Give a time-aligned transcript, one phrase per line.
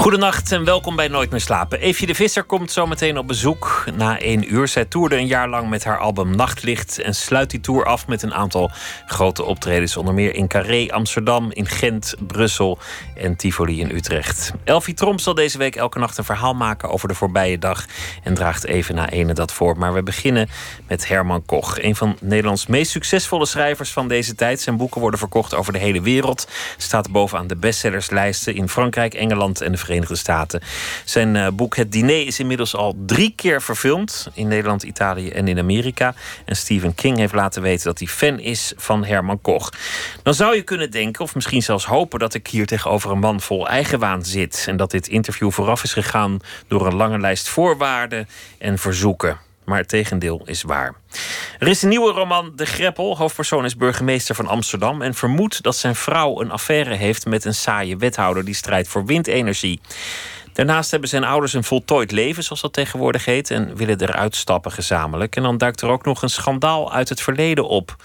[0.00, 1.80] Goedenacht en welkom bij Nooit meer slapen.
[1.80, 4.68] Evie de Visser komt zometeen op bezoek na één uur.
[4.68, 8.22] Zij toerde een jaar lang met haar album Nachtlicht en sluit die tour af met
[8.22, 8.70] een aantal
[9.06, 9.96] grote optredens.
[9.96, 12.78] Onder meer in Carré, Amsterdam, in Gent, Brussel
[13.14, 14.52] en Tivoli in Utrecht.
[14.64, 17.84] Elfie Tromp zal deze week elke nacht een verhaal maken over de voorbije dag
[18.22, 19.78] en draagt even na ene dat voor.
[19.78, 20.48] Maar we beginnen
[20.86, 24.60] met Herman Koch, een van Nederlands meest succesvolle schrijvers van deze tijd.
[24.60, 26.48] Zijn boeken worden verkocht over de hele wereld.
[26.76, 30.60] Staat bovenaan de bestsellerslijsten in Frankrijk, Engeland en de Verenigde Staten.
[31.04, 35.48] Zijn uh, boek Het Diner is inmiddels al drie keer verfilmd in Nederland, Italië en
[35.48, 36.14] in Amerika.
[36.44, 39.70] En Stephen King heeft laten weten dat hij fan is van Herman Koch.
[40.22, 43.40] Dan zou je kunnen denken, of misschien zelfs hopen, dat ik hier tegenover een man
[43.40, 44.64] vol eigenwaan zit.
[44.68, 48.28] En dat dit interview vooraf is gegaan door een lange lijst voorwaarden
[48.58, 50.94] en verzoeken maar het tegendeel is waar.
[51.58, 53.16] Er is een nieuwe roman, De Greppel.
[53.16, 57.54] Hoofdpersoon is burgemeester van Amsterdam en vermoedt dat zijn vrouw een affaire heeft met een
[57.54, 59.80] saaie wethouder die strijdt voor windenergie.
[60.52, 64.72] Daarnaast hebben zijn ouders een voltooid leven, zoals dat tegenwoordig heet, en willen eruit stappen
[64.72, 65.36] gezamenlijk.
[65.36, 67.96] En dan duikt er ook nog een schandaal uit het verleden op.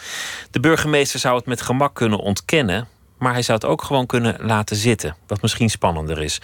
[0.51, 4.37] De burgemeester zou het met gemak kunnen ontkennen, maar hij zou het ook gewoon kunnen
[4.39, 5.15] laten zitten.
[5.27, 6.41] Wat misschien spannender is.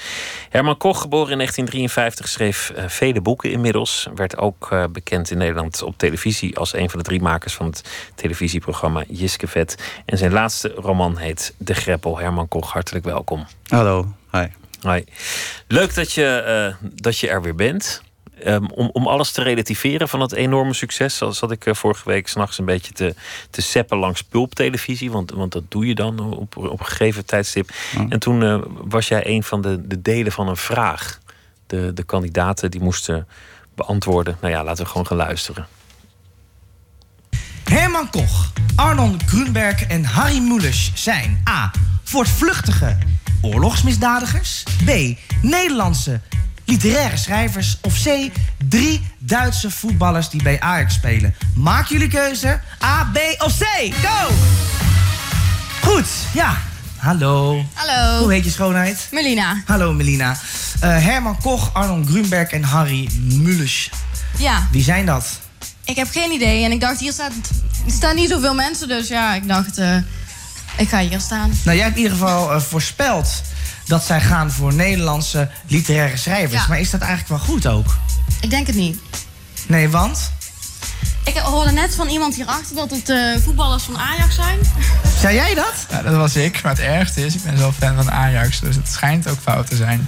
[0.50, 4.08] Herman Koch, geboren in 1953, schreef uh, vele boeken inmiddels.
[4.16, 7.66] Werd ook uh, bekend in Nederland op televisie als een van de drie makers van
[7.66, 10.02] het televisieprogramma Jiske Vet.
[10.06, 12.18] En zijn laatste roman heet De Greppel.
[12.18, 13.46] Herman Koch, hartelijk welkom.
[13.68, 14.46] Hallo, hi.
[14.82, 15.04] Hi.
[15.68, 16.44] Leuk dat je,
[16.82, 18.02] uh, dat je er weer bent.
[18.46, 22.28] Um, om, om alles te relativeren van het enorme succes, zat ik uh, vorige week
[22.28, 23.16] s'nachts een beetje te,
[23.50, 25.12] te seppen langs pulptelevisie.
[25.12, 27.70] Want, want dat doe je dan op, op een gegeven tijdstip.
[28.10, 31.20] En toen uh, was jij een van de, de delen van een vraag.
[31.68, 33.28] De, de kandidaten die moesten
[33.76, 34.38] beantwoorden.
[34.42, 35.68] Nou ja, laten we gewoon gaan luisteren.
[37.64, 41.72] Herman Koch, Arnon Grunberg en Harry Mulisch zijn A.
[42.04, 42.98] Voortvluchtige
[43.42, 44.64] oorlogsmisdadigers.
[44.86, 44.90] B.
[45.42, 46.22] Nederlandse
[46.72, 47.78] literaire schrijvers.
[47.82, 48.32] Of C.
[48.70, 51.36] Drie Duitse voetballers die bij Ajax spelen.
[51.56, 52.60] Maak jullie keuze.
[52.84, 53.94] A, B of C.
[54.04, 54.34] Go!
[55.82, 56.58] Goed, ja.
[56.98, 57.66] Hallo.
[57.74, 58.20] Hallo.
[58.20, 59.08] Hoe heet je schoonheid?
[59.12, 59.62] Melina.
[59.66, 60.30] Hallo Melina.
[60.32, 60.38] Uh,
[60.82, 63.90] Herman Koch, Arnon Grunberg en Harry Mulisch.
[64.38, 64.68] Ja.
[64.72, 65.40] Wie zijn dat?
[65.86, 66.64] Ik heb geen idee.
[66.64, 67.32] En ik dacht, hier, staat,
[67.86, 68.88] er staan niet zoveel mensen.
[68.88, 69.96] Dus ja, ik dacht, uh,
[70.78, 71.52] ik ga hier staan.
[71.64, 73.42] Nou, jij hebt in ieder geval uh, voorspeld
[73.86, 76.62] dat zij gaan voor Nederlandse literaire schrijvers.
[76.62, 76.68] Ja.
[76.68, 77.96] Maar is dat eigenlijk wel goed ook?
[78.42, 79.00] Ik denk het niet.
[79.68, 80.32] Nee, want?
[81.24, 84.60] Ik hoorde net van iemand hierachter dat het uh, voetballers van Ajax zijn.
[85.20, 85.74] Zei jij dat?
[85.90, 86.62] Ja, dat was ik.
[86.64, 88.60] Maar het ergste is, ik ben zelf fan van Ajax.
[88.60, 90.08] Dus het schijnt ook fout te zijn.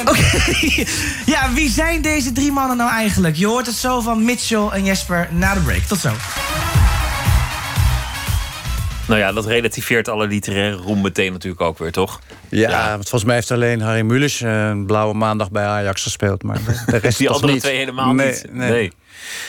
[0.00, 0.10] Oké.
[0.10, 0.86] Okay.
[1.26, 3.36] Ja, wie zijn deze drie mannen nou eigenlijk?
[3.36, 5.82] Je hoort het zo van Mitchell en Jesper na de break.
[5.82, 6.12] Tot zo.
[9.08, 12.20] Nou ja, dat relativeert alle literaire roem meteen natuurlijk ook weer, toch?
[12.48, 12.88] Ja, ja.
[12.88, 16.42] want volgens mij heeft alleen Harry Mulisch een blauwe maandag bij Ajax gespeeld.
[16.42, 17.62] Maar de rest Die andere niet.
[17.62, 18.46] twee helemaal nee, niet.
[18.52, 18.70] Nee.
[18.70, 18.92] nee.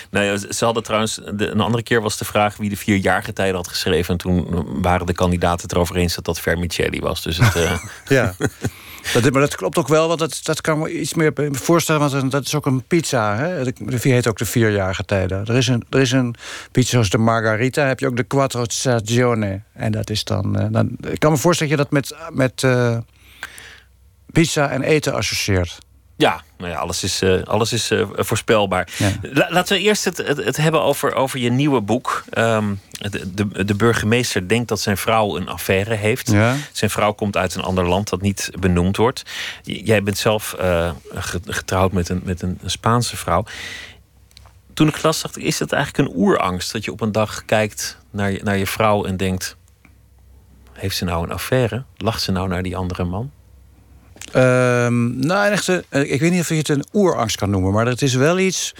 [0.09, 3.67] Nou, ze hadden trouwens, een andere keer was de vraag wie de vier jaargetijden had
[3.67, 4.11] geschreven.
[4.11, 7.23] En toen waren de kandidaten het erover eens dat dat Vermicelli was.
[7.23, 7.77] Dus het, uh...
[8.17, 8.35] ja.
[9.13, 12.09] Dat, maar dat klopt ook wel, want dat, dat kan me iets meer voorstellen.
[12.09, 13.35] Want dat is ook een pizza.
[13.35, 13.63] Hè?
[13.63, 15.45] De vier heet ook de vierjarige tijden.
[15.45, 16.35] Er is een, er is een
[16.71, 17.85] pizza zoals de Margarita.
[17.85, 19.61] Heb je ook de Quattro Stagione.
[19.73, 20.97] En dat is dan, uh, dan.
[21.07, 22.97] Ik kan me voorstellen dat je dat met, met uh,
[24.31, 25.77] pizza en eten associeert.
[26.19, 28.87] Ja, nou ja, alles is, uh, alles is uh, voorspelbaar.
[28.97, 29.11] Ja.
[29.21, 32.23] La laten we eerst het, het, het, hebben over, over je nieuwe boek.
[32.37, 36.31] Um, de, de, de, burgemeester denkt dat zijn vrouw een affaire heeft.
[36.31, 36.55] Ja.
[36.71, 39.23] Zijn vrouw komt uit een ander land dat niet benoemd wordt.
[39.61, 43.45] Jij bent zelf uh, getrouwd met een, met een Spaanse vrouw.
[44.73, 46.71] Toen ik las, dacht ik, is het eigenlijk een oerangst...
[46.71, 49.55] dat je op een dag kijkt naar je, naar je vrouw en denkt...
[50.73, 51.83] heeft ze nou een affaire?
[51.97, 53.31] Lacht ze nou naar die andere man?
[54.35, 58.01] Um, nou, echt, ik weet niet of je het een oerangst kan noemen, maar het
[58.01, 58.75] is wel iets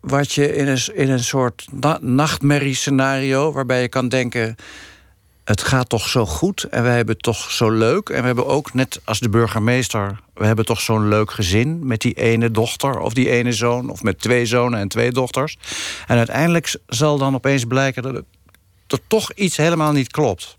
[0.00, 4.56] wat je in een, in een soort na nachtmerriescenario, waarbij je kan denken:
[5.44, 8.08] het gaat toch zo goed en wij hebben toch zo leuk.
[8.08, 12.00] En we hebben ook, net als de burgemeester, we hebben toch zo'n leuk gezin met
[12.00, 15.58] die ene dochter of die ene zoon, of met twee zonen en twee dochters.
[16.06, 18.14] En uiteindelijk zal dan opeens blijken dat
[18.86, 20.56] er toch iets helemaal niet klopt.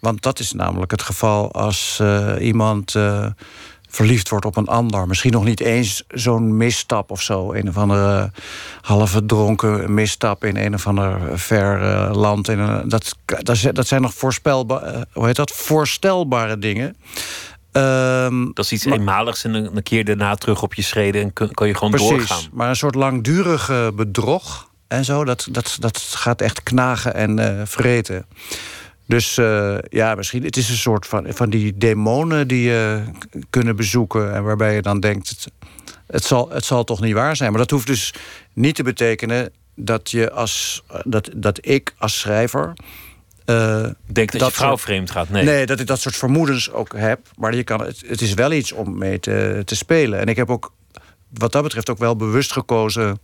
[0.00, 3.26] Want dat is namelijk het geval als uh, iemand uh,
[3.88, 5.06] verliefd wordt op een ander.
[5.06, 7.52] Misschien nog niet eens zo'n misstap of zo.
[7.52, 8.32] Een of andere
[8.80, 12.48] halve dronken misstap in een of ander ver eh, land.
[12.48, 13.16] In een, dat,
[13.72, 15.50] dat, zijn nog voorspelbare, hoe heet dat?
[15.50, 16.96] voorstelbare dingen.
[17.72, 21.54] Ehm, dat is iets eenmaligs en een, keer daarna terug op je schreden en kun,
[21.54, 22.42] kan je gewoon precies, doorgaan.
[22.52, 27.60] Maar een soort langdurige bedrog en zo, dat, dat, dat gaat echt knagen en uh,
[27.64, 28.26] vreten.
[29.10, 33.02] Dus uh, ja, misschien, het is een soort van, van die demonen die je
[33.50, 34.34] kunnen bezoeken.
[34.34, 35.46] En waarbij je dan denkt, het,
[36.06, 37.50] het, zal, het zal toch niet waar zijn.
[37.50, 38.14] Maar dat hoeft dus
[38.52, 42.72] niet te betekenen dat je als dat, dat ik als schrijver.
[43.46, 45.28] Uh, Denk dat, dat je vrouw vreemd gaat.
[45.28, 45.44] Nee.
[45.44, 47.20] nee, dat ik dat soort vermoedens ook heb.
[47.36, 50.18] Maar je kan, het, het is wel iets om mee te, te spelen.
[50.18, 50.72] En ik heb ook
[51.28, 53.20] wat dat betreft ook wel bewust gekozen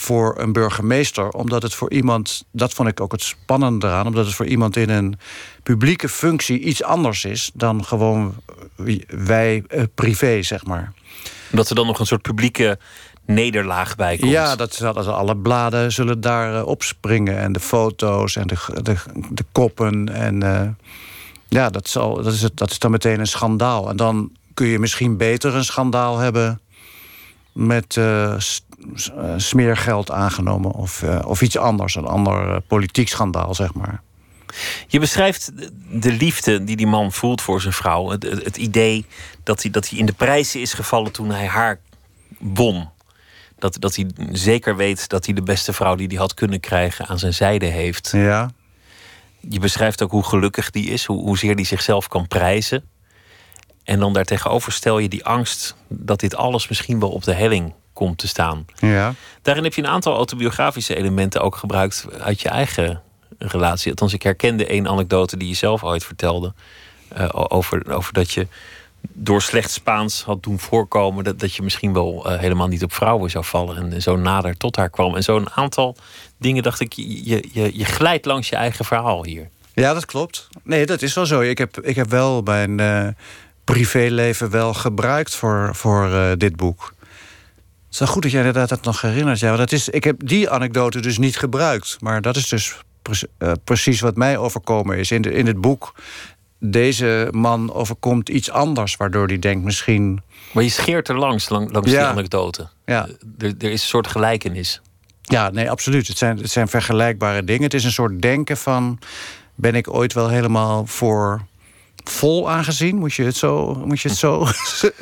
[0.00, 1.28] voor een burgemeester.
[1.28, 4.76] Omdat het voor iemand, dat vond ik ook het spannende eraan, omdat het voor iemand
[4.76, 5.18] in een
[5.62, 8.34] publieke functie iets anders is dan gewoon
[9.06, 10.92] wij eh, privé, zeg maar.
[11.50, 12.78] Dat er dan nog een soort publieke
[13.26, 14.30] nederlaag bij komt.
[14.30, 17.38] Ja, dat, dat alle bladen zullen daar uh, opspringen.
[17.38, 18.96] En de foto's en de, de,
[19.30, 20.08] de koppen.
[20.08, 20.68] En uh,
[21.48, 23.88] ja, dat, zal, dat, is het, dat is dan meteen een schandaal.
[23.88, 26.60] En dan kun je misschien beter een schandaal hebben
[27.52, 28.34] met uh,
[29.36, 34.02] smeergeld aangenomen of, uh, of iets anders, een ander uh, politiek schandaal, zeg maar.
[34.86, 35.52] Je beschrijft
[35.90, 38.10] de liefde die die man voelt voor zijn vrouw.
[38.10, 39.06] Het, het, idee
[39.42, 41.80] dat hij, dat hij in de prijzen is gevallen toen hij haar
[42.38, 42.88] won.
[43.58, 47.06] Dat, dat hij zeker weet dat hij de beste vrouw die hij had kunnen krijgen
[47.06, 48.10] aan zijn zijde heeft.
[48.12, 48.50] Ja.
[49.40, 52.84] Je beschrijft ook hoe gelukkig die is, hoe, hoezeer hij zichzelf kan prijzen.
[53.84, 57.72] En dan daartegenover stel je die angst dat dit alles misschien wel op de helling
[57.98, 58.66] komt te staan.
[58.76, 59.14] Ja.
[59.42, 63.02] Daarin heb je een aantal autobiografische elementen ook gebruikt uit je eigen
[63.38, 63.90] relatie.
[63.90, 66.52] Althans, ik herkende één anekdote die je zelf ooit vertelde.
[67.18, 68.46] Uh, over, over dat je
[69.02, 72.92] door slecht Spaans had doen voorkomen dat, dat je misschien wel uh, helemaal niet op
[72.92, 73.92] vrouwen zou vallen.
[73.92, 75.16] En zo nader tot haar kwam.
[75.16, 75.96] En zo'n aantal
[76.36, 79.48] dingen dacht ik, je, je, je glijdt langs je eigen verhaal hier.
[79.74, 80.48] Ja, dat klopt.
[80.62, 81.40] Nee, dat is wel zo.
[81.40, 83.08] Ik heb, ik heb wel mijn uh,
[83.64, 86.96] privéleven wel gebruikt voor, voor uh, dit boek.
[87.88, 89.38] Het is wel goed dat jij inderdaad dat nog herinnert.
[89.38, 91.96] Ja, dat is, ik heb die anekdote dus niet gebruikt.
[92.00, 92.76] Maar dat is dus
[93.38, 95.10] uh, precies wat mij overkomen is.
[95.10, 95.94] In, de, in het boek,
[96.58, 98.96] deze man overkomt iets anders...
[98.96, 100.22] waardoor hij denkt misschien...
[100.52, 101.98] Maar je scheert er langs, lang, langs ja.
[101.98, 102.68] die anekdote.
[102.84, 103.08] Ja.
[103.38, 104.80] Er, er is een soort gelijkenis.
[105.22, 106.08] Ja, nee, absoluut.
[106.08, 107.62] Het zijn, het zijn vergelijkbare dingen.
[107.62, 108.98] Het is een soort denken van...
[109.54, 111.46] ben ik ooit wel helemaal voor
[112.10, 112.96] vol aangezien.
[112.96, 113.82] Moet je het zo.
[113.84, 114.46] Moet je het zo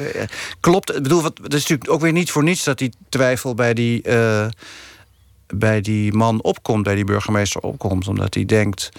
[0.60, 0.96] Klopt.
[0.96, 3.74] Ik bedoel, wat, het is natuurlijk ook weer niet voor niets dat die twijfel bij
[3.74, 4.46] die, uh,
[5.46, 8.08] bij die man opkomt, bij die burgemeester opkomt.
[8.08, 8.90] Omdat hij denkt.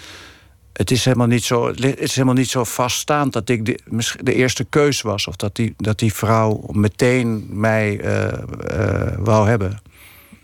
[0.72, 3.78] Het is helemaal niet zo, het is helemaal niet zo vaststaand dat ik de,
[4.22, 5.26] de eerste keus was.
[5.26, 8.32] Of dat die, dat die vrouw meteen mij uh,
[8.72, 9.80] uh, wou hebben.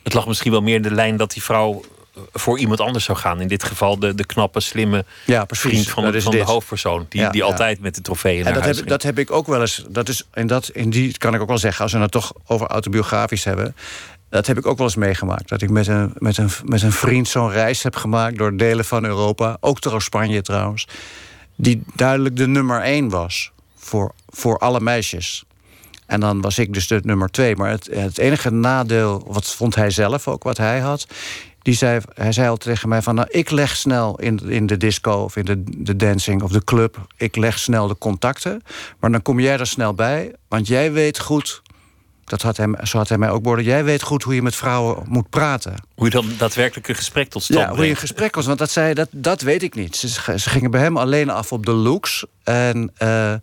[0.03, 1.83] Het lag misschien wel meer in de lijn dat die vrouw
[2.33, 3.41] voor iemand anders zou gaan.
[3.41, 7.07] In dit geval de, de knappe, slimme ja, vriend van, de, van de hoofdpersoon.
[7.09, 9.85] Die, die altijd met de trofeeën en dat heb, dat heb ik ook wel eens.
[9.89, 12.33] Dat is, en dat, in die kan ik ook wel zeggen, als we het toch
[12.47, 13.77] over autobiografisch hebben.
[14.29, 15.49] Dat heb ik ook wel eens meegemaakt.
[15.49, 18.85] Dat ik met een, met een, met een vriend zo'n reis heb gemaakt door delen
[18.85, 19.57] van Europa.
[19.61, 20.89] Ook door Spanje trouwens.
[21.57, 25.45] Die duidelijk de nummer één was voor, voor alle meisjes.
[26.07, 27.57] En dan was ik dus de nummer twee.
[27.57, 31.07] Maar het, het enige nadeel, wat vond hij zelf ook, wat hij had
[31.65, 33.15] die zei, hij zei al tegen mij van...
[33.15, 36.65] Nou, ik leg snel in, in de disco of in de, de dancing of de
[36.65, 37.07] club...
[37.17, 38.63] ik leg snel de contacten,
[39.01, 40.35] maar dan kom jij er snel bij...
[40.49, 41.63] want jij weet goed,
[42.25, 43.65] dat had hij, zo had hij mij ook borden...
[43.65, 45.75] jij weet goed hoe je met vrouwen moet praten.
[45.95, 48.59] Hoe je dan daadwerkelijk een gesprek tot stand Ja, hoe je een gesprek was, want
[48.59, 49.97] dat, zei, dat, dat weet ik niet.
[49.97, 52.25] Ze, ze gingen bij hem alleen af op de looks.
[52.43, 53.35] En uh,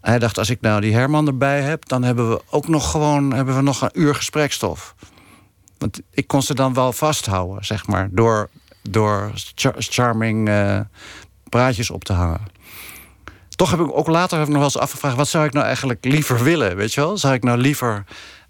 [0.00, 1.88] hij dacht, als ik nou die Herman erbij heb...
[1.88, 4.94] dan hebben we ook nog gewoon hebben we nog een uur gesprekstof.
[5.78, 8.48] Want ik kon ze dan wel vasthouden, zeg maar, door,
[8.82, 9.32] door
[9.78, 10.80] charming uh,
[11.48, 12.40] praatjes op te hangen.
[13.48, 15.66] Toch heb ik ook later heb ik nog wel eens afgevraagd: wat zou ik nou
[15.66, 16.76] eigenlijk liever willen?
[16.76, 17.18] Weet je wel?
[17.18, 18.04] Zou ik nou liever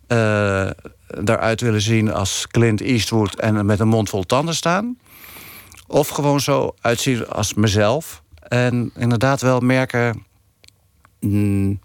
[0.08, 0.70] uh,
[1.06, 4.98] daaruit willen zien als Clint Eastwood en met een mond vol tanden staan?
[5.86, 10.24] Of gewoon zo uitzien als mezelf en inderdaad wel merken.
[11.20, 11.80] Mm,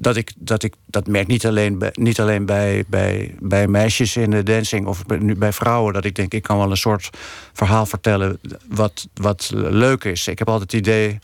[0.00, 4.16] dat ik dat ik dat merk niet alleen bij, niet alleen bij, bij, bij meisjes
[4.16, 7.10] in de dancing of nu bij vrouwen dat ik denk ik kan wel een soort
[7.52, 10.28] verhaal vertellen wat wat leuk is.
[10.28, 11.18] Ik heb altijd het idee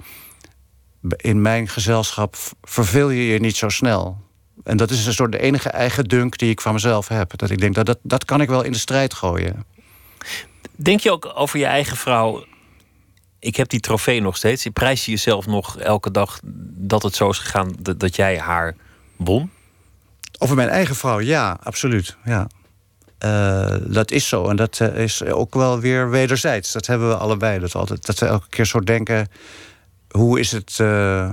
[1.17, 4.23] in mijn gezelschap verveel je je niet zo snel.
[4.65, 7.37] En dat is een soort de enige eigen dunk die ik van mezelf heb.
[7.37, 9.65] Dat ik denk dat dat, dat kan ik wel in de strijd gooien.
[10.77, 12.45] Denk je ook over je eigen vrouw
[13.45, 14.67] ik heb die trofee nog steeds.
[14.73, 16.41] Prijs je jezelf nog elke dag
[16.77, 18.77] dat het zo is gegaan dat, dat jij haar
[19.17, 19.51] won?
[20.39, 22.17] Over mijn eigen vrouw, ja, absoluut.
[22.25, 22.47] Ja.
[23.19, 24.49] Eh, dat is zo.
[24.49, 26.73] En dat eh, is ook wel weer wederzijds.
[26.73, 27.59] Dat hebben we allebei.
[27.59, 29.29] Dat, altijd, dat we elke keer zo denken:
[30.11, 30.81] hoe is het.
[30.81, 31.31] eh,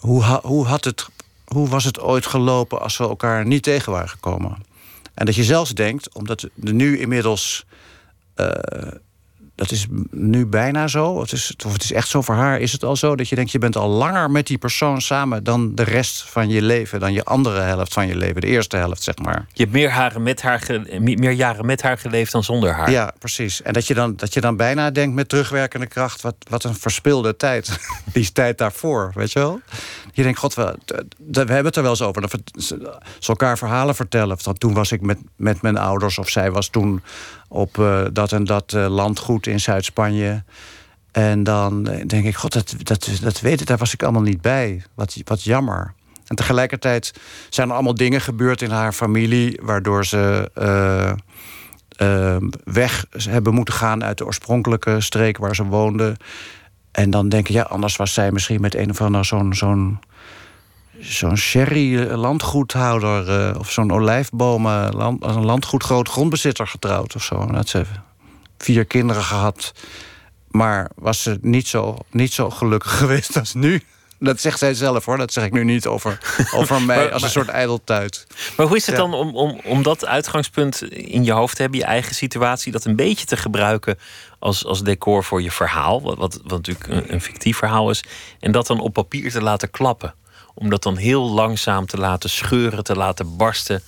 [0.00, 1.08] hoe, hoe, had het
[1.44, 4.56] hoe was het ooit gelopen als we elkaar niet tegen waren gekomen?
[5.14, 7.66] En dat je zelfs denkt, omdat er nu inmiddels.
[9.54, 12.60] Dat is nu bijna zo, of het, is, of het is echt zo voor haar,
[12.60, 15.44] is het al zo dat je denkt: je bent al langer met die persoon samen
[15.44, 18.76] dan de rest van je leven, dan je andere helft van je leven, de eerste
[18.76, 19.46] helft, zeg maar.
[19.52, 22.90] Je hebt meer, haren met haar meer jaren met haar geleefd dan zonder haar.
[22.90, 23.62] Ja, precies.
[23.62, 26.22] En dat je dan, dat je dan bijna denkt met terugwerkende kracht...
[26.22, 27.78] wat, wat een verspilde tijd.
[28.12, 29.60] Die tijd daarvoor, weet je wel?
[30.12, 30.76] Je denkt, god, we,
[31.30, 32.22] we hebben het er wel eens over.
[32.22, 34.38] Dat we ze elkaar verhalen vertellen.
[34.38, 36.18] Van, toen was ik met, met mijn ouders...
[36.18, 37.02] of zij was toen
[37.54, 40.42] op eh, dat en dat eh, landgoed in Zuid-Spanje...
[41.12, 44.22] En dan eh, denk ik, god, dat, dat, dat weet ik, daar was ik allemaal
[44.22, 44.82] niet bij.
[44.94, 45.92] Wat, wat jammer.
[46.26, 47.12] En tegelijkertijd
[47.48, 49.60] zijn er allemaal dingen gebeurd in haar familie...
[49.62, 50.50] waardoor ze
[52.64, 56.16] weg hebben moeten gaan uit de oorspronkelijke streek waar ze woonden.
[56.90, 59.54] En dan denk ik, ja, anders was zij misschien met een of ander zo'n...
[59.54, 59.98] zo'n
[61.08, 67.40] Zo'n sherry-landgoedhouder eh, of zo'n olijfbomen, land, een landgoed groot grondbezitter getrouwd of zo.
[67.40, 67.84] En had ze
[68.58, 69.72] vier kinderen gehad.
[70.48, 73.82] Maar was ze niet zo, niet zo gelukkig geweest als nu.
[74.18, 75.16] Dat zegt zij zelf hoor.
[75.18, 76.18] Dat zeg ik nu niet over,
[76.58, 78.26] over mij Maar- als een soort ijdeltuit.
[78.56, 79.00] Maar hoe is het Ja.
[79.00, 82.84] dan om, om, om dat uitgangspunt in je hoofd te hebben, je eigen situatie, dat
[82.84, 83.98] een beetje te gebruiken
[84.38, 88.04] als, als decor voor je verhaal, wat, wat, wat natuurlijk een, een fictief verhaal is,
[88.40, 90.14] en dat dan op papier te laten klappen?
[90.54, 93.82] Om dat dan heel langzaam te laten scheuren, te laten barsten.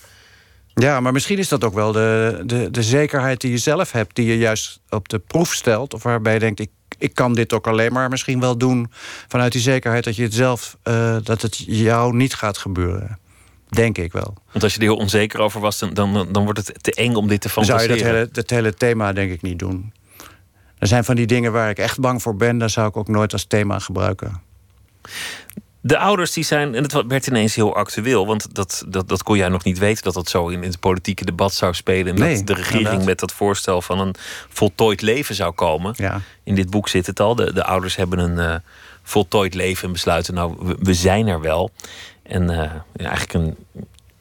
[0.75, 4.14] Ja, maar misschien is dat ook wel de, de, de zekerheid die je zelf hebt,
[4.14, 5.94] die je juist op de proef stelt.
[5.94, 8.90] Of waarbij je denkt, ik, ik kan dit ook alleen maar misschien wel doen
[9.28, 13.18] vanuit die zekerheid dat je het zelf, eh, dat het jou niet gaat gebeuren.
[13.68, 14.35] Denk ik wel.
[14.52, 17.14] Want als je er heel onzeker over was, dan, dan, dan wordt het te eng
[17.14, 18.12] om dit te Dan zou je fantaseren.
[18.12, 19.92] dat hele, dat hele thema denk ik niet doen.
[20.78, 23.08] Er zijn van die dingen waar ik echt bang voor ben, daar zou ik ook
[23.08, 24.40] nooit als thema gebruiken.
[25.87, 29.37] De ouders die zijn, en het werd ineens heel actueel, want dat, dat, dat kon
[29.37, 32.14] jij nog niet weten dat dat zo in, in het politieke debat zou spelen.
[32.14, 33.07] En Nee, dat de regering inderdaad.
[33.07, 34.14] met dat voorstel van een
[34.49, 35.95] voltooid leven zou komen.
[35.97, 36.21] Ja.
[36.43, 37.35] In dit boek zit het al.
[37.35, 38.57] De, de ouders hebben een eh,
[39.02, 41.71] voltooid leven en besluiten, nou, we, we zijn er wel.
[42.23, 43.57] En eh, eigenlijk een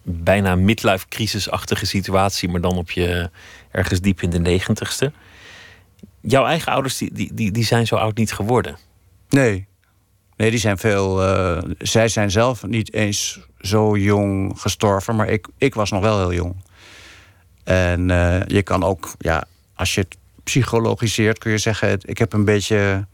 [0.01, 3.29] bijna midlife crisisachtige situatie, maar dan op je
[3.71, 5.11] ergens diep in de negentigste.
[6.21, 8.77] Jouw eigen ouders die, die, die zijn zo oud niet geworden.
[9.29, 9.67] Nee.
[10.35, 11.23] Nee, die zijn veel.
[11.23, 16.17] eh, zij zijn zelf niet eens zo jong gestorven, maar ik, ik was nog wel
[16.19, 16.55] heel jong.
[17.63, 19.43] En eh, je kan ook, ja,
[19.75, 23.05] als je het psychologiseert, kun je zeggen: ik heb een beetje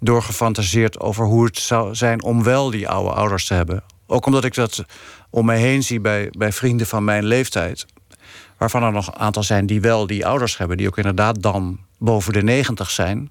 [0.00, 3.82] doorgefantaseerd over hoe het zou zijn om wel die oude ouders te hebben.
[4.06, 4.84] Ook omdat ik dat
[5.30, 7.86] om mij heen zie bij, bij vrienden van mijn leeftijd.
[8.58, 11.78] Waarvan er nog een aantal zijn die wel die ouders hebben, die ook inderdaad dan
[11.98, 13.30] boven de negentig zijn.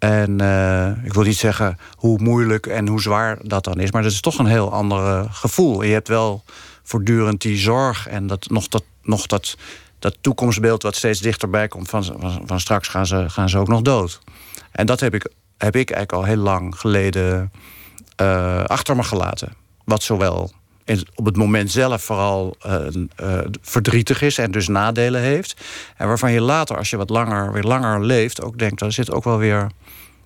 [0.00, 4.02] En eh, ik wil niet zeggen hoe moeilijk en hoe zwaar dat dan is, maar
[4.02, 5.82] dat is toch een heel ander eh, gevoel.
[5.82, 6.44] Je hebt wel
[6.82, 9.56] voortdurend die zorg en dat, nog, dat, nog dat,
[9.98, 13.68] dat toekomstbeeld wat steeds dichterbij komt van, van, van straks gaan ze, gaan ze ook
[13.68, 14.20] nog dood.
[14.70, 17.52] En dat heb ik, heb ik eigenlijk al heel lang geleden
[18.16, 19.52] eh, achter me gelaten.
[19.84, 20.52] Wat zowel
[21.14, 25.56] op het moment zelf vooral eh, eh, verdrietig is en dus nadelen heeft.
[25.96, 29.10] En waarvan je later, als je wat langer, weer langer leeft, ook denkt, daar zit
[29.12, 29.66] ook wel weer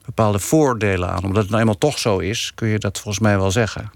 [0.04, 1.24] bepaalde voordelen aan.
[1.24, 3.90] Omdat het nou eenmaal toch zo is, kun je dat volgens mij wel zeggen.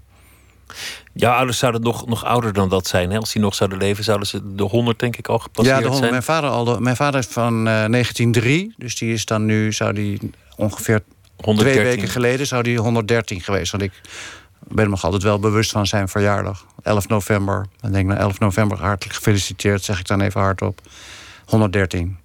[1.13, 3.11] Jouw ouders zouden nog, nog ouder dan dat zijn.
[3.11, 3.17] Hè?
[3.17, 5.87] Als die nog zouden leven, zouden ze de 100 denk ik al gepasseerd Ja, de
[5.87, 6.11] hond- zijn.
[6.11, 9.73] mijn, vader al, de- mijn vader is van eh, 1903, dus die is dan nu,
[9.73, 11.01] zou die ongeveer
[11.43, 11.81] 113.
[11.81, 13.71] twee weken geleden, zou die 113 geweest.
[13.71, 13.91] Want ik
[14.69, 16.65] ben me nog altijd wel bewust van zijn verjaardag.
[16.83, 17.65] 11 november.
[17.79, 20.81] Dan denk ik, nou 11 november, hartelijk gefeliciteerd, zeg ik dan even hardop.
[21.45, 22.17] 113.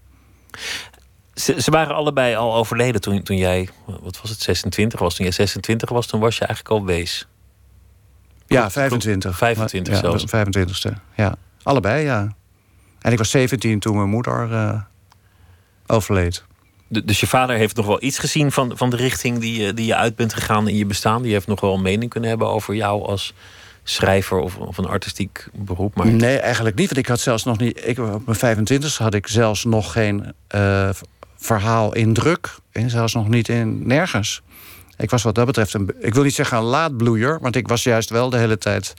[1.34, 5.14] Ze, ze waren allebei al overleden toen, toen jij, wat was het, 26 was.
[5.14, 7.26] Toen jij 26 was, toen was je eigenlijk al wees.
[8.46, 9.36] Ja, Klopt, 25.
[9.36, 10.24] 25 ja, zelfs.
[10.26, 11.34] 25ste, ja.
[11.62, 12.34] Allebei, ja.
[13.00, 14.80] En ik was 17 toen mijn moeder eh,
[15.86, 16.44] overleed.
[16.88, 19.86] Dus je vader heeft nog wel iets gezien van, van de richting die, je- die
[19.86, 21.22] je uit bent gegaan in je bestaan.
[21.22, 23.34] Die heeft nog wel een mening kunnen hebben over jou als
[23.82, 25.94] schrijver of, of een artistiek beroep.
[25.96, 26.86] Maar Nee, eigenlijk niet.
[26.86, 27.80] Want ik had zelfs nog niet.
[27.86, 31.00] Ik, op mijn 25 had ik zelfs nog geen v-
[31.36, 32.54] verhaal in druk.
[32.72, 34.42] En zelfs nog niet in nergens.
[34.96, 35.90] Ik was wat dat betreft een.
[36.00, 38.94] Ik wil niet zeggen een laadbloeier, want ik was juist wel de hele tijd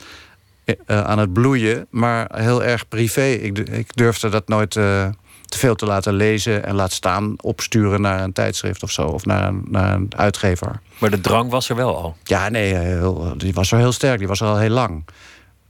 [0.64, 3.24] eh, aan het bloeien, maar heel erg privé.
[3.26, 5.08] Ik, ik durfde dat nooit eh,
[5.48, 9.24] te veel te laten lezen en laat staan opsturen naar een tijdschrift of zo, of
[9.24, 10.80] naar een, naar een uitgever.
[10.98, 12.16] Maar de drang was er wel al.
[12.22, 15.04] Ja, nee, heel, die was er heel sterk, die was er al heel lang.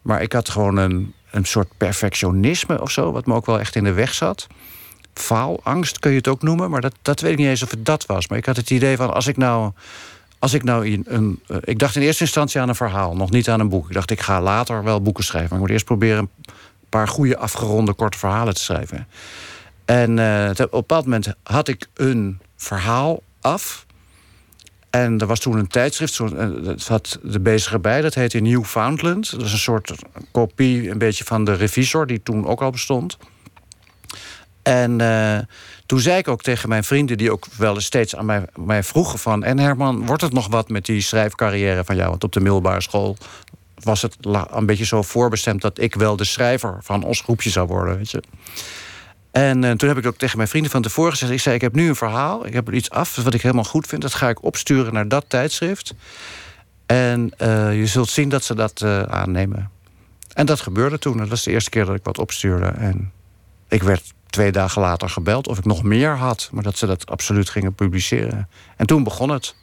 [0.03, 3.75] Maar ik had gewoon een, een soort perfectionisme of zo, wat me ook wel echt
[3.75, 4.47] in de weg zat.
[5.15, 7.85] Faalangst kun je het ook noemen, maar dat, dat weet ik niet eens of het
[7.85, 8.29] dat was.
[8.29, 9.73] Maar ik had het idee van als ik nou.
[10.39, 13.31] Als ik nou een, een, eh, ik dacht in eerste instantie aan een verhaal, nog
[13.31, 13.89] niet aan een boek.
[13.89, 15.49] Ik dacht, ik ga later wel boeken schrijven.
[15.49, 16.53] Maar ik moet eerst proberen een
[16.89, 19.07] paar goede afgeronde korte verhalen te schrijven.
[19.87, 23.87] En uh, op een bepaald moment had ik een verhaal af.
[24.91, 26.19] En er was toen een tijdschrift,
[26.65, 29.31] dat had de bezige bij, dat heette Newfoundland.
[29.31, 29.95] Dat is een soort
[30.33, 33.19] kopie, een beetje van de revisor, die toen ook al bestond.
[34.63, 35.39] En uh,
[35.87, 38.83] toen zei ik ook tegen mijn vrienden, die ook wel eens steeds aan mij, mij
[38.83, 39.45] vroegen van...
[39.45, 42.11] en Herman, wordt het nog wat met die schrijfcarrière van jou?
[42.11, 43.17] Want op de middelbare school
[43.83, 44.17] was het
[44.51, 45.63] een beetje zo voorbestemd...
[45.63, 48.23] dat ik wel de schrijver van ons groepje zou worden, weet je.
[49.37, 51.33] En uh, toen heb ik ook tegen mijn vrienden van tevoren gezegd...
[51.33, 53.65] ik zei, ik heb nu een verhaal, ik heb er iets af wat ik helemaal
[53.65, 54.03] goed vind...
[54.03, 55.95] dat ga ik opsturen naar dat tijdschrift.
[56.87, 59.71] En uh, je zult zien dat ze dat uh, aannemen.
[60.33, 61.17] En dat gebeurde toen.
[61.17, 62.67] Dat was de eerste keer dat ik wat opstuurde.
[62.67, 63.13] En
[63.69, 66.49] ik werd twee dagen later gebeld of ik nog meer had.
[66.53, 68.49] Maar dat ze dat absoluut gingen publiceren.
[68.77, 69.55] En toen begon het.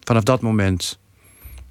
[0.00, 0.98] Vanaf dat moment.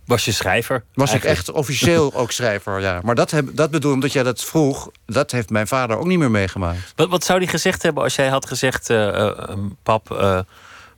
[0.06, 0.84] Was je schrijver?
[0.94, 1.40] Was eigenlijk?
[1.40, 3.00] ik echt officieel ook schrijver, ja.
[3.04, 6.20] Maar dat, heb, dat bedoel omdat jij dat vroeg, dat heeft mijn vader ook niet
[6.20, 6.94] meer meegemaakt.
[6.96, 9.34] Wat, wat zou hij gezegd hebben als jij had gezegd: uh, uh,
[9.84, 10.40] Pap, uh,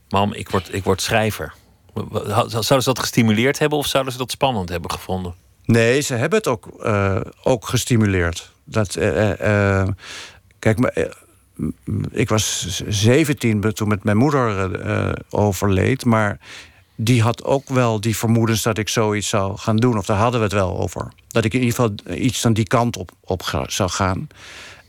[0.08, 1.52] mam, ik word, ik word schrijver?
[2.46, 5.34] Zouden ze dat gestimuleerd hebben of zouden ze dat spannend hebben gevonden?
[5.64, 6.66] Nee, ze hebben het ook,
[7.42, 8.52] ook gestimuleerd.
[8.64, 8.92] Dat,
[10.58, 10.92] kijk, maar
[12.10, 16.04] ik was 17 toen met mijn moeder uh, overleed.
[16.04, 16.38] Maar
[16.96, 19.98] die had ook wel die vermoedens dat ik zoiets zou gaan doen.
[19.98, 21.12] Of daar hadden we het wel over.
[21.28, 24.28] Dat ik in ieder geval iets van die kant op, op zou gaan.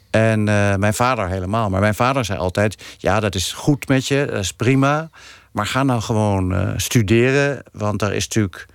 [0.09, 1.69] En uh, mijn vader helemaal.
[1.69, 5.09] Maar mijn vader zei altijd: Ja, dat is goed met je, dat is prima.
[5.51, 7.63] Maar ga nou gewoon uh, studeren.
[7.71, 8.65] Want daar is natuurlijk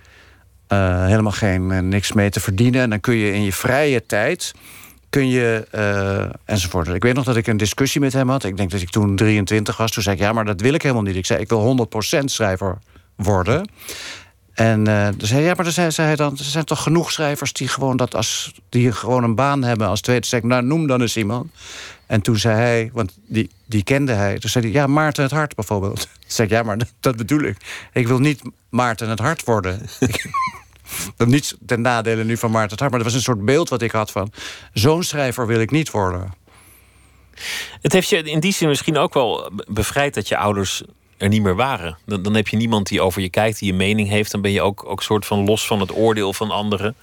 [1.07, 2.81] helemaal geen niks mee te verdienen.
[2.81, 4.53] En dan kun je in je vrije tijd
[5.09, 5.67] kun je
[6.45, 6.87] enzovoort.
[6.87, 8.43] Ik weet nog dat ik een discussie met hem had.
[8.43, 9.91] Ik denk dat ik toen 23 was.
[9.91, 11.15] Toen zei ik, ja, maar dat wil ik helemaal niet.
[11.15, 11.87] Ik zei, ik wil
[12.19, 12.77] 100% schrijver
[13.15, 13.69] worden.
[14.53, 17.53] En uh, toen zei ja, maar zei, zei hij dan, er zijn toch genoeg schrijvers
[17.53, 20.37] die gewoon dat als die gewoon een baan hebben als tweede.
[20.37, 21.51] Ik, nou, noem dan eens iemand.
[22.05, 24.39] En toen zei hij, want die, die kende hij.
[24.39, 25.99] Toen zei hij, ja, Maarten het Hart bijvoorbeeld.
[26.19, 27.57] Toen zei ja, maar dat, bedoel ik.
[27.93, 29.81] Ik wil niet Maarten het Hart worden.
[31.15, 33.81] Dat niet ten nadele nu van Maarten Hart, maar dat was een soort beeld wat
[33.81, 34.31] ik had van...
[34.73, 36.33] zo'n schrijver wil ik niet worden.
[37.81, 40.83] Het heeft je in die zin misschien ook wel bevrijd dat je ouders
[41.23, 41.97] er niet meer waren.
[42.05, 44.31] Dan, dan heb je niemand die over je kijkt, die je mening heeft.
[44.31, 46.95] Dan ben je ook, ook soort van los van het oordeel van anderen.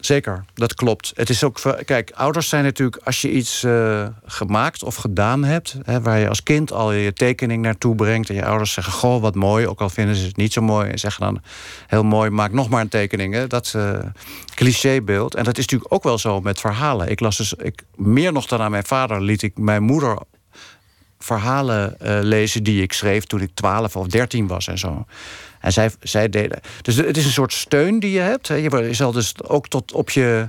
[0.00, 1.12] Zeker, dat klopt.
[1.14, 5.76] Het is ook, kijk, ouders zijn natuurlijk, als je iets uh, gemaakt of gedaan hebt,
[5.84, 9.20] hè, waar je als kind al je tekening naartoe brengt, en je ouders zeggen: Goh,
[9.20, 11.42] wat mooi, ook al vinden ze het niet zo mooi, en zeggen dan
[11.86, 13.46] heel mooi, maak nog maar een tekening.
[13.46, 13.98] Dat uh,
[14.54, 15.34] clichébeeld.
[15.34, 17.08] En dat is natuurlijk ook wel zo met verhalen.
[17.08, 20.18] Ik las dus, ik, meer nog dan aan mijn vader, liet ik mijn moeder
[21.24, 25.04] verhalen uh, lezen die ik schreef toen ik 12 of 13 was en zo.
[25.60, 26.60] En zij, zij deden.
[26.82, 28.46] Dus het is een soort steun die je hebt.
[28.46, 30.48] Je zal dus ook tot op je,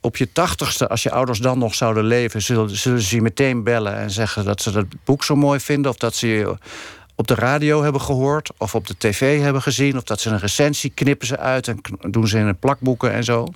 [0.00, 3.64] op je tachtigste, als je ouders dan nog zouden leven, zullen, zullen ze je meteen
[3.64, 5.90] bellen en zeggen dat ze dat boek zo mooi vinden.
[5.90, 6.56] Of dat ze je
[7.20, 10.38] op de radio hebben gehoord, of op de tv hebben gezien, of dat ze een
[10.38, 13.46] recensie knippen ze uit en doen ze in een plakboeken en zo.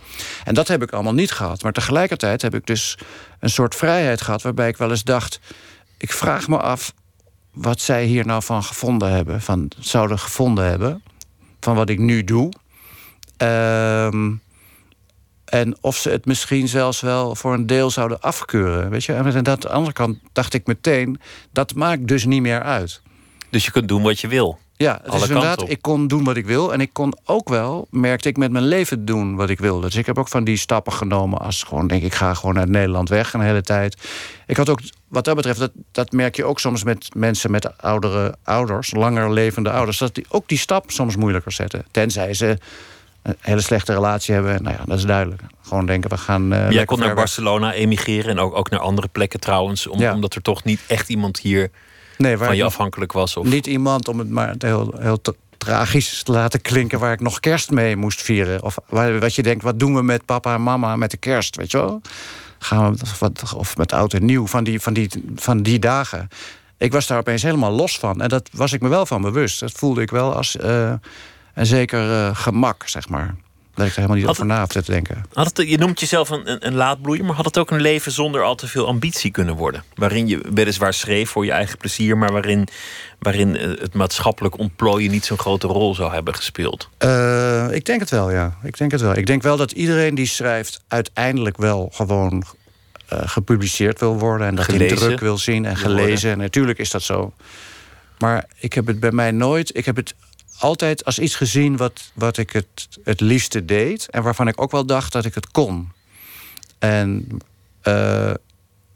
[0.44, 1.62] En dat heb ik allemaal niet gehad.
[1.62, 2.98] Maar tegelijkertijd heb ik dus
[3.40, 5.40] een soort vrijheid gehad waarbij ik wel eens dacht:
[6.04, 6.94] ik vraag me af
[7.52, 11.02] wat zij hier nou van gevonden hebben, van zouden gevonden hebben,
[11.60, 12.52] van wat ik nu doe.
[13.36, 14.32] Ehm,
[15.44, 18.90] en of ze het misschien zelfs wel voor een deel zouden afkeuren.
[18.90, 19.12] Weet je?
[19.12, 21.20] En aan de andere kant dacht ik meteen,
[21.52, 23.02] dat maakt dus niet meer uit.
[23.50, 24.58] Dus je kunt doen wat je wil.
[24.76, 26.72] Ja, het is inderdaad, ik kon doen wat ik wil.
[26.72, 29.86] En ik kon ook wel, merkte ik, met mijn leven doen wat ik wilde.
[29.86, 32.68] Dus ik heb ook van die stappen genomen als gewoon, denk ik, ga gewoon uit
[32.68, 33.96] Nederland weg een hele tijd.
[34.46, 37.78] Ik had ook, wat dat betreft, dat, dat merk je ook soms met mensen met
[37.78, 41.84] oudere ouders, langer levende ouders, dat die ook die stap soms moeilijker zetten.
[41.90, 42.58] Tenzij ze
[43.22, 44.62] een hele slechte relatie hebben.
[44.62, 45.42] Nou ja, dat is duidelijk.
[45.62, 46.52] Gewoon denken, we gaan.
[46.52, 50.34] Uh, Jij kon naar Barcelona emigreren en ook, ook naar andere plekken trouwens, om, omdat
[50.34, 51.70] er toch niet echt iemand hier
[52.18, 53.36] nee, waar van je afhankelijk was?
[53.36, 53.46] Of?
[53.46, 55.20] Niet iemand, om het maar heel, heel
[55.58, 56.98] tragisch te laten klinken...
[56.98, 58.62] waar ik nog kerst mee moest vieren.
[58.62, 61.70] Of wat je denkt, wat doen we met papa en mama met de kerst, weet
[61.70, 62.00] je wel?
[62.58, 66.28] Gaan we, of met oud en nieuw, van die, van, die, van die dagen.
[66.78, 68.20] Ik was daar opeens helemaal los van.
[68.20, 69.60] En dat was ik me wel van bewust.
[69.60, 70.92] Dat voelde ik wel als uh,
[71.54, 73.34] een zeker uh, gemak, zeg maar.
[73.74, 75.24] Dat ik er helemaal niet Had over na te denken.
[75.32, 78.12] Had het, je noemt jezelf een, een, een laadbloeier, maar had het ook een leven
[78.12, 79.84] zonder al te veel ambitie kunnen worden?
[79.94, 82.68] Waarin je weliswaar schreef voor je eigen plezier, maar waarin,
[83.18, 86.88] waarin eh, het maatschappelijk ontplooien niet zo'n grote rol zou hebben gespeeld.
[86.98, 88.56] Eh, ik denk het wel, ja.
[88.62, 89.16] Ik denk het wel.
[89.16, 92.44] Ik denk wel dat iedereen die schrijft uiteindelijk wel gewoon
[93.08, 96.30] eh, gepubliceerd wil worden en dat hij druk wil zien en gelezen.
[96.30, 97.32] En natuurlijk is dat zo.
[98.18, 99.76] Maar ik heb het bij mij nooit.
[99.76, 100.14] Ik heb het
[100.58, 104.08] altijd als iets gezien wat, wat ik het, het liefste deed.
[104.10, 105.92] En waarvan ik ook wel dacht dat ik het kon.
[106.78, 107.26] En,
[107.82, 108.32] eh,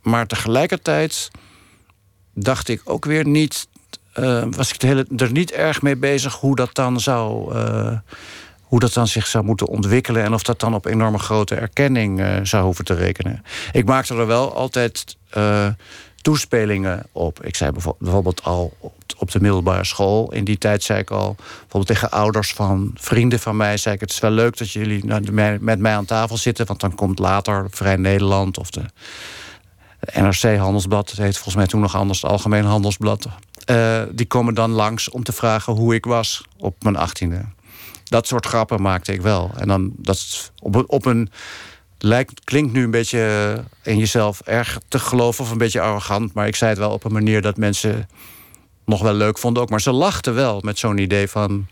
[0.02, 1.30] maar tegelijkertijd
[2.32, 3.68] dacht ik ook weer niet.
[4.12, 7.54] eh, was ik de hele, er niet erg mee bezig hoe dat dan zou.
[7.54, 7.98] eh,
[8.62, 12.40] hoe dat dan zich zou moeten ontwikkelen en of dat dan op enorme grote erkenning
[12.42, 13.44] zou hoeven te rekenen.
[13.72, 15.16] Ik maakte er wel altijd
[16.22, 17.44] toespelingen op.
[17.44, 18.76] Ik zei bijvo- bijvoorbeeld al
[19.16, 20.32] op, de middelbare school.
[20.32, 24.00] In die tijd zei ik al, bijvoorbeeld tegen ouders van vrienden van mij, zei ik:
[24.00, 25.04] Het is wel leuk dat jullie
[25.60, 28.84] met mij aan tafel zitten, want dan komt later Vrij Nederland of de
[30.12, 33.26] NRC Handelsblad, het heet volgens mij toen nog anders, het Algemeen Handelsblad.
[33.64, 37.44] Eh, die komen dan langs om te vragen hoe ik was op mijn achttiende.
[38.04, 39.50] Dat soort grappen maakte ik wel.
[39.56, 41.30] En dan dat op, op een.
[41.98, 46.34] Lijkt, klinkt nu een beetje in jezelf erg te geloven of een beetje arrogant.
[46.34, 48.08] Maar ik zei het wel op een manier dat mensen
[48.84, 49.70] nog wel leuk vonden ook.
[49.70, 51.66] Maar ze lachten wel met zo'n idee van.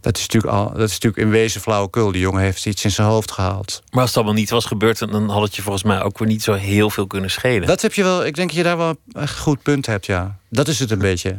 [0.00, 2.12] Dat is, natuurlijk al, dat is natuurlijk in wezen flauwekul.
[2.12, 3.82] Die jongen heeft iets in zijn hoofd gehaald.
[3.90, 6.28] Maar als het allemaal niet was gebeurd, dan had het je volgens mij ook weer
[6.28, 7.66] niet zo heel veel kunnen schelen.
[7.66, 8.24] Dat heb je wel.
[8.24, 10.38] Ik denk dat je daar wel een goed punt hebt, ja.
[10.50, 11.38] Dat is het een beetje.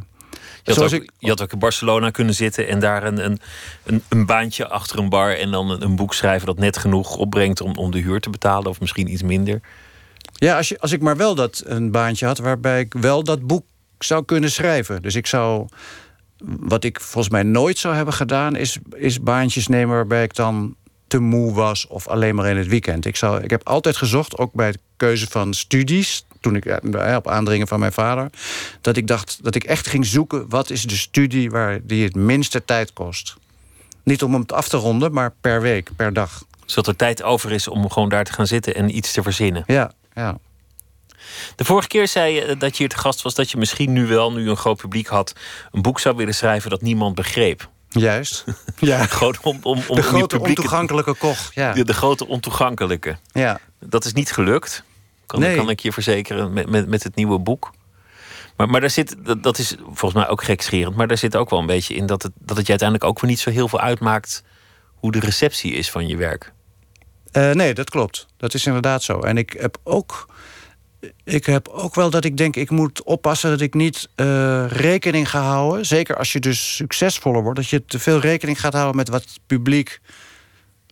[0.75, 3.39] Je had, ook, ik- je had ook in Barcelona kunnen zitten en daar een, een,
[3.83, 7.15] een, een baantje achter een bar en dan een, een boek schrijven dat net genoeg
[7.15, 9.61] opbrengt om, om de huur te betalen, of misschien iets minder.
[10.33, 13.47] Ja, als, je, als ik maar wel dat een baantje had waarbij ik wel dat
[13.47, 13.65] boek
[13.99, 15.01] zou kunnen schrijven.
[15.01, 15.67] Dus ik zou.
[16.43, 20.75] Wat ik volgens mij nooit zou hebben gedaan, is, is baantjes nemen waarbij ik dan
[21.07, 23.05] te moe was of alleen maar in het weekend.
[23.05, 27.15] Ik, zou, ik heb altijd gezocht, ook bij de keuze van studies, toen ik eh,
[27.15, 28.29] op aandringen van mijn vader,
[28.81, 32.15] dat ik dacht dat ik echt ging zoeken wat is de studie waar die het
[32.15, 33.35] minste tijd kost.
[34.03, 36.43] Niet om hem af te ronden, maar per week, per dag.
[36.65, 39.63] Zodat er tijd over is om gewoon daar te gaan zitten en iets te verzinnen.
[39.67, 40.37] Ja, ja.
[41.55, 44.07] De vorige keer zei je dat je hier te gast was dat je misschien nu
[44.07, 45.33] wel, nu je een groot publiek had,
[45.71, 47.69] een boek zou willen schrijven dat niemand begreep.
[47.89, 48.43] Juist.
[48.79, 49.05] Ja.
[49.05, 51.51] Gewoon om, om, om De grote ontoegankelijke koch.
[51.53, 51.73] Ja.
[51.73, 53.17] de, de grote ontoegankelijke.
[53.31, 53.59] ja.
[53.79, 54.83] Dat is niet gelukt.
[55.29, 55.55] Kan, Nee.
[55.55, 57.71] kan ik je verzekeren met, met, met het nieuwe boek.
[58.57, 60.95] Maar, maar daar zit, dat, dat is volgens mij ook gekscherend.
[60.95, 63.19] Maar daar zit ook wel een beetje in dat het, dat het je uiteindelijk ook
[63.21, 64.43] weer niet zo heel veel uitmaakt
[64.95, 66.53] hoe de receptie is van je werk.
[67.31, 68.27] Eh, nee, dat klopt.
[68.37, 69.19] Dat is inderdaad zo.
[69.19, 70.27] En ik heb ook.
[71.23, 75.29] Ik heb ook wel dat ik denk, ik moet oppassen dat ik niet eh, rekening
[75.29, 75.85] ga houden.
[75.85, 79.21] Zeker als je dus succesvoller wordt, dat je te veel rekening gaat houden met wat
[79.21, 79.99] het publiek,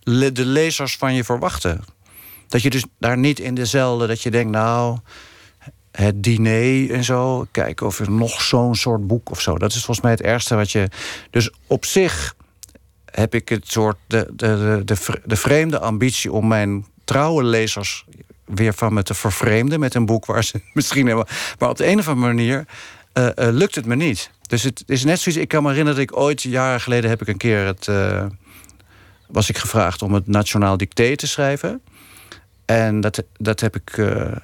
[0.03, 1.83] le- de lezers van je verwachten.
[2.47, 4.97] Dat je dus daar niet in dezelfde, dat je denkt, nou,
[5.91, 9.57] het diner en zo, kijken of er nog zo'n soort boek of zo.
[9.57, 10.89] Dat is volgens mij het ergste wat je.
[11.29, 12.35] Dus op zich
[13.11, 17.43] heb ik het soort de, de, de, de, vre- de vreemde ambitie om mijn trouwe
[17.43, 18.05] lezers
[18.45, 21.27] weer van me te vervreemden met een boek waar ze misschien helemaal.
[21.59, 22.65] Maar op de een of andere manier
[23.13, 24.31] eh, eh, lukt het me niet.
[24.41, 25.41] Dus het is net zoiets.
[25.41, 27.87] Ik kan me herinneren dat ik ooit, jaren geleden, heb ik een keer het.
[27.87, 28.25] eh,
[29.27, 31.81] was ik gevraagd om het Nationaal Dicté te schrijven.
[32.67, 34.35] En dat, dat heb ik eh,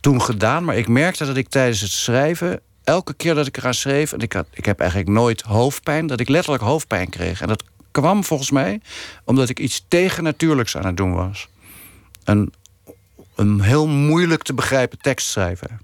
[0.00, 0.64] toen gedaan.
[0.64, 2.60] Maar ik merkte dat ik tijdens het schrijven.
[2.84, 4.12] Elke keer dat ik eraan schreef.
[4.12, 6.06] En ik, had, ik heb eigenlijk nooit hoofdpijn.
[6.06, 7.40] Dat ik letterlijk hoofdpijn kreeg.
[7.40, 8.80] En dat kwam volgens mij
[9.24, 11.48] omdat ik iets tegennatuurlijks aan het doen was.
[12.24, 12.52] Een,
[13.34, 15.80] een heel moeilijk te begrijpen tekst schrijven.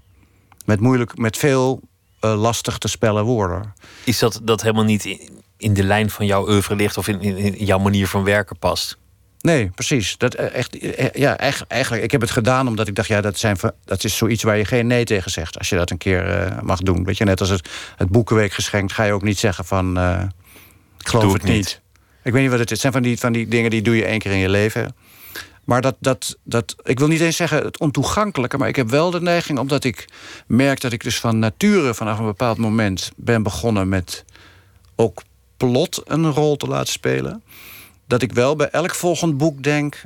[0.65, 1.81] Met, moeilijk, met veel
[2.19, 3.73] eh, lastig te spellen woorden.
[4.03, 7.21] Is dat, dat helemaal niet in, in de lijn van jouw oeuvre ligt of in,
[7.21, 8.97] in, in jouw manier van werken past?
[9.41, 10.17] Nee, precies.
[10.17, 13.21] Dat, eh, echt, eh, ja, eigen- eigenlijk, ik heb het gedaan omdat ik dacht, ja,
[13.21, 15.57] dat, zijn, dat is zoiets waar je geen nee tegen zegt.
[15.57, 17.03] Als je dat een keer eh, mag doen.
[17.03, 20.21] Weet je, net als het, het Boekenweek geschenkt, ga je ook niet zeggen van, eh,
[20.99, 21.59] ik geloof Doe het het niet.
[21.59, 21.81] niet.
[22.23, 22.71] Ik weet niet wat het is.
[22.71, 24.95] Het zijn van die, van die dingen die doe je één keer in je leven.
[25.63, 29.11] Maar dat, dat, dat, ik wil niet eens zeggen het ontoegankelijke, maar ik heb wel
[29.11, 30.07] de neiging, omdat ik
[30.47, 34.25] merk dat ik dus van nature vanaf een bepaald moment ben begonnen met
[34.95, 35.21] ook
[35.57, 37.43] plot een rol te laten spelen.
[38.09, 40.01] Dat ik wel bij elk volgend boek denk,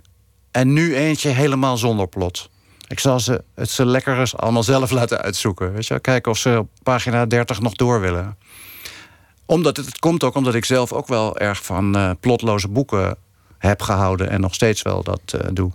[0.51, 2.49] en nu eentje helemaal zonder plot.
[2.87, 5.73] Ik zal ze, het ze lekker allemaal zelf laten uitzoeken.
[5.73, 5.99] Weet je?
[5.99, 8.37] Kijken of ze op pagina 30 nog door willen.
[9.45, 13.17] Omdat het, komt ook omdat ik zelf ook wel erg van eh, plotloze boeken
[13.57, 15.71] heb gehouden en nog steeds wel dat eh, doe.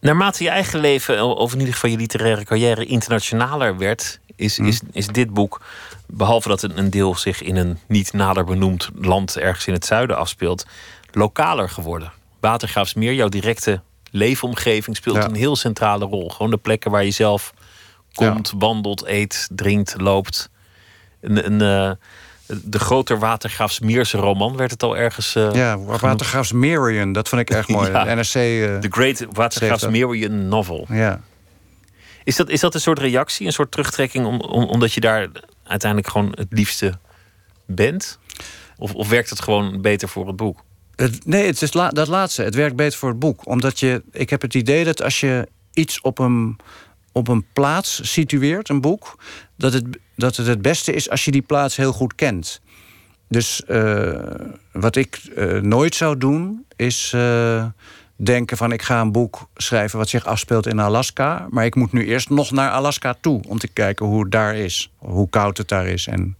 [0.00, 4.80] Naarmate je eigen leven, of in ieder geval je literaire carrière, internationaler werd, is, is,
[4.92, 5.60] is dit boek,
[6.06, 9.84] behalve dat een, een deel zich in een niet nader benoemd land ergens in het
[9.84, 10.66] zuiden afspeelt,
[11.10, 12.12] lokaler geworden.
[12.40, 13.80] Watergraafsmeer, jouw directe
[14.10, 15.24] leefomgeving, speelt Ja.
[15.24, 16.28] een heel centrale rol.
[16.28, 17.54] Gewoon de plekken waar je zelf
[18.14, 20.50] komt, wandelt, eet, drinkt, loopt.
[21.20, 21.96] Een, een, eh,
[22.62, 25.34] de groter Watergraafsmeerse roman werd het al ergens.
[25.34, 27.90] eh, Ja, Watergraafs Marion, dat vond ik erg mooi.
[27.92, 28.04] Ja.
[28.04, 28.24] De NRC.
[28.34, 30.86] eh, The Great Watergraafsmeerian Novel.
[30.88, 31.20] ja.
[32.24, 35.28] Is dat, is dat een soort reactie, een soort terugtrekking, om, om, omdat je daar
[35.64, 36.98] uiteindelijk gewoon het liefste
[37.66, 38.18] bent?
[38.76, 40.64] Of, of werkt het gewoon beter voor het boek?
[40.96, 42.42] Het, nee, het is la- dat laatste.
[42.42, 43.46] Het werkt beter voor het boek.
[43.46, 46.56] Omdat je, ik heb het idee dat als je iets op een,
[47.12, 49.16] op een plaats situeert, een boek,
[49.58, 49.84] dat het,
[50.16, 52.60] dat het het beste is als je die plaats heel goed kent.
[53.28, 54.20] Dus eh,
[54.72, 57.64] wat ik eh, nooit zou doen, is eh,
[58.16, 61.46] denken van ik ga een boek schrijven wat zich afspeelt in Alaska.
[61.50, 64.56] Maar ik moet nu eerst nog naar Alaska toe om te kijken hoe het daar
[64.56, 64.90] is.
[64.96, 66.06] Hoe koud het daar is.
[66.06, 66.36] En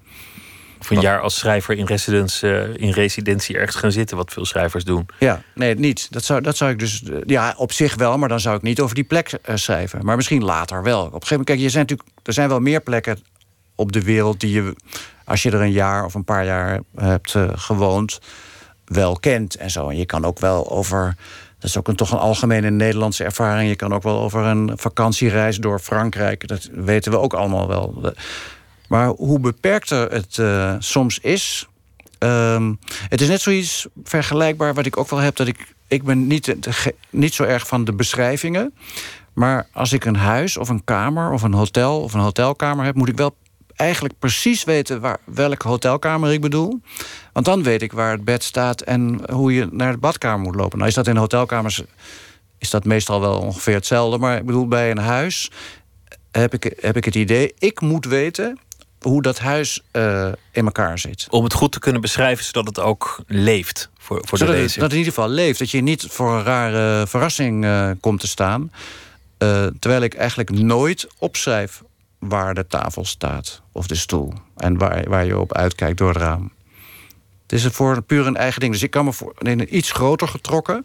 [0.80, 4.44] Of een jaar als schrijver in, residence, eh, in residentie ergens gaan zitten, wat veel
[4.44, 5.06] schrijvers doen.
[5.18, 6.06] Ja, nee, niet.
[6.12, 7.02] Dat zou, dat zou ik dus.
[7.02, 10.04] eh, Ja, op zich wel, maar dan zou ik niet over die plek eh, schrijven.
[10.04, 10.98] Maar misschien later wel.
[11.00, 13.18] Op een gegeven moment, kijk, je zijn natuurlijk, er zijn wel meer plekken
[13.74, 14.76] op de wereld die je,
[15.24, 18.20] als je er een jaar of een paar jaar hebt gewoond,
[18.84, 19.88] wel kent en zo.
[19.88, 21.16] En je kan ook wel over.
[21.58, 23.68] Dat is ook een, toch een algemene Nederlandse ervaring.
[23.68, 26.48] Je kan ook wel over een vakantiereis door Frankrijk.
[26.48, 28.12] Dat weten we ook allemaal wel.
[28.88, 31.68] Maar hoe beperkter het eh, soms is.
[32.18, 32.74] ehm,
[33.08, 35.36] het is net zoiets vergelijkbaar wat ik ook wel heb.
[35.36, 36.56] Dat ik, ik ben niet,
[37.10, 38.74] niet zo erg van de beschrijvingen.
[39.32, 42.94] Maar als ik een huis of een kamer of een hotel of een hotelkamer heb,
[42.94, 43.36] moet ik wel
[43.76, 46.80] eigenlijk precies weten waar, welke hotelkamer ik bedoel.
[47.32, 50.54] Want dan weet ik waar het bed staat en hoe je naar de badkamer moet
[50.54, 50.78] lopen.
[50.78, 51.82] Nou is dat in hotelkamers
[52.58, 54.18] is dat meestal wel ongeveer hetzelfde.
[54.18, 55.50] Maar ik bedoel, bij een huis
[56.30, 57.54] heb ik, heb ik het idee...
[57.58, 58.58] ik moet weten
[59.00, 61.26] hoe dat huis eh, in elkaar zit.
[61.30, 64.74] Om het goed te kunnen beschrijven, zodat het ook leeft voor, voor de Zodat het,
[64.74, 65.58] dat het in ieder geval leeft.
[65.58, 68.72] Dat je niet voor een rare verrassing eh, komt te staan.
[69.38, 71.82] Eh, terwijl ik eigenlijk nooit opschrijf
[72.18, 73.62] waar de tafel staat.
[73.72, 74.32] Of de stoel.
[74.56, 76.52] En waar, waar je op uitkijkt door het raam.
[77.42, 78.72] Het is voor puur een eigen ding.
[78.72, 80.84] Dus ik kan me voor in een iets groter getrokken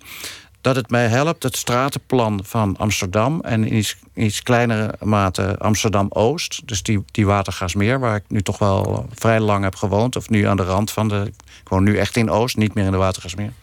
[0.64, 6.84] dat het mij helpt het stratenplan van Amsterdam en in iets, kleinere mate Amsterdam-Oost, dus
[6.84, 10.58] die, die Watergaasmeer, waar ik nu toch wel vrij lang heb gewoond, of nu aan
[10.58, 11.32] de rand van de.
[11.64, 13.54] Ik woon nu echt in Oost, niet meer in de Watergaasmeer.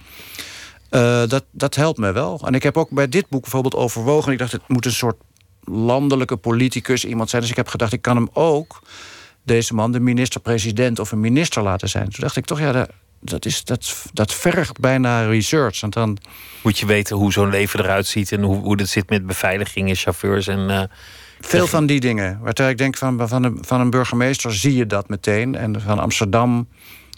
[0.88, 2.40] Eh, dat, dat helpt me wel.
[2.46, 4.32] En ik heb ook bij dit boek bijvoorbeeld overwogen.
[4.32, 5.16] Ik dacht, het moet een soort
[5.64, 7.42] landelijke politicus iemand zijn.
[7.42, 8.82] Dus ik heb gedacht, ik kan hem ook,
[9.42, 12.08] deze man, de minister-president of een minister laten zijn.
[12.08, 12.86] Toen dacht ik toch, ja,
[13.20, 15.80] dat, dat, is, dat, dat vergt bijna research.
[15.80, 16.18] Want dan,
[16.62, 19.96] Moet je weten hoe zo'n leven eruit ziet en hoe, hoe het zit met beveiligingen,
[19.96, 20.70] chauffeurs en.
[20.70, 20.82] eh,
[21.40, 22.38] Veel van die dingen.
[22.42, 25.54] Waar ik denk van, van, een, van een burgemeester zie je dat meteen.
[25.54, 26.68] En van Amsterdam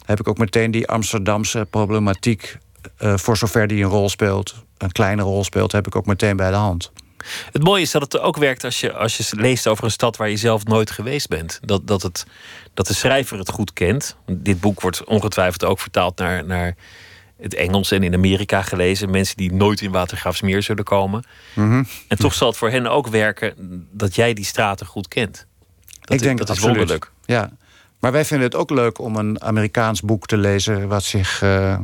[0.06, 2.58] heb ik ook meteen die Amsterdamse problematiek.
[2.96, 6.36] eh, voor zover die een rol speelt, een kleine rol speelt, heb ik ook meteen
[6.36, 6.92] bij de hand.
[7.52, 10.16] Het mooie is dat het ook werkt als je, als je leest over een stad
[10.16, 11.60] waar je zelf nooit geweest bent.
[11.62, 12.26] Dat, dat, het,
[12.74, 14.16] dat de schrijver het goed kent.
[14.26, 16.74] Dit boek wordt ongetwijfeld ook vertaald naar, naar
[17.40, 19.10] het Engels en in Amerika gelezen.
[19.10, 21.24] Mensen die nooit in Watergraafsmeer zullen komen.
[21.54, 21.84] Mhm.
[22.08, 23.54] En toch zal het voor hen ook werken
[23.92, 25.46] dat jij die straten goed kent.
[26.00, 26.76] Dat, ik denk dat is absoluut.
[26.76, 27.10] wonderlijk.
[27.24, 27.50] Ja.
[28.00, 30.88] Maar wij vinden het ook leuk om een Amerikaans boek te lezen.
[30.88, 31.78] wat zich eh,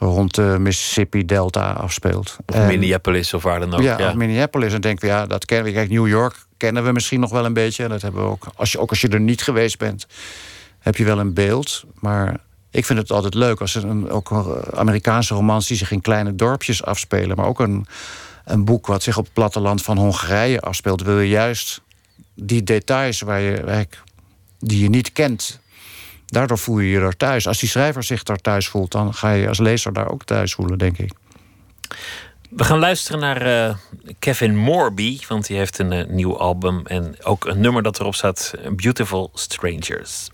[0.00, 2.36] rond de Mississippi Delta afspeelt.
[2.46, 3.80] Of En- Minneapolis of waar dan ook.
[3.80, 4.72] ja, Ja, of Minneapolis.
[4.72, 5.72] En denken we, ja, dat kennen we.
[5.72, 7.82] Kijk, New York kennen we misschien nog wel een beetje.
[7.82, 8.46] En dat hebben we ook.
[8.54, 10.06] Als je, ook als je er niet geweest bent,
[10.78, 11.84] heb je wel een beeld.
[11.94, 12.36] Maar
[12.70, 14.32] ik vind het altijd leuk als er een, ook
[14.74, 17.36] Amerikaanse romans die zich in kleine dorpjes afspelen.
[17.36, 17.86] Maar ook een,
[18.44, 21.02] een boek wat zich op het platteland van Hongarije afspeelt.
[21.02, 21.80] Wil je juist
[22.34, 23.86] die details waar je,
[24.58, 25.60] die je niet kent.
[26.30, 27.46] Daardoor voel je je er thuis.
[27.46, 30.54] Als die schrijver zich daar thuis voelt, dan ga je als lezer daar ook thuis
[30.54, 31.12] voelen, denk ik.
[32.50, 33.74] We gaan luisteren naar eh,
[34.18, 38.14] Kevin Morby, want die heeft een eh, nieuw album en ook een nummer dat erop
[38.14, 40.30] staat: Beautiful Strangers.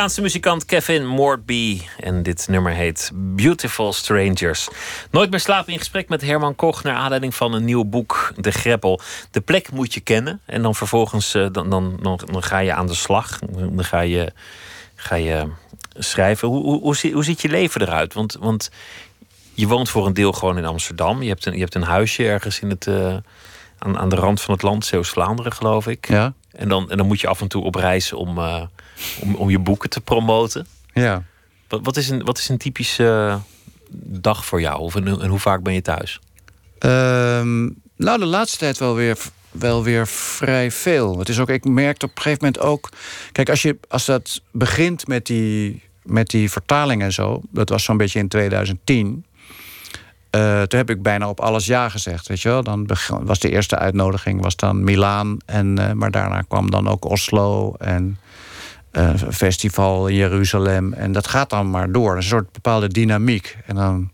[0.00, 1.80] Amerikaanse muzikant Kevin Morby.
[1.98, 4.68] En dit nummer heet Beautiful Strangers.
[5.10, 6.82] Nooit meer slapen in gesprek met Herman Koch...
[6.82, 9.00] naar aanleiding van een nieuw boek, De Greppel.
[9.30, 10.40] De plek moet je kennen.
[10.46, 13.38] En dan vervolgens eh, dan, dan, dan, dan ga je aan de slag.
[13.50, 14.32] Dan ga je,
[14.94, 15.48] ga je
[15.94, 16.48] schrijven.
[16.48, 18.14] Hoe, hoe, hoe, hoe ziet je leven eruit?
[18.14, 18.70] Want, want
[19.54, 21.22] je woont voor een deel gewoon in Amsterdam.
[21.22, 23.16] Je hebt een, je hebt een huisje ergens in het, eh,
[23.78, 24.84] aan, aan de rand van het land.
[24.84, 26.08] Zeeuws-Vlaanderen, geloof ik.
[26.08, 26.32] Ja.
[26.52, 28.62] En dan, en dan moet je af en toe op reis om, eh,
[29.20, 30.66] om, om je boeken te promoten.
[30.92, 31.22] Ja.
[31.68, 33.36] Wat, wat, is, een, wat is een typische eh,
[34.04, 34.80] dag voor jou?
[34.80, 36.20] Of en, en hoe vaak ben je thuis?
[36.78, 37.62] Ehm,
[37.96, 39.18] nou, de laatste tijd wel weer,
[39.50, 41.18] wel weer vrij veel.
[41.18, 42.88] Het is ook, ik merkte op een gegeven moment ook.
[43.32, 47.84] Kijk, als, je, als dat begint met die, met die vertaling en zo, dat was
[47.84, 49.24] zo'n beetje in 2010.
[50.30, 52.62] eh, toen heb ik bijna op alles ja gezegd, weet je wel.
[52.62, 55.36] Dan was de eerste uitnodiging was dan Milaan.
[55.46, 58.18] En, eh, maar daarna kwam dan ook Oslo en
[58.90, 60.92] eh, festival in Jeruzalem.
[60.92, 62.16] En dat gaat dan maar door.
[62.16, 63.56] Een soort bepaalde dynamiek.
[63.66, 64.10] En dan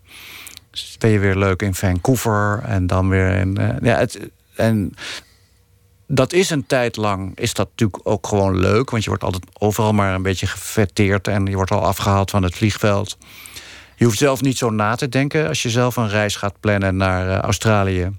[0.99, 3.57] ben je weer leuk in Vancouver en dan weer in.
[3.57, 4.19] eh, ja, het,
[4.55, 4.93] en
[6.07, 8.89] dat is een tijd lang, is dat natuurlijk ook gewoon leuk.
[8.89, 12.43] Want je wordt altijd overal maar een beetje gefetteerd en je wordt al afgehaald van
[12.43, 13.17] het vliegveld.
[13.95, 15.47] Je hoeft zelf niet zo na te denken.
[15.47, 18.11] Als je zelf een reis gaat plannen naar eh, Australië,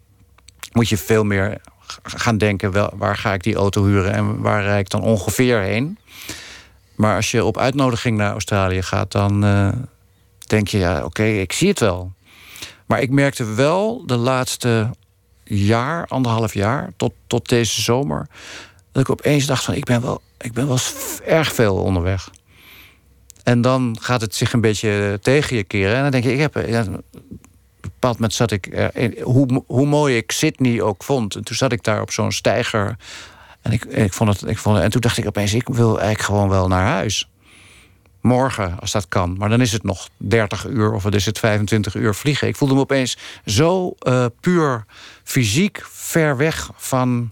[0.73, 1.61] moet je veel meer
[2.03, 5.61] gaan denken: wel, waar ga ik die auto huren en waar rijd ik dan ongeveer
[5.61, 5.99] heen?
[6.99, 9.69] Maar als je op uitnodiging naar Australië gaat, dan eh,
[10.47, 12.13] denk je: ja, oké, ik zie het wel.
[12.87, 14.91] Maar ik merkte wel de laatste
[15.45, 18.27] jaar, anderhalf jaar, tot, tot deze zomer,
[18.93, 20.79] dat ik opeens dacht van ik ben wel, ik ben wel
[21.25, 22.31] erg veel onderweg.
[23.43, 25.97] En dan gaat het zich een beetje tegen je keren.
[25.97, 26.55] En dan denk je, ik heb.
[26.55, 27.03] Een
[27.81, 28.91] bepaald moment zat ik.
[29.23, 31.35] hoe, hoe mooi ik Sydney ook vond.
[31.35, 32.97] En toen zat ik daar op zo'n steiger.
[33.63, 36.23] En, ik, ik vond het, ik vond en toen dacht ik opeens, ik wil eigenlijk
[36.23, 37.29] gewoon wel naar huis.
[38.21, 39.37] Morgen, als dat kan.
[39.39, 42.49] Maar dan is het nog 30 uur of wat is het, 25 uur vliegen.
[42.49, 44.85] Ik voelde me opeens zo eh, puur
[45.25, 47.31] fysiek ver weg van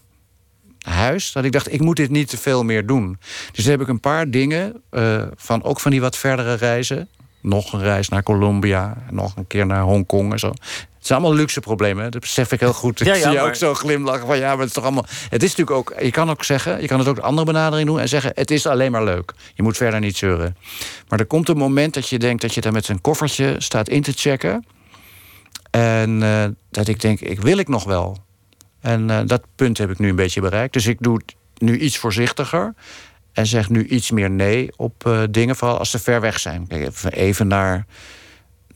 [0.87, 1.33] huis.
[1.33, 3.19] Dat ik dacht, ik moet dit niet te veel meer doen.
[3.53, 7.09] Dus heb ik een paar dingen, eh, van, ook van die wat verdere reizen.
[7.41, 10.53] Nog een reis naar Colombia, nog een keer naar Hongkong en zo.
[11.07, 12.05] Zijn allemaal luxe problemen.
[12.05, 12.11] hè.
[12.11, 13.01] Dat besef ik heel goed.
[13.01, 15.07] Ik Ja, zie je maar- ook zo glimlachen van ja, maar het is toch allemaal.
[15.29, 16.01] Het is natuurlijk ook.
[16.03, 18.51] Je kan ook zeggen, je kan het ook de andere benadering doen en zeggen: het
[18.51, 19.33] is alleen maar leuk.
[19.55, 20.57] Je moet verder niet zeuren.
[21.09, 23.89] Maar er komt een moment dat je denkt dat je daar met zijn koffertje staat
[23.89, 24.65] in te checken.
[25.71, 28.17] En eh, dat ik denk, ik wil ik nog wel.
[28.81, 30.73] En eh, dat punt heb ik nu een beetje bereikt.
[30.73, 32.75] Dus ik doe het nu iets voorzichtiger.
[33.33, 36.67] En zeg nu iets meer nee op eh, dingen, vooral als ze ver weg zijn.
[36.67, 37.87] Kijk, even- even naar,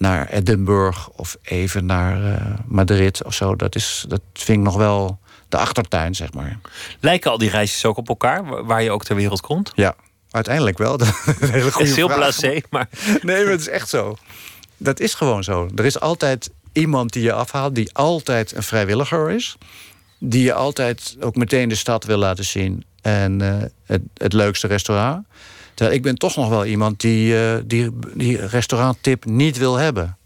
[0.00, 3.56] naar Edinburgh of even naar eh, Madrid of zo.
[3.56, 6.58] Dat, is, dat vind ik nog wel de achtertuin, zeg maar.
[7.00, 9.72] Lijken al die reisjes ook op elkaar, wa- waar je ook ter wereld komt?
[9.74, 9.94] Ja,
[10.30, 10.96] uiteindelijk wel.
[10.98, 12.88] Dat is een hele Het goede is heel blasé, maar
[13.22, 14.16] Nee, maar het is echt zo.
[14.76, 15.68] Dat is gewoon zo.
[15.76, 19.56] Er is altijd iemand die je afhaalt, die altijd een vrijwilliger is.
[20.18, 22.84] Die je altijd ook meteen de stad wil laten zien.
[23.02, 25.26] En eh, het, het leukste restaurant.
[25.80, 30.16] Terwijl ik ben toch nog wel iemand die eh, die, die restauranttip niet wil hebben.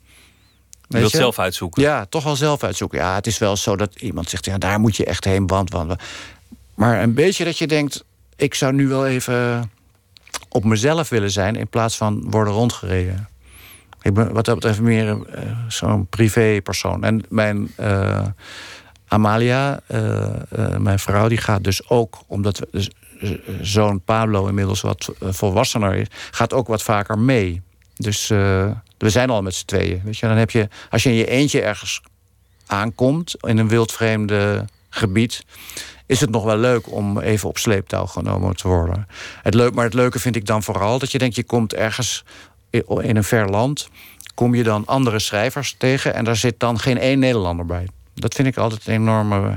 [0.88, 1.16] je wilt je?
[1.16, 1.82] zelf uitzoeken.
[1.82, 2.98] Ja, toch wel zelf uitzoeken.
[2.98, 5.70] Ja, het is wel zo dat iemand zegt, ja, daar moet je echt heen, want,
[5.70, 5.94] want.
[6.74, 8.04] Maar een beetje dat je denkt,
[8.36, 9.70] ik zou nu wel even
[10.48, 11.56] op mezelf willen zijn...
[11.56, 13.28] in plaats van worden rondgereden.
[14.02, 17.04] Ik ben wat dat betreft meer eh, zo'n privé-persoon.
[17.04, 18.26] En mijn eh,
[19.08, 19.80] Amalia,
[20.78, 22.22] mijn vrouw, die gaat dus ook...
[22.26, 22.90] omdat we, dus,
[23.60, 26.06] zoon Pablo inmiddels wat eh, volwassener is...
[26.30, 27.62] gaat ook wat vaker mee.
[27.94, 30.00] Dus eh, we zijn al met z'n tweeën.
[30.04, 30.26] Weet je?
[30.26, 32.02] Dan heb je, als je in je eentje ergens
[32.66, 33.34] aankomt...
[33.40, 35.44] in een wildvreemde gebied
[36.06, 39.06] is het nog wel leuk om even op sleeptouw genomen te worden.
[39.42, 41.34] Het leuk, maar het leuke vind ik dan vooral dat je denkt...
[41.34, 42.24] je komt ergens
[42.70, 43.88] in een ver land...
[44.34, 46.14] kom je dan andere schrijvers tegen...
[46.14, 47.88] en daar zit dan geen één Nederlander bij.
[48.14, 49.56] Dat vind ik altijd een enorme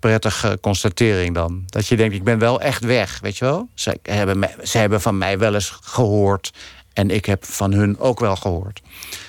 [0.00, 1.62] prettige constatering dan.
[1.66, 3.68] Dat je denkt, ik ben wel echt weg, weet je wel?
[3.74, 6.52] Zij hebben, zij hebben van mij wel eens gehoord...
[6.92, 8.80] en ik heb van hun ook wel gehoord.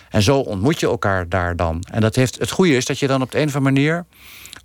[0.09, 1.83] En zo ontmoet je elkaar daar dan.
[1.91, 4.05] En dat heeft, het goede is dat je dan op de een of andere manier...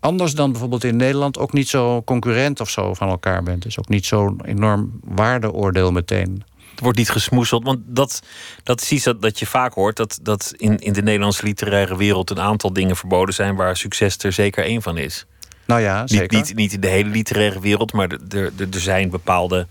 [0.00, 1.38] anders dan bijvoorbeeld in Nederland...
[1.38, 3.62] ook niet zo concurrent of zo van elkaar bent.
[3.62, 6.44] Dus ook niet zo'n enorm waardeoordeel meteen.
[6.76, 7.64] Het wordt niet gesmoeseld.
[7.64, 8.22] Want dat,
[8.62, 9.96] dat is iets dat, dat je vaak hoort.
[9.96, 13.56] Dat, dat in, in de Nederlandse literaire wereld een aantal dingen verboden zijn.
[13.56, 15.26] waar succes er zeker één van is.
[15.66, 16.36] Nou ja, Niet, zeker.
[16.36, 19.66] niet, niet in de hele literaire wereld, maar er, zijn bepaalde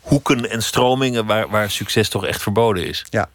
[0.00, 3.04] hoeken en stromingen waar, waar succes toch echt verboden is.
[3.10, 3.28] Ja,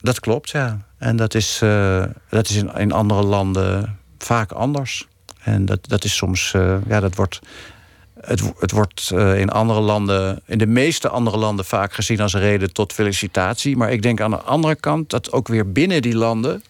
[0.00, 0.80] dat klopt, ja.
[0.98, 5.06] En dat is, eh, dat is in, in andere landen vaak anders.
[5.42, 7.40] En dat, dat is soms, eh, ja, dat wordt.
[8.20, 12.34] Het, het wordt eh, in andere landen, in de meeste andere landen vaak gezien als
[12.34, 13.76] reden tot felicitatie.
[13.76, 16.62] Maar ik denk aan de andere kant dat ook weer binnen die landen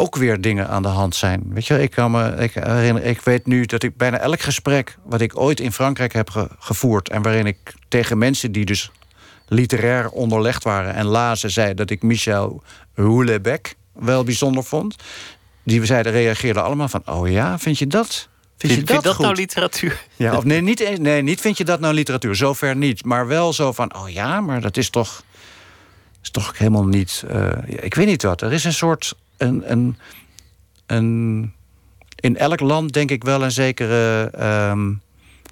[0.00, 1.42] ook weer dingen aan de hand zijn.
[1.48, 4.96] Weet je, ik, kan me, ik, herinner, ik weet nu dat ik bijna elk gesprek
[5.04, 7.56] wat ik ooit in Frankrijk heb ge- gevoerd en waarin ik
[7.88, 8.90] tegen mensen die dus
[9.48, 12.62] literair onderlegd waren en lazen, zei dat ik Michel
[12.94, 14.96] Houellebecq wel bijzonder vond.
[15.62, 18.28] Die zeiden, reageerden allemaal van: Oh ja, vind je dat?
[18.56, 20.00] Vind je dat, vind je dat nou literatuur?
[20.16, 22.34] Ja, of nee, niet, nee, niet vind je dat nou literatuur.
[22.34, 23.04] Zover niet.
[23.04, 25.22] Maar wel zo van, oh ja, maar dat is toch...
[26.22, 27.24] is toch helemaal niet...
[27.28, 28.42] eh, ik weet niet wat.
[28.42, 29.14] Er is een soort...
[29.40, 29.98] Een, een,
[30.86, 31.52] een,
[32.14, 34.92] in elk land denk ik wel een zekere ehm,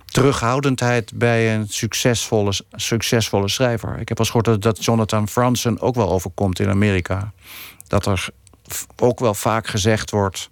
[0.04, 1.12] terughoudendheid...
[1.14, 3.98] bij een succesvolle, succesvolle schrijver.
[3.98, 7.32] Ik heb al gehoord dat, Jonathan Franzen ook wel overkomt in Amerika.
[7.86, 8.28] Dat er
[8.96, 10.50] ook wel vaak gezegd wordt...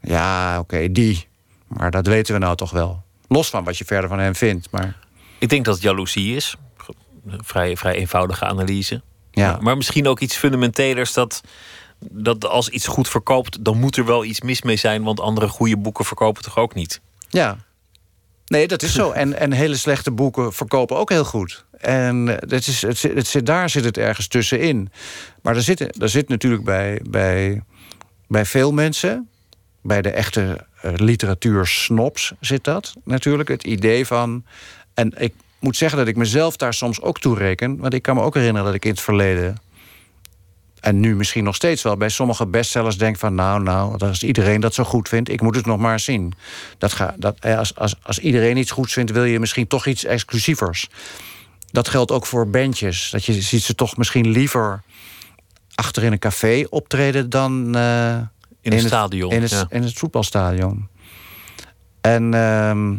[0.00, 1.26] ja, oké, die...
[1.66, 3.02] Maar dat weten we nou toch wel.
[3.28, 4.70] Los van wat je verder van hem vindt.
[4.70, 4.96] Maar
[5.38, 6.56] Ik denk dat het jaloezie is.
[7.26, 9.02] Vrij, vrij eenvoudige analyse.
[9.30, 11.42] ja, Maar, maar misschien ook iets fundamentelers dat,
[12.10, 15.48] dat als iets goed verkoopt, dan moet er wel iets mis mee zijn, want andere
[15.48, 17.00] goede boeken verkopen toch ook niet.
[17.28, 17.56] ja.
[18.46, 19.10] Nee, dat is zo.
[19.10, 21.64] En, en hele slechte boeken verkopen ook heel goed.
[21.78, 24.90] En dat is, het, zit- het, daar zit het ergens tussenin.
[25.42, 27.62] Maar er zit, er zit natuurlijk bij, bij,
[28.28, 29.28] bij veel mensen...
[29.82, 33.48] bij de echte eh, literatuursnobs zit dat natuurlijk.
[33.48, 34.44] Het idee van...
[34.94, 37.76] En ik moet zeggen dat ik mezelf daar soms ook toe reken.
[37.76, 39.56] Want ik kan me ook herinneren dat ik in het verleden...
[40.82, 43.34] en nu misschien nog steeds wel bij sommige bestsellers denk van...
[43.34, 46.32] nou, nou, als iedereen dat zo goed vindt, ik moet het nog maar zien.
[46.78, 49.86] Dat ga, dat, eh, als, als, als iedereen iets goeds vindt, wil je misschien toch
[49.86, 50.88] iets exclusievers.
[51.70, 53.10] Dat geldt ook voor bandjes.
[53.10, 54.82] Dat je ziet ze toch misschien liever
[55.74, 57.30] achter in een café optreden...
[57.30, 58.14] dan eh,
[58.60, 59.32] In een het- stadion.
[59.32, 59.66] in het, ja.
[59.68, 60.88] in het voetbalstadion.
[62.00, 62.94] En ehm,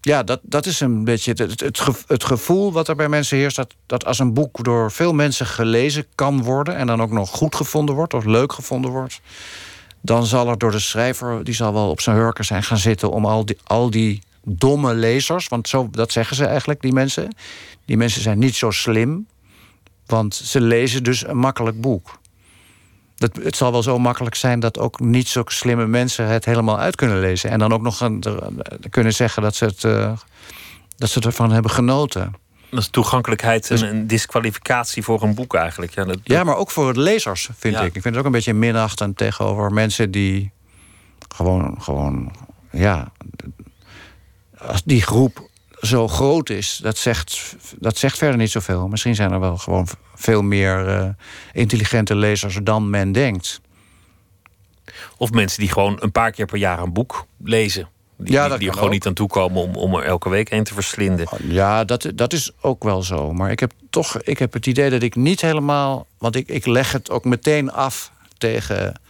[0.00, 3.08] ja, dat, dat is een beetje het, het, het, ge- het gevoel wat er bij
[3.08, 3.56] mensen heerst...
[3.56, 6.76] Dat, dat als een boek door veel mensen gelezen kan worden...
[6.76, 9.20] en dan ook nog goed gevonden wordt of leuk gevonden wordt...
[10.00, 13.10] dan zal er door de schrijver, die zal wel op zijn hurken zijn gaan zitten...
[13.10, 17.34] om al die, al die domme lezers, want zo, dat zeggen ze eigenlijk, die mensen...
[17.84, 19.26] die mensen zijn niet zo slim,
[20.06, 22.18] want ze lezen dus een makkelijk boek.
[23.18, 26.78] Dat, het zal wel zo makkelijk zijn dat ook niet zo slimme mensen het helemaal
[26.78, 27.50] uit kunnen lezen.
[27.50, 28.22] En dan ook nog een,
[28.90, 30.12] kunnen zeggen dat ze, het, eh,
[30.96, 32.34] dat ze ervan hebben genoten.
[32.70, 35.94] Dat is toegankelijkheid Dus- en een disqualificatie voor een boek eigenlijk.
[35.94, 37.80] Ja, dat, Ja, maar ook voor de lezers, vind Ja.
[37.80, 37.86] ik.
[37.86, 40.52] Ik vind het ook een beetje minachtend tegenover mensen die
[41.34, 42.32] gewoon, gewoon,
[42.70, 43.12] ja,
[44.58, 45.47] als die groep
[45.80, 48.88] zo groot is, dat zegt, dat zegt verder niet zoveel.
[48.88, 51.08] Misschien zijn er wel gewoon veel meer eh,
[51.52, 53.60] intelligente lezers dan men denkt.
[55.16, 57.88] Of mensen die gewoon een paar keer per jaar een boek lezen.
[58.16, 58.92] Die, Ja, die- er gewoon ook.
[58.94, 61.28] niet aan toekomen om, om er elke week een te verslinden.
[61.48, 63.32] Ja, dat, dat is ook wel zo.
[63.32, 66.06] Maar ik heb toch ik heb het idee dat ik niet helemaal.
[66.18, 69.00] Want ik, ik leg het ook meteen af tegen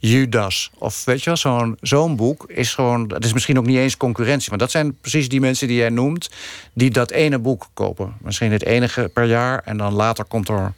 [0.00, 0.70] Judas.
[0.78, 3.08] Of weet je wel, zo'n boek is gewoon.
[3.08, 4.50] Dat is misschien ook niet eens concurrentie.
[4.50, 6.30] Maar dat zijn precies die mensen die jij noemt.
[6.72, 8.14] die dat ene boek kopen.
[8.20, 9.62] Misschien het enige per jaar.
[9.64, 10.72] En dan later komt er.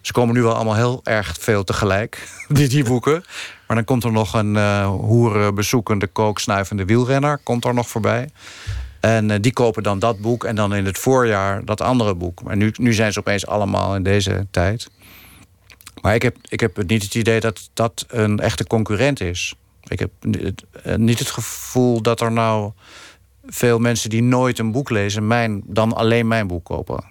[0.00, 3.24] Ze komen nu wel allemaal heel erg veel tegelijk, die, die boeken.
[3.66, 7.38] Maar dan komt er nog een eh hoerenbezoekende, kooksnuivende wielrenner...
[7.38, 8.28] komt er nog voorbij.
[9.00, 12.42] En eh, die kopen dan dat boek en dan in het voorjaar dat andere boek.
[12.42, 14.90] Maar nu, nu zijn ze opeens allemaal in deze tijd.
[16.00, 19.54] Maar ik heb, ik heb niet het idee dat dat een echte concurrent is.
[19.84, 22.72] Ik heb eh, niet het gevoel dat er nou
[23.46, 25.26] veel mensen die nooit een boek lezen...
[25.26, 27.04] Mijn, dan alleen mijn boek kopen.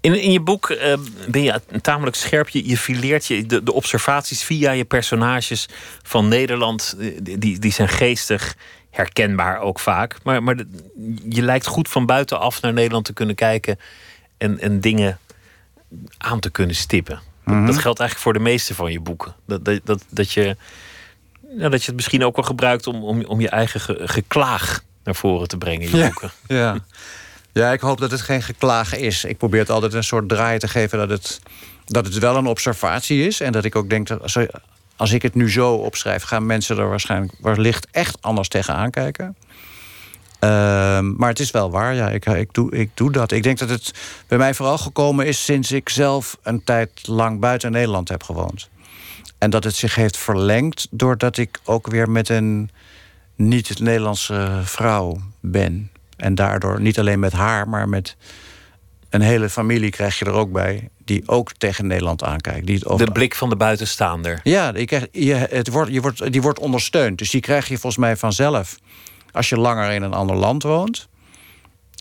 [0.00, 0.98] In, in je boek eh,
[1.28, 2.48] ben je tamelijk scherp.
[2.48, 5.68] Je, je fileert je, de, de observaties via je personages
[6.02, 6.96] van Nederland.
[7.22, 8.56] Die, die zijn geestig,
[8.90, 10.16] herkenbaar ook vaak.
[10.22, 10.56] Maar, maar
[11.28, 13.78] je lijkt goed van buitenaf naar Nederland te kunnen kijken.
[14.38, 15.18] En, en dingen
[16.18, 17.20] aan te kunnen stippen.
[17.50, 19.34] Dat- Dat geldt eigenlijk voor de meeste van je boeken.
[19.46, 20.56] Dat, dat, dat, dat, je,
[21.58, 24.82] ja, dat je het misschien ook wel gebruikt om, om, om je eigen ge- geklaag
[25.04, 26.04] naar voren te brengen in je Ja.
[26.04, 26.30] boeken.
[26.56, 26.76] Ja.
[27.52, 29.24] ja, ik hoop dat het geen geklagen is.
[29.24, 31.40] Ik probeer het altijd een soort draai te geven dat het,
[31.86, 33.40] dat het wel een observatie is.
[33.40, 34.36] En dat ik ook denk dat als,
[34.96, 39.36] als ik het nu zo opschrijf, gaan mensen er waarschijnlijk wellicht echt anders tegenaan kijken.
[40.40, 43.32] Ehm, maar het is wel waar, ja, ik, ik, doe, ik doe dat.
[43.32, 43.94] Ik denk dat het
[44.28, 48.68] bij mij vooral gekomen is sinds ik zelf een tijd lang buiten Nederland heb gewoond.
[49.38, 52.70] En dat het zich heeft verlengd doordat ik ook weer met een
[53.36, 55.90] niet-Nederlandse vrouw ben.
[56.16, 58.16] En daardoor niet alleen met haar, maar met
[59.10, 60.88] een hele familie krijg je er ook bij.
[61.04, 62.66] Die ook tegen Nederland aankijkt.
[62.66, 63.06] Die het over...
[63.06, 64.40] De blik van de buitenstaander.
[64.42, 67.18] Ja, je krijgt, je, het wordt, je wordt, die wordt ondersteund.
[67.18, 68.78] Dus die krijg je volgens mij vanzelf
[69.32, 71.08] als je langer in een ander land woont.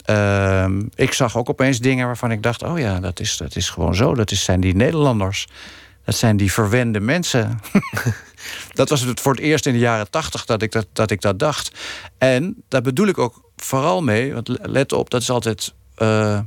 [0.03, 3.69] Ehm, ik zag ook opeens dingen waarvan ik dacht: oh ja, dat is, dat is
[3.69, 4.15] gewoon zo.
[4.15, 5.47] Dat is, zijn die Nederlanders.
[6.05, 7.59] Dat zijn die verwende mensen.
[8.73, 11.21] dat was het voor het eerst in de jaren tachtig dat, ik dat, dat ik
[11.21, 11.71] dat dacht.
[12.17, 16.43] En daar bedoel ik ook vooral mee, want let op, dat is altijd eh, eh,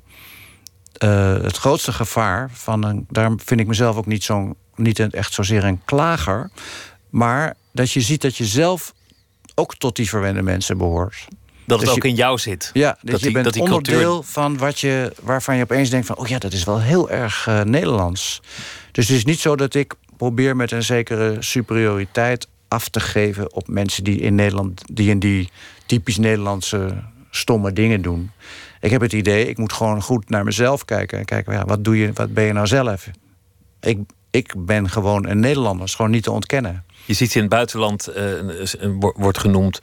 [1.42, 2.50] het grootste gevaar.
[2.52, 6.50] Van een, daarom vind ik mezelf ook niet, zo'n, niet echt zozeer een klager.
[7.10, 8.94] Maar dat je ziet dat je zelf
[9.54, 11.26] ook tot die verwende mensen behoort.
[11.66, 12.70] Dat het Dus ook je- in jou zit.
[12.72, 15.62] Ja, dat, Dat je die- bent dat die onderdeel cultuur- van wat je, waarvan je
[15.62, 16.16] opeens denkt van...
[16.16, 18.40] oh ja, dat is wel heel erg eh, Nederlands.
[18.92, 23.54] Dus het is niet zo dat ik probeer met een zekere superioriteit af te geven...
[23.54, 25.50] op mensen die in Nederland, die in die
[25.86, 28.30] typisch Nederlandse stomme dingen doen.
[28.80, 31.18] Ik heb het idee, ik moet gewoon goed naar mezelf kijken.
[31.18, 33.08] En kijken, ja, wat, doe je, wat ben je nou zelf?
[33.80, 33.98] Ik,
[34.30, 36.84] ik ben gewoon een Nederlander, dat is gewoon niet te ontkennen.
[37.04, 38.08] Je ziet in het buitenland,
[39.00, 39.78] wo- wordt genoemd,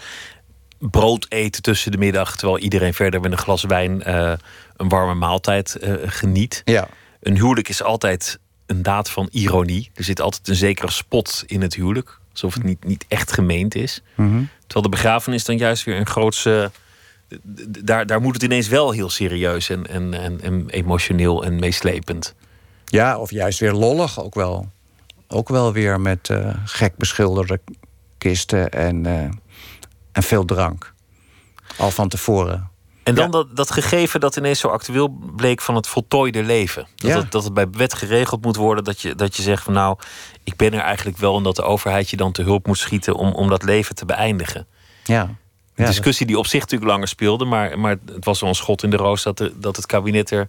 [0.80, 4.32] brood eten tussen de middag, terwijl iedereen verder met een glas wijn eh,
[4.78, 6.62] een warme maaltijd eh, geniet.
[6.66, 6.88] Ja.
[7.22, 9.92] Een huwelijk is altijd een daad van ironie.
[9.94, 13.76] Er zit altijd een zekere spot in het huwelijk, alsof het niet, niet echt gemeend
[13.76, 14.02] is.
[14.16, 14.42] Mhm.
[14.60, 16.72] Terwijl de begrafenis dan juist weer een grootse.
[17.84, 22.36] Daar, daar moet het ineens wel heel serieus en, en, en, en emotioneel en meeslepend.
[22.86, 24.70] Ja, of juist weer lollig ook wel.
[25.32, 27.60] Ook wel weer met eh, gek beschilderde
[28.18, 29.30] kisten en, eh,
[30.12, 30.94] en veel drank.
[31.78, 32.70] Al van tevoren.
[33.04, 36.88] En dan dat, dat gegeven dat ineens zo actueel bleek van het voltooide leven.
[36.96, 37.18] Dat, Ja.
[37.18, 38.84] het, dat het bij wet geregeld moet worden.
[38.84, 39.98] Dat je, dat je zegt van nou,
[40.44, 41.38] ik ben er eigenlijk wel.
[41.38, 44.06] En dat de overheid je dan te hulp moet schieten om, om dat leven te
[44.06, 44.68] beëindigen.
[45.04, 45.22] Ja.
[45.22, 45.38] Een
[45.76, 47.46] Ja, discussie die op zich natuurlijk langer speelde.
[47.46, 50.32] Maar, maar het was wel een schot in de roos dat, er, dat het kabinet
[50.32, 50.48] er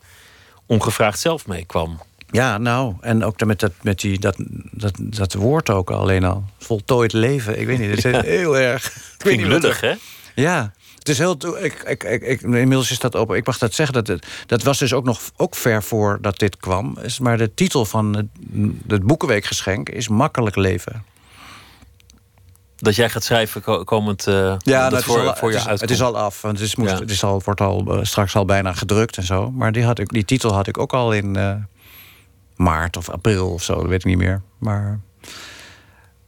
[0.67, 2.01] ongevraagd zelf mee kwam.
[2.31, 4.35] Ja, nou, en ook met, dat, met die, dat,
[4.73, 6.45] dat, dat woord ook alleen al.
[6.59, 7.61] Voltooid leven.
[7.61, 9.15] Ik weet niet, het is heel erg...
[9.25, 9.95] Ik lullig, er- hè?
[10.43, 11.37] Ja, het is heel.
[11.65, 13.37] Ik, ik, ik, inmiddels is dat open.
[13.37, 13.95] Ik mag dat zeggen.
[13.95, 16.99] Dat, het, dat was dus ook nog ook ver voor dat dit kwam.
[17.03, 18.27] Is- Maar de titel van het,
[18.87, 21.05] het Boekenweekgeschenk is Makkelijk Leven.
[22.77, 25.81] Dat jij gaat schrijven ko- komend uh, Ja, dat nou, voor, al, je uitkomt.
[25.81, 26.43] het is al af.
[26.43, 26.99] Want het, is, moest, Ja.
[26.99, 29.51] het is al, wordt al, eh, straks al bijna gedrukt en zo.
[29.51, 31.55] Maar die, had ik, die titel had ik ook al in eh,
[32.61, 34.43] maart of april of zo, dat weet ik niet meer.
[34.59, 35.01] Maar,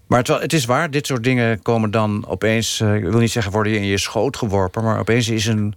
[0.06, 2.80] maar het, het is waar, dit soort dingen komen dan opeens...
[2.80, 4.82] Uh, ik wil niet zeggen worden in je schoot geworpen...
[4.82, 5.74] maar opeens is een...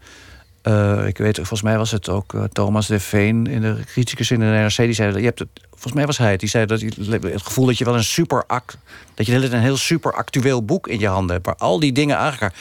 [0.63, 4.31] Uh, ik weet, volgens mij was het ook uh, Thomas de Veen, in de criticus
[4.31, 6.65] in de NRC, die zei dat je hebt het, volgens mij was hij die zei
[6.65, 6.91] dat je,
[7.21, 8.77] het gevoel dat je wel een super act,
[9.13, 12.17] dat je een heel super actueel boek in je handen hebt, waar al die dingen
[12.17, 12.51] aangaan.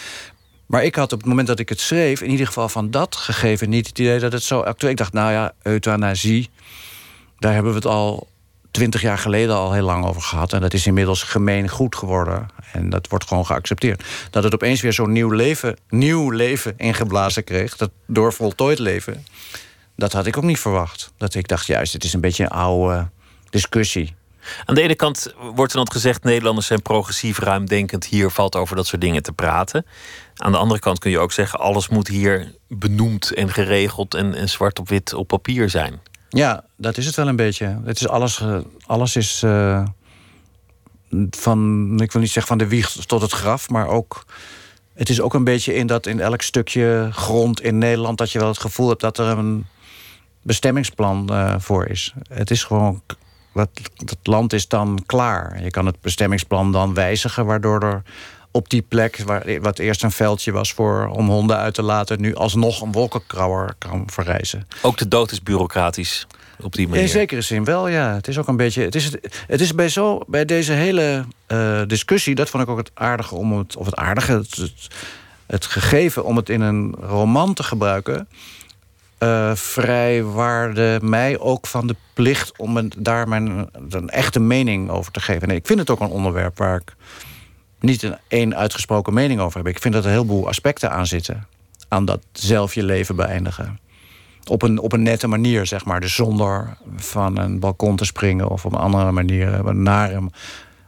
[0.66, 3.16] Maar ik had op het moment dat ik het schreef, in ieder geval van dat
[3.16, 4.90] gegeven, niet het idee dat het zo actueel.
[4.90, 6.50] Ik dacht, nou ja, euthanasie,
[7.44, 8.28] daar hebben we het al
[8.70, 10.52] twintig jaar geleden al heel lang over gehad.
[10.52, 12.48] En dat is inmiddels gemeen goed geworden.
[12.72, 14.04] En dat wordt gewoon geaccepteerd.
[14.30, 17.76] Dat het opeens weer zo'n nieuw leven, nieuw leven ingeblazen kreeg.
[17.76, 19.26] Dat door voltooid leven.
[19.96, 21.12] Dat had ik ook niet verwacht.
[21.16, 23.08] Dat ik dacht, juist, het is een beetje een oude
[23.50, 24.14] discussie.
[24.64, 28.04] Aan de ene kant wordt er dan gezegd: Nederlanders zijn progressief, ruimdenkend.
[28.04, 29.86] Hier valt over dat soort dingen te praten.
[30.36, 34.34] Aan de andere kant kun je ook zeggen: alles moet hier benoemd en geregeld en,
[34.34, 36.00] en zwart op wit op papier zijn.
[36.34, 37.80] Ja, dat is het wel een beetje.
[37.84, 38.42] Het is alles,
[38.86, 39.84] alles is uh,
[41.30, 44.24] van, ik wil niet zeggen van de wieg tot het graf, maar ook.
[44.94, 48.38] Het is ook een beetje in dat in elk stukje grond in Nederland dat je
[48.38, 49.66] wel het gevoel hebt dat er een
[50.42, 52.14] bestemmingsplan uh, voor is.
[52.28, 53.02] Het is gewoon.
[53.52, 55.62] Dat, dat land is dan klaar.
[55.62, 58.02] Je kan het bestemmingsplan dan wijzigen, waardoor er
[58.54, 62.20] op die plek, waar, wat eerst een veldje was voor, om honden uit te laten,
[62.20, 64.66] nu alsnog een wolkenkrauwer kan verrijzen.
[64.82, 66.26] Ook de dood is bureaucratisch
[66.60, 67.02] op die manier.
[67.02, 68.14] In zekere zin wel, ja.
[68.14, 68.82] Het is ook een beetje.
[68.82, 69.10] Het is,
[69.46, 73.34] het is bij, zo, bij deze hele uh, discussie, dat vond ik ook het aardige
[73.34, 74.88] om het, of het aardige, het, het,
[75.46, 78.28] het gegeven om het in een roman te gebruiken.
[79.18, 85.12] Uh, vrijwaarde mij ook van de plicht om een, daar mijn een echte mening over
[85.12, 85.48] te geven.
[85.48, 86.94] Nee, ik vind het ook een onderwerp waar ik
[87.84, 89.66] niet een één uitgesproken mening over heb.
[89.66, 91.46] Ik vind dat er een heleboel aspecten aan zitten.
[91.88, 93.78] Aan dat zelf je leven beëindigen.
[94.44, 96.00] Op een, op een nette manier, zeg maar.
[96.00, 100.30] Dus zonder van een balkon te springen of op een andere manier, op een nare,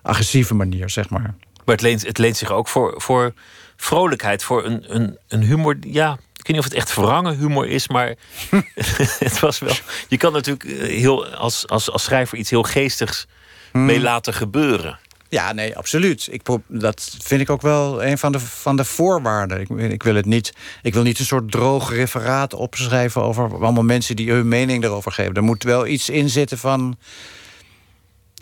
[0.02, 1.34] agressieve manier, zeg maar.
[1.64, 3.32] Maar het leent, het leent zich ook voor, voor
[3.76, 5.76] vrolijkheid, voor een, een, een humor.
[5.80, 8.14] Ja, ik weet niet of het echt verrangen humor is, maar
[9.26, 9.74] het was wel.
[10.08, 13.26] Je kan natuurlijk heel, als, als, als schrijver iets heel geestigs
[13.72, 13.84] hmm.
[13.84, 14.98] mee laten gebeuren.
[15.36, 16.28] Ja, nee, absoluut.
[16.30, 19.60] Ik, dat vind ik ook wel een van de, van de voorwaarden.
[19.60, 23.82] Ik, ik, wil het niet, ik wil niet een soort droog referaat opschrijven over allemaal
[23.82, 25.34] mensen die hun mening erover geven.
[25.34, 26.96] Er moet wel iets in zitten van.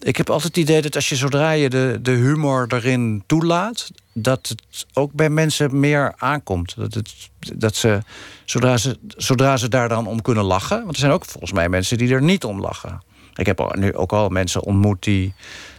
[0.03, 3.91] Ik heb altijd het idee dat als je zodra je de, de humor erin toelaat,
[4.13, 6.77] dat het ook bij mensen meer aankomt.
[6.77, 7.99] Dat, het, dat ze,
[8.45, 10.79] zodra ze, zodra ze daar dan om kunnen lachen.
[10.79, 13.03] Want er zijn ook volgens mij mensen die er niet om lachen.
[13.35, 15.35] Ik heb nu ook al mensen ontmoet die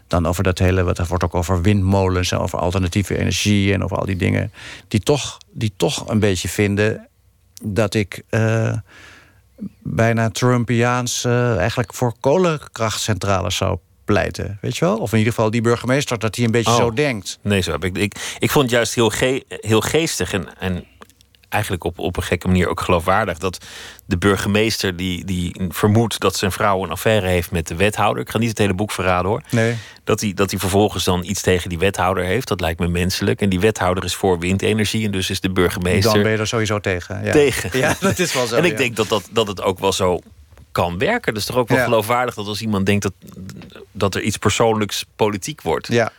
[0.08, 3.84] dan over dat hele, wat er wordt ook over windmolens en over alternatieve energie en
[3.84, 4.52] over al die dingen,
[4.88, 7.08] die toch, die toch een beetje vinden
[7.64, 8.74] dat ik uh,
[9.82, 14.58] bijna Trumpiaans uh, eigenlijk voor kolenkrachtcentrales zou pleiten.
[14.62, 14.98] Weet je wel?
[14.98, 16.78] Of in ieder geval die burgemeester dat hij een beetje oh.
[16.78, 17.40] zo denkt.
[17.42, 17.98] Nee, zo heb ik.
[17.98, 20.86] Ik, ik vond het juist heel, ge heel geestig en, en
[21.56, 23.38] eigenlijk op, op een gekke manier ook geloofwaardig.
[23.38, 23.66] Dat
[24.06, 28.22] de burgemeester die, die vermoedt dat zijn vrouw een affaire heeft met de wethouder.
[28.22, 29.42] Ik ga niet het hele boek verraden hoor.
[29.50, 29.76] Nee.
[30.04, 32.48] Dat hij, dat hij vervolgens dan iets tegen die wethouder heeft.
[32.48, 33.42] Dat lijkt me menselijk.
[33.42, 35.06] En die wethouder is voor windenergie.
[35.06, 36.14] En dus is de burgemeester.
[36.14, 37.24] Dan ben je er sowieso tegen.
[37.24, 37.32] Ja.
[37.32, 37.80] Tegen.
[37.80, 38.56] Ja, dat is wel zo.
[38.60, 40.20] en ik denk dat, dat, dat het ook wel zo
[40.72, 41.34] kan werken.
[41.34, 43.14] Dus toch ook wel geloofwaardig dat als iemand denkt dat,
[43.92, 45.88] dat er iets persoonlijks politiek wordt.
[45.88, 46.12] Ja.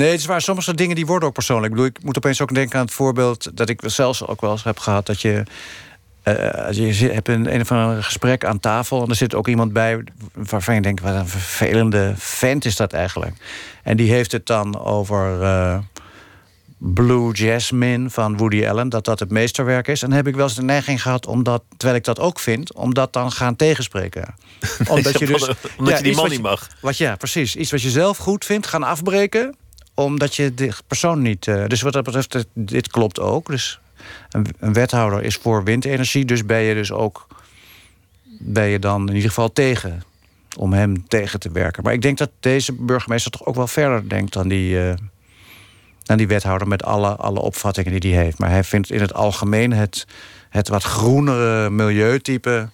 [0.00, 0.42] Nee, het is waar.
[0.42, 1.66] Sommige dingen die worden ook persoonlijk.
[1.66, 4.50] Ik bedoel, ik moet opeens ook denken aan het voorbeeld dat ik zelfs ook wel
[4.50, 5.42] eens heb gehad dat je.
[6.24, 9.72] Uh, je hebt een, een of ander gesprek aan tafel en er zit ook iemand
[9.72, 13.34] bij waarvan je denkt: wat een vervelende vent is dat eigenlijk.
[13.82, 15.42] En die heeft het dan over.
[15.42, 15.78] Uh,
[16.82, 20.02] Blue Jasmine van Woody Allen, dat dat het meesterwerk is.
[20.02, 22.74] En dan heb ik wel eens de neiging gehad, omdat, terwijl ik dat ook vind,
[22.74, 24.34] om dat dan gaan tegenspreken.
[24.88, 25.50] Omdat je dus.
[25.78, 26.68] omdat je die man niet mag.
[26.80, 27.56] Wat, ja, precies.
[27.56, 29.56] Iets wat je zelf goed vindt, gaan afbreken
[30.04, 31.46] omdat je de persoon niet.
[31.46, 33.46] Uh, dus wat dat betreft, dit klopt ook.
[33.46, 33.80] Dus
[34.30, 37.26] een, wethouder is voor windenergie, dus ben je dus ook.
[38.38, 40.02] Ben je dan in ieder geval tegen.
[40.58, 41.82] Om hem tegen te werken.
[41.82, 44.74] Maar ik denk dat deze burgemeester toch ook wel verder denkt dan die.
[44.74, 44.92] Uh,
[46.02, 48.38] dan die wethouder met alle, alle opvattingen die hij heeft.
[48.38, 50.06] Maar hij vindt in het algemeen het,
[50.48, 52.68] het wat groenere milieutype.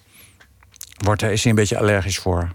[1.04, 2.54] Wordt, is hij een beetje allergisch voor.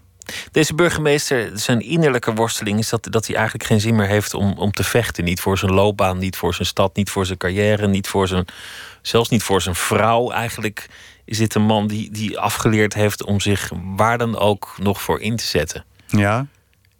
[0.52, 4.54] Deze burgemeester, zijn innerlijke worsteling is dat, dat hij eigenlijk geen zin meer heeft om,
[4.58, 5.24] om te vechten.
[5.24, 8.46] Niet voor zijn loopbaan, niet voor zijn stad, niet voor zijn carrière, niet voor zijn,
[9.02, 10.32] zelfs niet voor zijn vrouw.
[10.32, 10.90] Eigenlijk
[11.26, 15.20] is dit een man die, die afgeleerd heeft om zich waar dan ook nog voor
[15.20, 15.86] in te zetten.
[16.08, 16.46] Ja.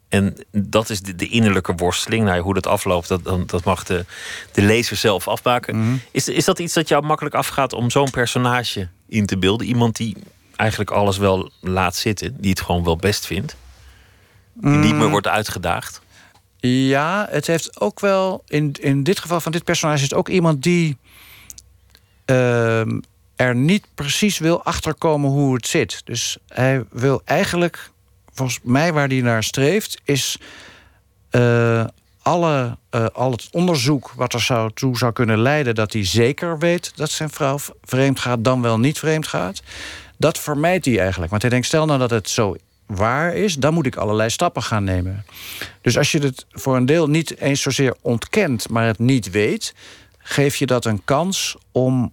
[0.08, 2.24] En dat is de, de innerlijke worsteling.
[2.24, 4.04] Nou, hoe dat afloopt, dat, dat mag de,
[4.52, 5.78] de lezer zelf afmaken.
[5.78, 5.96] Mhm.
[6.10, 9.66] is, is dat iets dat jou makkelijk afgaat om zo'n personage in te beelden?
[9.66, 10.16] Iemand die
[10.62, 13.56] eigenlijk alles wel laat zitten, die het gewoon wel best vindt,
[14.54, 15.10] die niet meer Mm.
[15.10, 16.00] wordt uitgedaagd.
[16.64, 18.42] Ja, het heeft ook wel.
[18.46, 20.96] In, in dit geval van dit personage is het ook iemand die.
[22.24, 23.00] ehm,
[23.36, 26.00] er niet precies wil achterkomen hoe het zit.
[26.04, 27.90] Dus hij wil eigenlijk.
[28.32, 30.00] Volgens mij waar hij naar streeft.
[30.04, 30.36] is.
[31.30, 31.84] eh,
[32.22, 35.74] alle, eh, al het onderzoek wat er zou, toe zou kunnen leiden.
[35.74, 38.44] dat hij zeker weet dat zijn vrouw vreemd gaat.
[38.44, 39.62] dan wel niet vreemd gaat.
[40.22, 41.30] Dat vermijdt hij eigenlijk.
[41.30, 42.56] Want hij denkt, stel nou dat het zo
[42.86, 45.24] waar is, dan moet ik allerlei stappen gaan nemen.
[45.80, 49.74] Dus als je het voor een deel niet eens zozeer ontkent, maar het niet weet,
[50.18, 52.12] geef je dat een kans om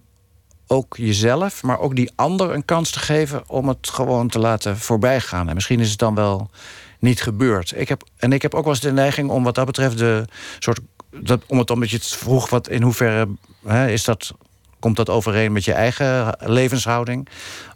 [0.66, 4.78] ook jezelf, maar ook die ander een kans te geven om het gewoon te laten
[4.78, 5.48] voorbijgaan.
[5.48, 6.50] En misschien is het dan wel
[6.98, 7.72] niet gebeurd.
[7.76, 10.24] Ik heb, en ik heb ook wel eens de neiging om wat dat betreft de
[10.58, 10.80] soort.
[11.10, 13.28] Dat, om het omdat je het vroeg, wat in hoeverre
[13.66, 14.34] hè, is dat.
[14.80, 17.28] Komt dat overeen met je eigen levenshouding?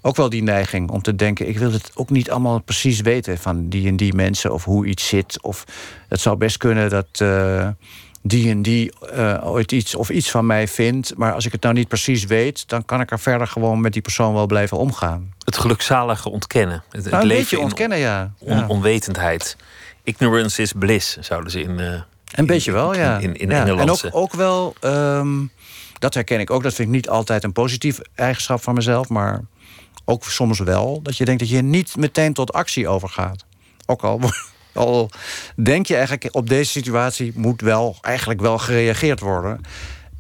[0.03, 3.39] Ook wel die neiging om te denken: ik wil het ook niet allemaal precies weten
[3.39, 5.43] van die en die mensen of hoe iets zit.
[5.43, 5.65] Of
[6.09, 7.69] het zou best kunnen dat eh,
[8.23, 11.17] die en die eh, ooit iets of iets van mij vindt.
[11.17, 13.93] Maar als ik het nou niet precies weet, dan kan ik er verder gewoon met
[13.93, 15.33] die persoon wel blijven omgaan.
[15.45, 16.83] Het gelukzalige ontkennen.
[16.91, 18.33] Het, Nou, een leven ontkennen, ja.
[18.39, 18.67] on- Ja.
[18.69, 19.57] onwetendheid.
[20.03, 21.81] Ignorance is bliss, zouden ze in.
[21.81, 22.01] eh,
[22.35, 23.19] Een beetje wel, ja.
[23.19, 23.67] In, in ja.
[23.67, 25.37] En ook, ook wel, ehm,
[26.05, 26.63] dat herken ik ook.
[26.63, 29.45] Dat vind ik niet altijd een positief eigenschap van mezelf, maar
[30.05, 31.03] ook soms wel.
[31.03, 33.45] Dat je denkt dat je niet meteen tot actie overgaat.
[33.87, 34.21] Ook al,
[34.73, 35.11] al
[35.57, 39.61] denk je eigenlijk op deze situatie moet wel eigenlijk wel gereageerd worden.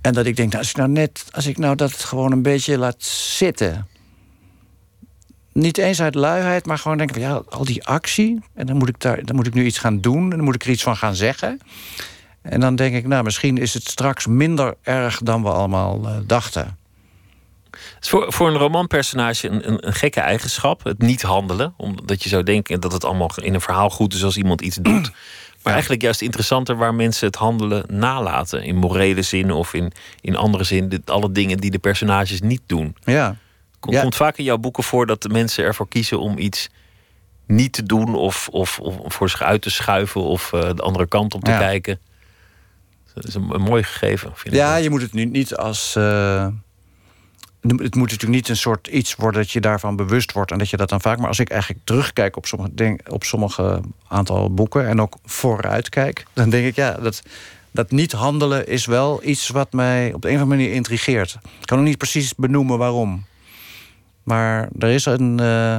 [0.00, 2.42] En dat ik denk, nou, als ik nou net, als ik nou dat gewoon een
[2.42, 3.02] beetje laat
[3.36, 3.86] zitten.
[5.52, 8.40] Niet eens uit luiheid, maar gewoon denken van ja, al die actie.
[8.54, 10.22] En dan moet ik daar, dan moet ik nu iets gaan doen.
[10.22, 11.60] En dan moet ik er iets van gaan zeggen.
[12.44, 16.16] En dan denk ik, nou, misschien is het straks minder erg dan we allemaal eh,
[16.26, 16.76] dachten.
[17.70, 20.84] Het is voor, voor een romanpersonage een, een, een gekke eigenschap.
[20.84, 21.74] Het niet handelen.
[21.76, 24.76] Omdat je zou denken dat het allemaal in een verhaal goed is als iemand iets
[24.76, 25.10] doet.
[25.62, 28.62] Maar eigenlijk juist interessanter waar mensen het handelen nalaten.
[28.62, 30.88] In morele zin of in, in andere zin.
[30.88, 32.96] Dit, alle dingen die de personages niet doen.
[33.04, 33.36] Ja.
[33.80, 34.00] Komt, Ja.
[34.02, 36.68] komt vaak in jouw boeken voor dat de mensen ervoor kiezen om iets
[37.46, 38.14] niet te doen.
[38.14, 41.50] Of, of, of voor zich uit te schuiven of eh, de andere kant op te
[41.50, 41.58] Ja.
[41.58, 41.98] kijken.
[43.14, 44.60] Dat is een, een mooi gegeven, vind ik.
[44.60, 45.96] Ja, je moet het nu niet als.
[45.96, 46.46] eh,
[47.60, 50.70] het moet natuurlijk niet een soort iets worden dat je daarvan bewust wordt en dat
[50.70, 51.18] je dat dan vaak.
[51.18, 56.24] Maar als ik eigenlijk terugkijk op sommige, op sommige aantal boeken en ook vooruit kijk,
[56.32, 57.22] dan denk ik ja, dat,
[57.70, 61.38] dat niet handelen is wel iets wat mij op de een of andere manier intrigeert.
[61.60, 63.24] Ik kan ook niet precies benoemen waarom.
[64.22, 65.40] Maar er is een.
[65.40, 65.78] eh,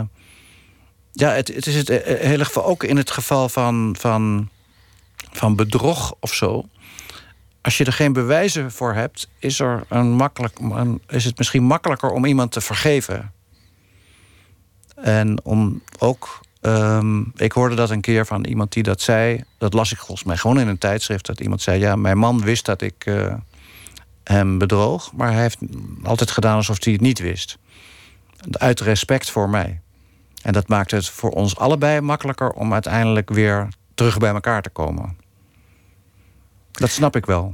[1.12, 4.50] ja, het, het is het eh, hele geval ook in het geval van, van,
[5.32, 6.66] van bedrog of zo.
[7.66, 10.60] Als je er geen bewijzen voor hebt, is, er een makkelijk,
[11.08, 13.34] is het misschien makkelijker om iemand te vergeven.
[14.96, 16.40] En om ook.
[16.62, 19.44] ehm, ik hoorde dat een keer van iemand die dat zei.
[19.58, 21.26] Dat las ik volgens mij gewoon in een tijdschrift.
[21.26, 23.34] Dat iemand zei: Ja, mijn man wist dat ik eh,
[24.24, 25.14] hem bedroog.
[25.14, 25.60] Maar hij heeft
[26.04, 27.58] altijd gedaan alsof hij het niet wist.
[28.52, 29.82] Uit respect voor mij.
[30.42, 34.70] En dat maakt het voor ons allebei makkelijker om uiteindelijk weer terug bij elkaar te
[34.70, 35.24] komen.
[36.76, 37.52] Dat snap ik wel.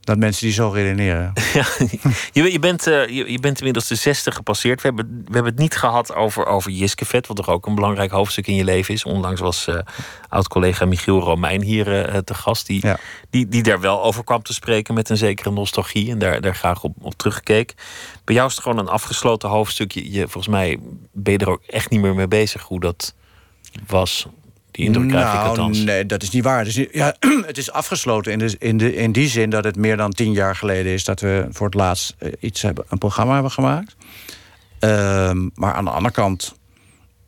[0.00, 1.32] Dat mensen die zo redeneren.
[2.32, 4.82] Je, je, bent, eh, je, je bent inmiddels de 60 gepasseerd.
[4.82, 8.10] We hebben, we hebben het niet gehad over, over Jiskevet, wat toch ook een belangrijk
[8.10, 9.04] hoofdstuk in je leven is.
[9.04, 9.78] Onlangs was eh,
[10.28, 12.84] oud-collega Michiel Romein hier eh, te gast, die,
[13.30, 16.54] die, die daar wel over kwam te spreken met een zekere nostalgie en daar, daar
[16.54, 17.74] graag op, op terugkeek.
[18.24, 19.92] Bij jou is het gewoon een afgesloten hoofdstuk.
[19.92, 20.78] Je, je, volgens mij
[21.12, 23.14] ben je er ook echt niet meer mee bezig hoe dat
[23.86, 24.26] was.
[24.72, 25.78] Die indruk krijg ik nou, althans.
[25.78, 26.58] nee, dat is niet waar.
[26.58, 27.16] Het is, niet- ja,
[27.46, 30.32] het is afgesloten in, de, in, de, in die zin dat het meer dan tien
[30.32, 31.04] jaar geleden is...
[31.04, 33.96] dat we voor het laatst eh, iets hebben, een programma hebben gemaakt.
[34.78, 36.54] Ehm, maar aan de andere kant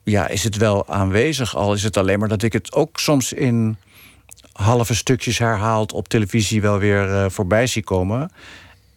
[0.04, 1.56] ja, is het wel aanwezig.
[1.56, 3.76] Al is het alleen maar dat ik het ook soms in
[4.52, 5.92] halve stukjes herhaald...
[5.92, 8.30] op televisie wel weer eh, voorbij zie komen.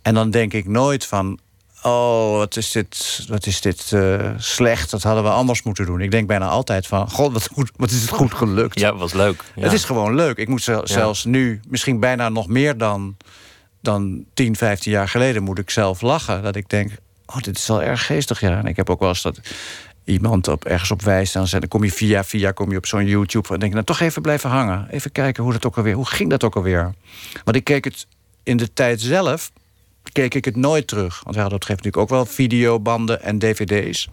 [0.01, 1.39] En dan denk ik nooit van...
[1.87, 4.91] Oh, wat is dit, wat is dit eh, slecht.
[4.91, 6.01] Dat hadden we anders moeten doen.
[6.01, 7.09] Ik denk bijna altijd van...
[7.09, 8.79] God, wat, goed, wat is het goed gelukt.
[8.79, 9.43] Ja, was leuk.
[9.55, 9.63] Ja.
[9.63, 10.37] Het is gewoon leuk.
[10.37, 13.17] Ik moet zel- zelfs nu, misschien bijna nog meer dan,
[13.81, 15.43] dan 10, 15 jaar geleden...
[15.43, 16.43] moet ik zelf lachen.
[16.43, 16.91] Dat ik denk,
[17.25, 18.39] oh, dit is wel erg geestig.
[18.39, 18.57] Ja.
[18.57, 19.39] En ik heb ook wel eens dat
[20.03, 21.35] iemand op, ergens op wijst...
[21.35, 23.47] en dan kom je via via kom je op zo'n YouTube...
[23.47, 24.87] en denk ik, nou toch even blijven hangen.
[24.89, 26.93] Even kijken hoe, dat ook alweer, hoe ging dat ook alweer.
[27.43, 28.07] Want ik keek het
[28.43, 29.51] in de tijd zelf...
[30.21, 31.21] keek ik het nooit terug.
[31.23, 34.07] Want we hadden op een gegeven moment natuurlijk ook wel videobanden en dvd's.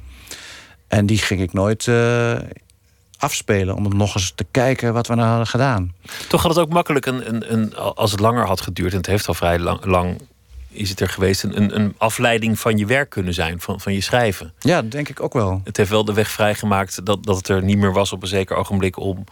[0.89, 2.39] En die ging ik nooit eh,
[3.19, 3.75] afspelen...
[3.75, 5.95] om nog eens te kijken wat we nou hadden gedaan.
[6.29, 9.07] Toch had het ook makkelijk een, een, een, als het langer had geduurd, en het
[9.07, 10.21] heeft al vrij lang, lang
[10.69, 13.93] is het er geweest een, een, een afleiding van je werk kunnen zijn, van, van
[13.93, 14.53] je schrijven.
[14.59, 15.61] Ja, dat denk ik ook wel.
[15.65, 18.29] Het heeft wel de weg vrijgemaakt dat, dat het er niet meer was op een
[18.29, 19.25] zeker ogenblik om,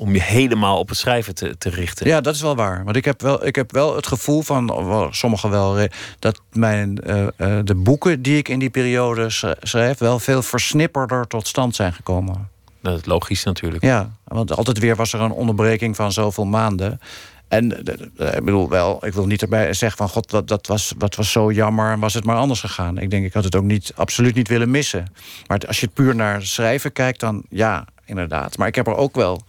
[0.00, 2.06] om je helemaal op het schrijven te, te richten.
[2.06, 2.84] Ja, dat is wel waar.
[2.84, 5.88] Want ik heb wel, ik heb wel het gevoel van, sommigen wel, eh,
[6.18, 10.42] dat mijn, eh, eh, de boeken die ik in die periode sch- schrijf, wel veel
[10.42, 12.48] versnipperder tot stand zijn gekomen.
[12.82, 13.84] Dat is logisch natuurlijk.
[13.84, 17.00] Ja, want altijd weer was er een onderbreking van zoveel maanden.
[17.48, 17.86] En
[18.16, 21.32] ik bedoel wel, ik wil niet erbij zeggen van god, dat, dat, was, dat was
[21.32, 22.98] zo jammer en was het maar anders gegaan.
[22.98, 25.12] Ik denk, ik had het ook niet, absoluut niet willen missen.
[25.46, 28.58] Maar als je puur naar schrijven kijkt, dan ja, inderdaad.
[28.58, 29.42] Maar ik heb er ook wel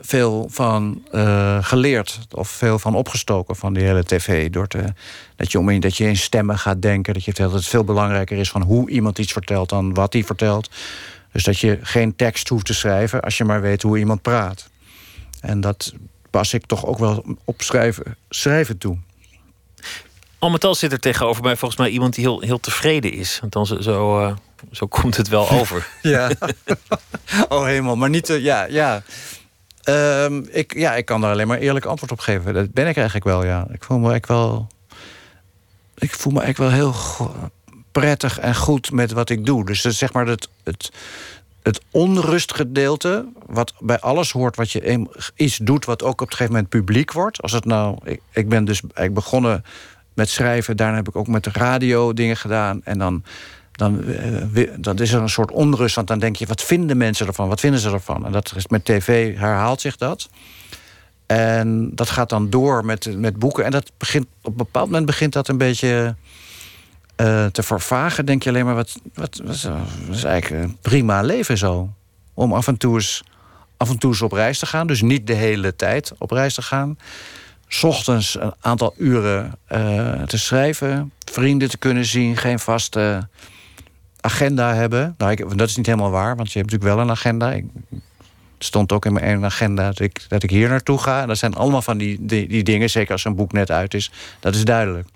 [0.00, 2.18] veel van eh, geleerd.
[2.30, 4.50] Of veel van opgestoken van die hele tv.
[4.50, 4.84] Door te,
[5.36, 7.14] dat, je om in, dat je in stemmen gaat denken.
[7.14, 10.24] Dat, je, dat het veel belangrijker is van hoe iemand iets vertelt dan wat hij
[10.24, 10.70] vertelt.
[11.32, 14.68] Dus dat je geen tekst hoeft te schrijven als je maar weet hoe iemand praat.
[15.40, 15.92] En dat
[16.30, 18.96] pas ik toch ook wel op schrijven, schrijven toe.
[20.38, 23.38] Al met al zit er tegenover mij volgens mij iemand die heel, heel tevreden is.
[23.40, 24.36] Want dan zo, zo, eh,
[24.70, 25.88] zo komt het wel over.
[26.02, 26.30] Ja.
[27.48, 28.30] oh hemel, maar niet...
[28.30, 29.02] eh, ja, ja.
[29.82, 32.54] Ehm, ik, ja, ik kan daar alleen maar eerlijk antwoord op geven.
[32.54, 33.66] Dat ben ik eigenlijk wel, ja.
[33.72, 34.66] Ik voel me echt wel...
[35.94, 36.94] Ik voel me echt wel heel
[37.92, 39.64] prettig en goed met wat ik doe.
[39.64, 40.92] Dus zeg maar het, het,
[41.62, 43.26] het onrustgedeelte...
[43.46, 45.84] wat bij alles hoort wat je iets doet...
[45.84, 47.42] wat ook op een gegeven moment publiek wordt.
[47.42, 47.98] Als het nou...
[48.04, 49.64] Ik, ik ben dus eigenlijk begonnen
[50.14, 50.76] met schrijven.
[50.76, 52.80] Daarna heb ik ook met radio dingen gedaan.
[52.84, 53.22] En dan
[53.80, 54.04] dan,
[54.54, 55.94] eh, dan is er een soort onrust.
[55.94, 57.48] Want dan denk je, wat vinden mensen ervan?
[57.48, 58.26] Wat vinden ze ervan?
[58.26, 60.28] En dat is met tv herhaalt zich dat.
[61.26, 63.64] En dat gaat dan door met, met boeken.
[63.64, 66.14] En dat begint, op een bepaald moment begint dat een beetje
[67.16, 68.26] eh, te vervagen.
[68.26, 69.40] Denk je alleen maar, wat, wat,
[70.10, 71.88] is- eigenlijk een prima leven zo.
[72.34, 73.22] Om af en, toe eens,
[73.76, 74.86] af en toe eens op reis te gaan.
[74.86, 76.98] Dus niet de hele tijd op reis te gaan.
[77.82, 81.12] ochtends een aantal uren eh, te schrijven.
[81.32, 82.36] Vrienden te kunnen zien.
[82.36, 83.28] Geen vaste
[84.20, 85.14] agenda hebben.
[85.18, 87.52] Nou, ik, dat is niet helemaal waar, want je hebt natuurlijk wel een agenda.
[87.52, 87.64] Ik,
[88.60, 91.20] het stond ook in mijn agenda dat ik, dat ik hier naartoe ga.
[91.20, 93.94] En dat zijn allemaal van die, die, die dingen, zeker als een boek net uit
[93.94, 94.10] is.
[94.40, 95.08] Dat is duidelijk.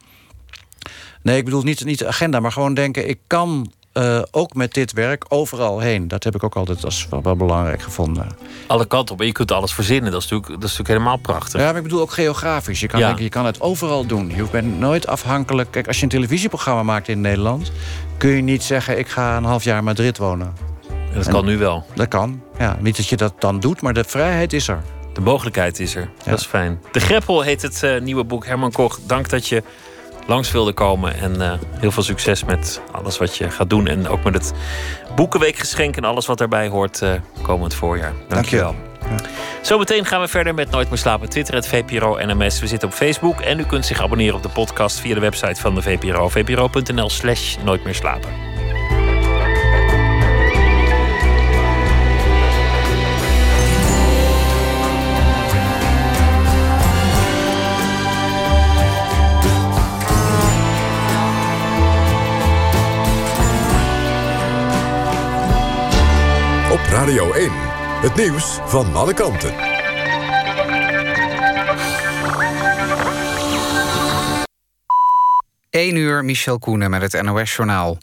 [1.23, 3.09] Nee, ik bedoel niet, niet de agenda, maar gewoon denken...
[3.09, 6.09] ik kan eh, ook met dit werk overal heen.
[6.09, 8.27] Dat heb ik ook altijd als wel, wel belangrijk gevonden.
[8.67, 9.23] Alle kanten op.
[9.23, 10.13] Je kunt alles verzinnen.
[10.13, 11.61] Dat is natuurlijk, dat is natuurlijk helemaal prachtig.
[11.61, 12.81] Ja, maar ik bedoel ook geografisch.
[12.81, 13.15] Je kan, Ja.
[13.19, 14.33] je kan het overal doen.
[14.37, 15.71] Je bent nooit afhankelijk.
[15.71, 17.73] Kijk, als je een televisieprogramma maakt in Nederland...
[18.17, 20.53] kun je niet zeggen, ik ga een half jaar in Madrid wonen.
[20.89, 21.85] En dat kan nu wel.
[21.95, 22.43] Dat kan.
[22.59, 24.83] Ja, niet dat je dat dan doet, maar de vrijheid is er.
[25.13, 26.11] De mogelijkheid is er.
[26.25, 26.81] Dat is fijn.
[26.93, 28.47] De Greppel heet het eh, nieuwe boek.
[28.47, 29.63] Herman Koch, dank dat je
[30.27, 31.15] langs wilde komen.
[31.15, 33.87] En eh, heel veel succes met alles wat je gaat doen.
[33.87, 34.53] En ook met het
[35.15, 37.13] Boekenweekgeschenk en alles wat daarbij hoort eh,
[37.43, 38.13] komend voorjaar.
[38.29, 38.75] Dank je wel.
[39.63, 41.29] Zometeen gaan we verder met Nooit meer slapen.
[41.29, 42.61] Twitter, het VPRO NMS.
[42.61, 43.41] We zitten op Facebook.
[43.41, 46.29] En u kunt zich abonneren op de podcast via de website van de VPRO.
[46.29, 48.31] vpro.nl slash nooit meer slapen.
[66.95, 67.51] Radio 1.
[68.03, 69.55] Het nieuws van alle kanten.
[75.71, 77.99] Eén uur, Michel Koenen met het NOS-journaal.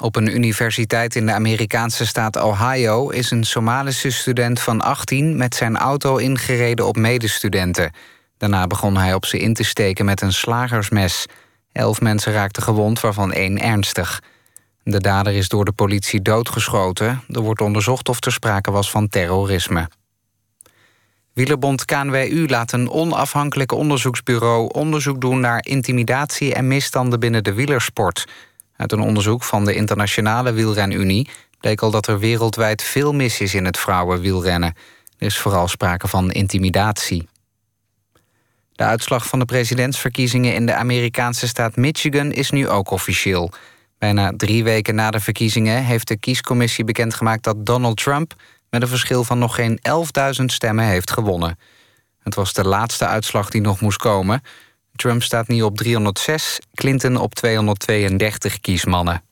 [0.00, 3.08] Op een universiteit in de Amerikaanse staat Ohio...
[3.08, 7.92] is een Somalische student van 18 met zijn auto ingereden op medestudenten.
[8.38, 11.26] Daarna begon hij op ze in te steken met een slagersmes.
[11.72, 14.20] Elf mensen raakten gewond, waarvan één ernstig.
[14.88, 17.22] De dader is door de politie doodgeschoten.
[17.28, 19.88] Er wordt onderzocht of er sprake was van terrorisme.
[21.32, 28.24] Wielerbond KNWU laat een onafhankelijk onderzoeksbureau onderzoek doen naar intimidatie en misstanden binnen de wielersport.
[28.76, 31.28] Uit een onderzoek van de Internationale Wielrenunie
[31.60, 34.74] bleek al dat er wereldwijd veel mis is in het vrouwenwielrennen.
[35.18, 37.28] Er is vooral sprake van intimidatie.
[38.72, 43.52] De uitslag van de presidentsverkiezingen in de Amerikaanse staat Michigan is nu ook officieel.
[43.98, 48.34] Bijna drie weken na de verkiezingen heeft de kiescommissie bekendgemaakt dat Donald Trump
[48.70, 49.78] met een verschil van nog geen
[50.38, 51.58] 11.000 stemmen heeft gewonnen.
[52.22, 54.42] Het was de laatste uitslag die nog moest komen.
[54.94, 59.22] Trump staat nu op 306, Clinton op 232 kiesmannen.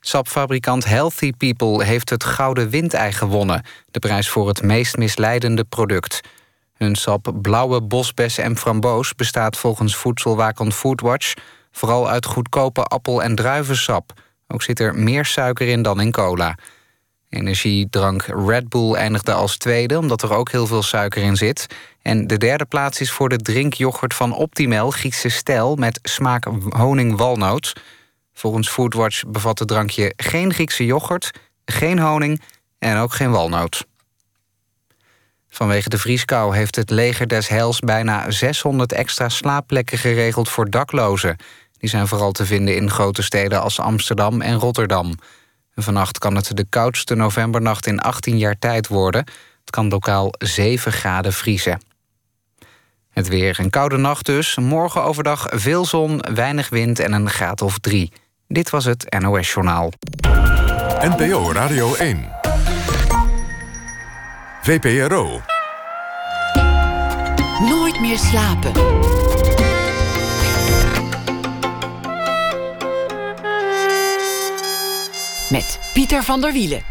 [0.00, 3.62] Sapfabrikant Healthy People heeft het Gouden Windei gewonnen...
[3.90, 6.20] de prijs voor het meest misleidende product.
[6.74, 11.34] Hun sap blauwe bosbes en framboos bestaat volgens voedselwaakhond Foodwatch...
[11.72, 14.12] vooral uit goedkope appel- en druivensap.
[14.48, 16.54] Ook zit er meer suiker in dan in cola.
[17.28, 21.66] Energiedrank Red Bull eindigde als tweede, omdat er ook heel veel suiker in zit.
[22.02, 25.74] En de derde plaats is voor de drinkyoghurt van Optimal, Griekse stijl...
[25.74, 27.72] met smaak honing-walnoot.
[28.34, 31.30] Volgens Foodwatch bevat het drankje geen Griekse yoghurt,
[31.64, 32.42] geen honing
[32.78, 33.86] en ook geen walnoot.
[35.48, 41.36] Vanwege de vrieskou heeft het leger des Heils bijna 600 extra slaapplekken geregeld voor daklozen.
[41.82, 45.14] Die zijn vooral te vinden in grote steden als Amsterdam en Rotterdam.
[45.74, 49.24] vannacht kan het de koudste novembernacht in 18 jaar tijd worden.
[49.60, 51.80] Het kan lokaal 7 graden vriezen.
[53.10, 54.56] Het weer een koude nacht dus.
[54.56, 58.12] Morgen overdag veel zon, weinig wind en een graad of drie.
[58.48, 59.92] Dit was het NOS Journaal.
[61.00, 62.28] NPO Radio 1.
[64.62, 65.40] VPRO.
[67.60, 68.72] Nooit meer slapen.
[75.52, 76.82] Met Pieter van der Wielen.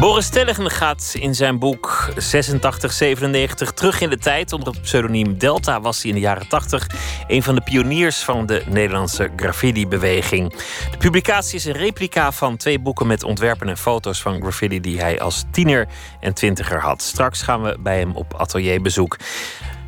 [0.00, 4.52] Boris Tellegen gaat in zijn boek 8697 terug in de tijd.
[4.52, 6.86] Onder het pseudoniem Delta was hij in de jaren 80
[7.26, 10.54] een van de pioniers van de Nederlandse graffiti-beweging.
[10.90, 15.00] De publicatie is een replica van twee boeken met ontwerpen en foto's van graffiti die
[15.00, 15.88] hij als tiener
[16.20, 17.02] en twintiger had.
[17.02, 19.16] Straks gaan we bij hem op atelierbezoek.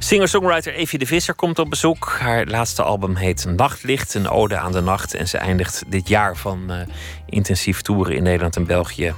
[0.03, 2.17] Singer-songwriter Evie de Visser komt op bezoek.
[2.21, 5.15] Haar laatste album heet Nachtlicht, een ode aan de nacht.
[5.15, 6.81] En ze eindigt dit jaar van uh,
[7.27, 9.15] intensief toeren in Nederland en België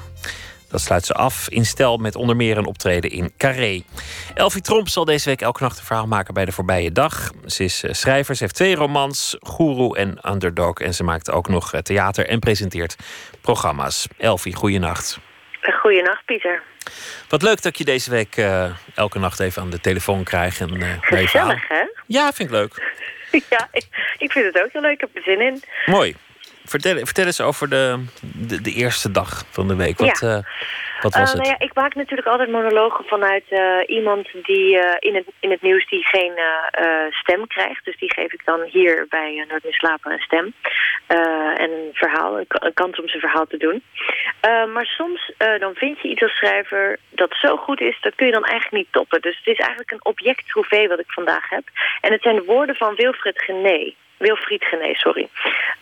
[0.73, 3.83] dat sluit ze af in stel met onder meer een optreden in Carré.
[4.35, 7.31] Elfie Tromp zal deze week elke nacht een verhaal maken bij de voorbije dag.
[7.47, 10.79] Ze is eh, schrijver, ze heeft twee romans, Guru en Underdog.
[10.79, 12.97] En ze maakt ook nog eh, theater en presenteert
[13.41, 14.09] programma's.
[14.19, 15.19] Elfie, goeienacht.
[15.81, 16.63] Goeienacht, Pieter.
[17.29, 20.61] Wat leuk dat je deze week uh, elke nacht even aan de telefoon krijgt.
[20.61, 21.83] En, uh, Gezellig, hè?
[22.07, 22.93] Ja, vind ik leuk.
[23.51, 23.87] ja, ik,
[24.19, 24.93] ik vind het ook heel leuk.
[24.93, 25.63] Ik heb er zin in.
[25.87, 26.17] Mooi.
[26.65, 29.99] Vertel, vertel eens over de, de, de, eerste dag van de week.
[29.99, 30.29] Wat, ja.
[30.29, 30.43] uh,
[31.01, 31.37] wat was uh, het?
[31.37, 35.63] Nou ja, ik maak natuurlijk altijd monologen vanuit uh, iemand die in, het, in het
[35.63, 36.33] nieuws die geen
[37.11, 37.85] stem krijgt.
[37.85, 40.55] Dus die geef ik dan hier bij Nooit meer slapen een stem.
[41.57, 43.83] en een verhaal, een, een, kans om zijn verhaal te doen.
[44.73, 48.33] maar soms dan vind je iets als schrijver dat zo goed is, dat kun je
[48.33, 49.21] dan eigenlijk niet toppen.
[49.21, 51.65] Dus het is eigenlijk een object trofee wat ik vandaag heb.
[52.01, 53.95] En het zijn de woorden van Wilfred Gené.
[54.23, 55.29] Wilfried Gené, sorry.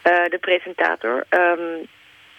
[0.05, 1.25] Uh, de presentator.
[1.31, 1.87] Um,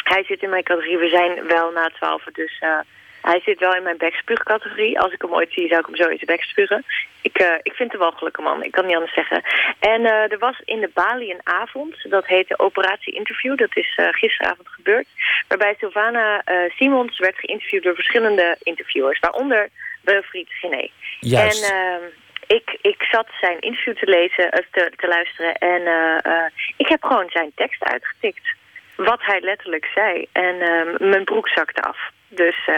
[0.03, 0.97] hij zit in mijn categorie.
[0.97, 2.79] We zijn wel na twaalf, dus uh,
[3.21, 4.99] hij zit wel in mijn backspuugcategorie.
[4.99, 6.83] Als ik hem ooit zie, zou ik hem zo in zijn bek spugen.
[7.21, 8.63] Ik, uh, ik vind hem wel gelukkig man.
[8.63, 9.41] Ik kan niet anders zeggen.
[9.79, 11.95] En er was in de Bali een avond.
[12.09, 13.57] Dat heette Operatie Interview.
[13.57, 15.07] Dat is gisteravond gebeurd.
[15.47, 19.19] Waarbij Sylvana Simons werd geïnterviewd door verschillende interviewers.
[19.19, 19.69] Waaronder
[20.01, 20.89] Wilfried Gené.
[21.19, 21.71] Juist.
[21.71, 22.03] En ehm,
[22.57, 26.45] ik, ik zat zijn interview te lezen, of te, te luisteren en uh, uh,
[26.77, 28.55] ik heb gewoon zijn tekst uitgetikt.
[28.95, 30.25] Wat hij letterlijk zei.
[30.31, 31.97] En uh, mijn broek zakte af.
[32.27, 32.69] Dus,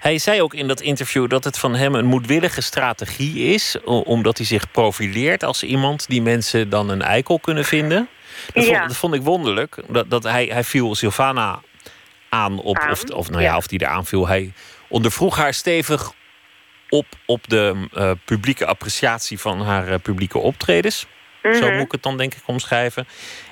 [0.00, 4.36] hij zei ook in dat interview dat het van hem een moedwillige strategie is, omdat
[4.36, 8.08] hij zich profileert als iemand die mensen dan een eikel kunnen vinden.
[8.54, 8.74] Dat, ja.
[8.74, 9.76] vond, dat vond ik wonderlijk.
[9.88, 11.60] Dat, dat hij, hij viel Sylvana
[12.28, 13.56] aan op, aan, of, of nou ja, ja.
[13.56, 14.28] of die eraan viel.
[14.28, 14.52] Hij
[14.88, 16.12] ondervroeg haar stevig
[16.88, 21.06] op, op de uh, publieke appreciatie van haar uh, publieke optredens.
[21.06, 21.16] Mhm.
[21.42, 21.62] Mm -hmm.
[21.62, 23.06] Zo moet ik het dan denk ik omschrijven.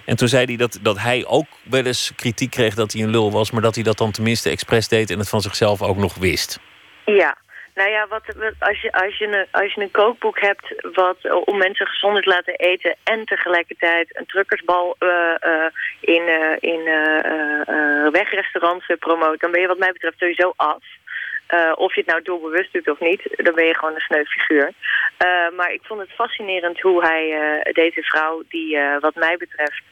[0.05, 3.11] En toen zei hij dat, dat hij ook wel eens kritiek kreeg dat hij een
[3.11, 3.51] lul was...
[3.51, 6.61] maar dat hij dat dan tenminste expres deed en het van zichzelf ook nog wist.
[7.05, 7.37] Ja,
[7.75, 8.23] nou ja, wat,
[8.59, 12.29] als, je, als, je een, als je een kookboek hebt wat, om mensen gezonder te
[12.29, 12.97] laten eten...
[13.05, 15.09] en tegelijkertijd een truckersbal uh,
[15.47, 15.67] uh,
[16.01, 16.83] in, uh, in
[18.11, 19.41] wegrestaurants promoot...
[19.41, 20.83] dan ben je wat mij betreft sowieso af.
[21.55, 24.25] Uh, of je het nou doelbewust doet of niet, dan ben je gewoon een sneu
[24.25, 24.73] figuur.
[25.25, 29.83] Uh, maar ik vond het fascinerend hoe hij uh, deze vrouw, die wat mij betreft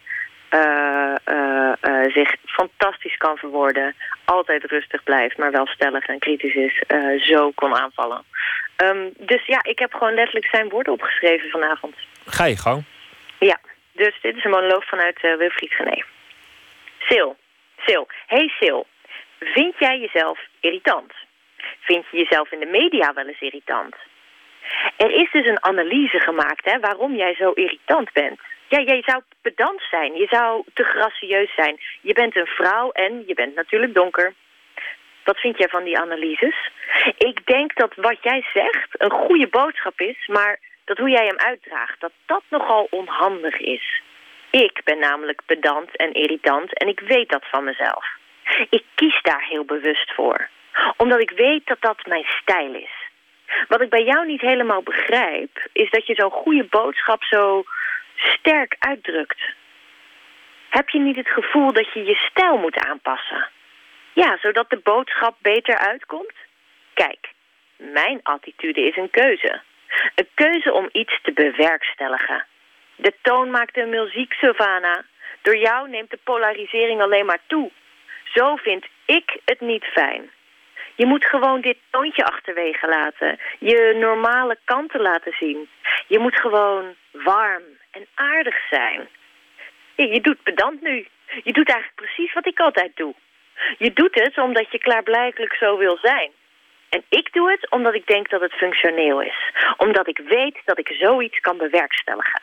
[2.14, 3.94] zich fantastisch kan verwoorden,
[4.24, 6.82] altijd rustig blijft, maar wel stellig en kritisch is,
[7.26, 8.24] zo kon aanvallen.
[8.76, 11.94] Um, dus ja, ik heb gewoon letterlijk zijn woorden opgeschreven vanavond.
[12.26, 12.84] Ga je gang.
[13.38, 13.60] Ja,
[13.92, 16.02] dus dit is een monoloog vanuit Wilfried Gené.
[17.08, 17.30] Sil,
[17.86, 18.80] Sil, hey Sil,
[19.38, 21.12] vind jij jezelf irritant?
[21.84, 23.94] Vind je jezelf in de media wel eens irritant?
[24.96, 28.40] Er is dus een analyse gemaakt hè, waarom jij zo irritant bent.
[28.68, 31.80] Ja, jij zou pedant zijn, je zou te gracieus zijn.
[32.00, 34.34] Je bent een vrouw en je bent natuurlijk donker.
[35.24, 36.70] Wat vind jij van die analyses?
[37.30, 41.38] Ik denk dat wat jij zegt een goede boodschap is, maar dat hoe jij hem
[41.38, 44.02] uitdraagt, dat dat nogal onhandig is.
[44.50, 48.06] Ik ben namelijk pedant en irritant en ik weet dat van mezelf.
[48.70, 50.48] Ik kies daar heel bewust voor
[50.96, 53.04] omdat ik weet dat dat mijn stijl is.
[53.68, 55.66] Wat ik bij jou niet helemaal begrijp...
[55.72, 57.64] is dat je zo'n goede boodschap zo
[58.16, 59.40] sterk uitdrukt.
[60.68, 63.48] Heb je niet het gevoel dat je je stijl moet aanpassen?
[64.12, 66.34] Ja, zodat de boodschap beter uitkomt?
[66.94, 67.28] Kijk,
[67.76, 69.62] mijn attitude is een keuze.
[70.14, 72.46] Een keuze om iets te bewerkstelligen.
[72.96, 75.04] De toon maakt de muziek, Sylvana.
[75.42, 77.70] Door jou neemt de polarisering alleen maar toe.
[78.24, 80.30] Zo vind ik het niet fijn.
[80.94, 83.38] Je moet gewoon dit toontje achterwege laten.
[83.58, 85.68] Je normale kanten laten zien.
[86.06, 89.08] Je moet gewoon warm en aardig zijn.
[89.96, 91.06] Je doet pedant nu.
[91.42, 93.14] Je doet eigenlijk precies wat ik altijd doe.
[93.78, 96.30] Je doet het omdat je klaarblijkelijk zo wil zijn.
[96.88, 99.52] En ik doe het omdat ik denk dat het functioneel is.
[99.76, 102.42] Omdat ik weet dat ik zoiets kan bewerkstelligen.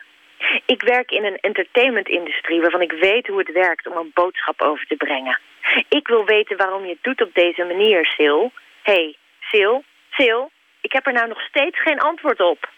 [0.66, 4.86] Ik werk in een entertainmentindustrie waarvan ik weet hoe het werkt om een boodschap over
[4.86, 5.40] te brengen.
[5.88, 8.40] Ik wil weten waarom je het doet op deze manier, Sil.
[8.82, 9.16] Hé, hey,
[9.50, 9.74] Sil,
[10.16, 10.42] Sil,
[10.80, 12.70] ik heb er nou nog steeds geen antwoord op.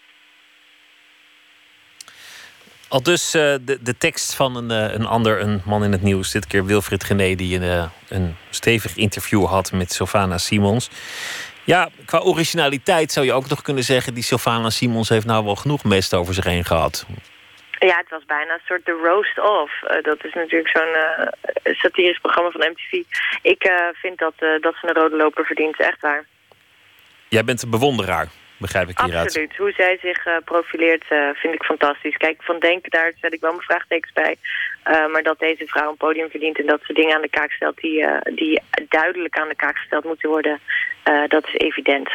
[2.87, 6.01] Al dus uh, de, de tekst van een, uh, een ander, een man in het
[6.01, 6.31] nieuws.
[6.31, 10.89] Dit keer Wilfried Gené, die een, uh, een stevig interview had met Sylvana Simons.
[11.63, 14.13] Ja, qua originaliteit zou je ook nog kunnen zeggen...
[14.13, 17.05] die Sylvana Simons heeft nou wel genoeg mest over zich heen gehad.
[17.79, 19.71] Ja, het was bijna een soort The Roast Of.
[19.81, 21.27] Uh, dat is natuurlijk zo'n uh,
[21.73, 23.03] satirisch programma van MTV.
[23.41, 26.25] Ik uh, vind dat, dat ze een rode loper verdient, echt waar.
[27.27, 29.25] Jij bent een bewonderaar, begrijp ik hieruit.
[29.25, 29.55] Absoluut.
[29.57, 32.17] Hoe zij zich profileert vind ik fantastisch.
[32.17, 34.37] Kijk, van denken, daar zet ik wel mijn vraagtekens bij.
[34.83, 37.77] maar dat deze vrouw een podium verdient en dat ze dingen aan de kaak stelt...
[37.77, 40.59] die, die duidelijk aan de kaak gesteld moeten worden,
[41.27, 42.09] dat is evident.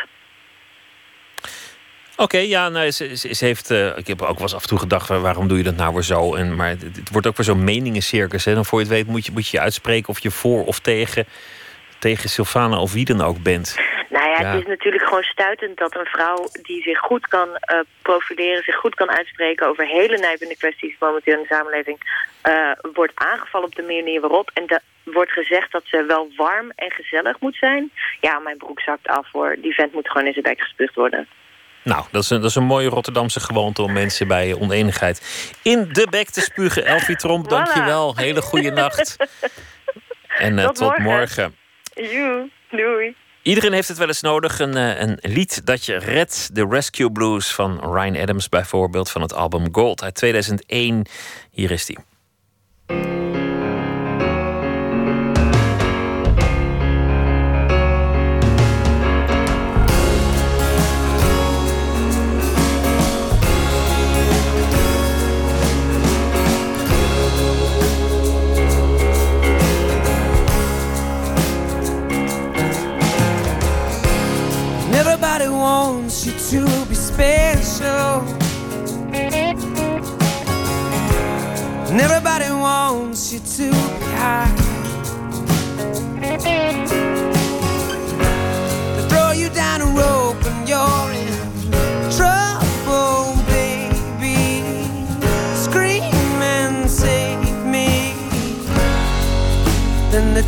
[2.21, 3.71] Oké, okay, ja, nou, ze, ze, ze heeft.
[3.71, 5.93] Uh, ik heb ook wel eens af en toe gedacht: waarom doe je dat nou
[5.93, 6.35] weer zo?
[6.35, 8.45] En, maar het, het wordt ook weer zo'n meningencircus.
[8.45, 8.55] Hè?
[8.55, 11.25] Dan voor je het weet moet je, moet je uitspreken of je voor of tegen,
[11.99, 13.77] tegen Sylvana of wie dan ook bent.
[14.09, 17.49] Nou ja, ja, het is natuurlijk gewoon stuitend dat een vrouw die zich goed kan
[17.49, 21.99] uh, profileren, zich goed kan uitspreken over hele nijpende kwesties momenteel in de samenleving,
[22.49, 24.51] uh, wordt aangevallen op de manier waarop.
[24.55, 27.91] En de, wordt gezegd dat ze wel warm en gezellig moet zijn.
[28.21, 29.57] Ja, mijn broek zakt af hoor.
[29.59, 31.29] Die vent moet gewoon in zijn bek gespuugd worden.
[31.83, 35.23] Nou, dat is, een, dat is een mooie Rotterdamse gewoonte om mensen bij oneenigheid
[35.63, 36.85] in de bek te spugen.
[36.85, 37.49] Elfie Tromp, voilà.
[37.49, 38.17] dankjewel.
[38.17, 39.17] Hele goede nacht.
[40.39, 41.55] En uh, tot, tot, morgen.
[41.95, 42.51] morgen.
[42.71, 43.17] doei.
[43.43, 44.59] Iedereen heeft het wel eens nodig.
[44.59, 46.55] Een, een lied dat je redt.
[46.55, 49.11] De Rescue Blues van Ryan Adams bijvoorbeeld.
[49.11, 51.07] Van het album Gold uit 2001.
[51.51, 51.99] Hier is die.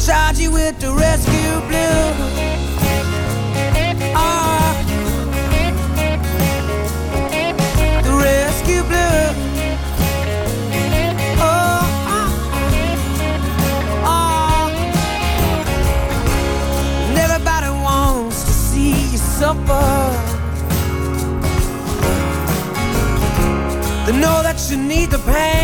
[0.06, 2.04] charge you with the rescue blue,
[4.14, 4.74] Ah,
[8.02, 8.82] the rescue.
[11.38, 11.82] Oh,
[12.18, 12.30] ah,
[14.04, 14.70] ah.
[17.24, 19.90] Everybody wants to see you suffer.
[24.06, 25.61] They know that you need the pain.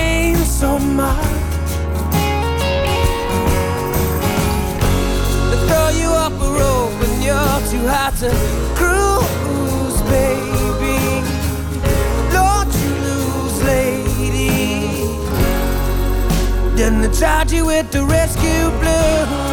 [7.78, 8.30] Too hot to
[8.74, 10.98] cruise, baby.
[12.32, 14.48] Don't you lose, lady.
[16.76, 19.47] Then they charge you with the rescue blues.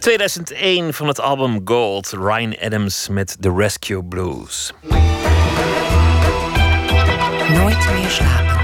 [0.00, 4.72] Uit 2001 van het album Gold, Ryan Adams met The Rescue Blues.
[7.48, 8.59] Nooit meer slapen.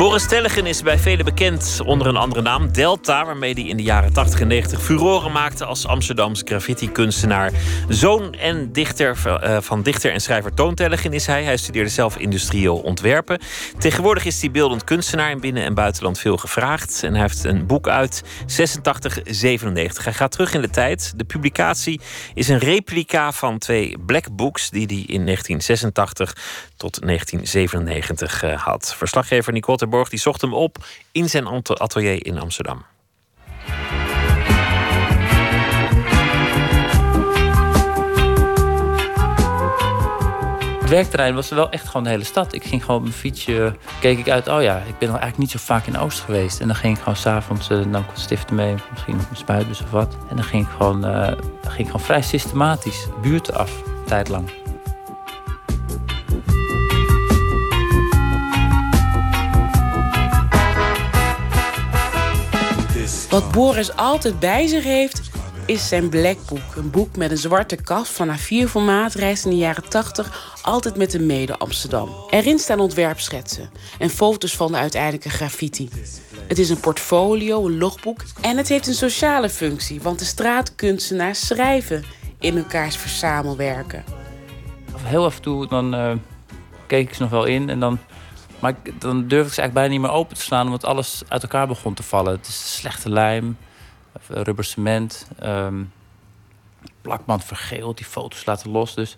[0.00, 3.82] Boris Tellegen is bij velen bekend onder een andere naam, Delta, waarmee hij in de
[3.82, 7.52] jaren 80 en 90 furoren maakte als Amsterdamse graffiti-kunstenaar.
[7.88, 11.44] Zoon en dichter eh, van dichter en schrijver Toon Tellegen is hij.
[11.44, 13.40] Hij studeerde zelf industrieel ontwerpen.
[13.78, 17.02] Tegenwoordig is hij beeldend kunstenaar in binnen- en buitenland veel gevraagd.
[17.02, 20.04] En hij heeft een boek uit 86-97.
[20.04, 21.12] Hij gaat terug in de tijd.
[21.16, 22.00] De publicatie
[22.34, 26.36] is een replica van twee black books die hij in 1986
[26.76, 28.94] tot 1997 uh, had.
[28.96, 30.76] Verslaggever Nicole Die zocht hem op
[31.12, 32.84] in zijn atelier in Amsterdam.
[40.80, 42.54] Het werkterrein was wel echt gewoon de hele stad.
[42.54, 45.50] Ik ging gewoon op mijn fietsje, keek ik uit, oh ja, ik ben eigenlijk niet
[45.50, 46.60] zo vaak in Oost geweest.
[46.60, 49.82] En dan ging ik gewoon s'avonds, uh, nam ik wat stiften mee, misschien een spuitbus
[49.82, 50.16] of wat.
[50.28, 54.50] En dan ging ik gewoon, dan ging ik gewoon vrij systematisch buurten af, tijd lang.
[63.30, 65.30] Wat Boris altijd bij zich heeft,
[65.66, 66.76] is zijn Blackbook.
[66.76, 71.14] Een boek met een zwarte kast van A4-formaat reist in de jaren 80 altijd met
[71.14, 72.08] een mede Amsterdam.
[72.30, 75.88] Erin staan ontwerpschetsen en foto's van de uiteindelijke graffiti.
[76.46, 81.46] Het is een portfolio, een logboek en het heeft een sociale functie, want de straatkunstenaars
[81.46, 82.04] schrijven
[82.38, 84.04] in elkaars verzamelwerken.
[84.96, 86.12] Heel af en toe dan, uh,
[86.86, 87.98] keek ik ze nog wel in en dan
[88.60, 91.22] maar ik, dan durfde ik ze eigenlijk bijna niet meer open te slaan, omdat alles
[91.28, 92.32] uit elkaar begon te vallen.
[92.32, 93.56] Het is slechte lijm,
[94.28, 95.92] rubber cement, um,
[97.02, 98.94] plakband vergeeld, die foto's laten los.
[98.94, 99.16] Dus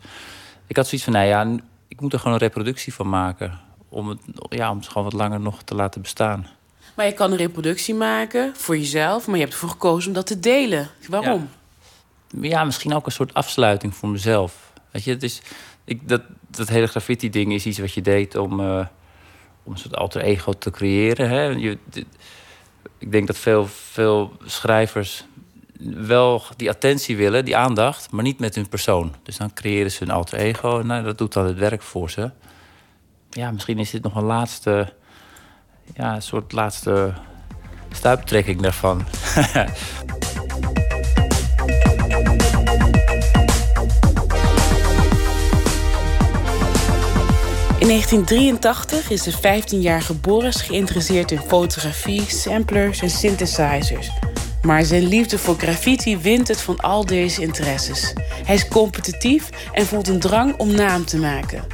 [0.67, 1.59] ik had zoiets van, nou ja,
[1.89, 3.61] ik moet er gewoon een reproductie van maken.
[3.89, 6.47] Om het, ja, om het gewoon wat langer nog te laten bestaan.
[6.95, 10.27] Maar je kan een reproductie maken voor jezelf, maar je hebt ervoor gekozen om dat
[10.27, 10.91] te delen.
[11.09, 11.49] Waarom?
[12.29, 14.73] Ja, ja misschien ook een soort afsluiting voor mezelf.
[14.91, 15.43] Weet je, het is,
[15.85, 18.61] ik, dat, dat hele graffiti-ding is iets wat je deed om.
[18.61, 18.87] Uh,
[19.63, 21.29] om een soort alter ego te creëren.
[21.29, 21.51] Hè.
[22.99, 25.25] Ik denk dat veel, veel schrijvers
[25.95, 29.15] wel die attentie willen, die aandacht, maar niet met hun persoon.
[29.23, 32.31] Dus dan creëren ze een alter ego nou, dat doet dan het werk voor ze.
[33.31, 34.93] Ja, misschien is dit nog een laatste,
[35.95, 37.13] ja, een soort laatste
[37.91, 39.05] stuiptrekking daarvan.
[47.83, 54.11] In 1983 is de 15-jarige Boris geïnteresseerd in fotografie, samplers en synthesizers.
[54.63, 58.15] Maar zijn liefde voor graffiti wint het van al deze interesses.
[58.45, 61.65] Hij is competitief en voelt een drang om naam te maken.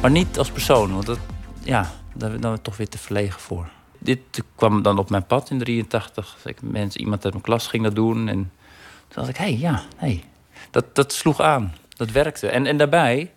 [0.00, 1.18] Maar niet als persoon, want dat,
[1.62, 3.68] ja, daar ben ik toch weer te verlegen voor.
[3.98, 4.20] Dit
[4.54, 6.36] kwam dan op mijn pad in 83.
[6.60, 8.28] Mensen, iemand uit mijn klas ging dat doen.
[8.28, 8.50] En
[9.08, 10.24] toen dacht ik, hé, hey, ja, hey.
[10.70, 11.74] dat, dat sloeg aan.
[11.96, 12.48] Dat werkte.
[12.48, 13.30] En, en daarbij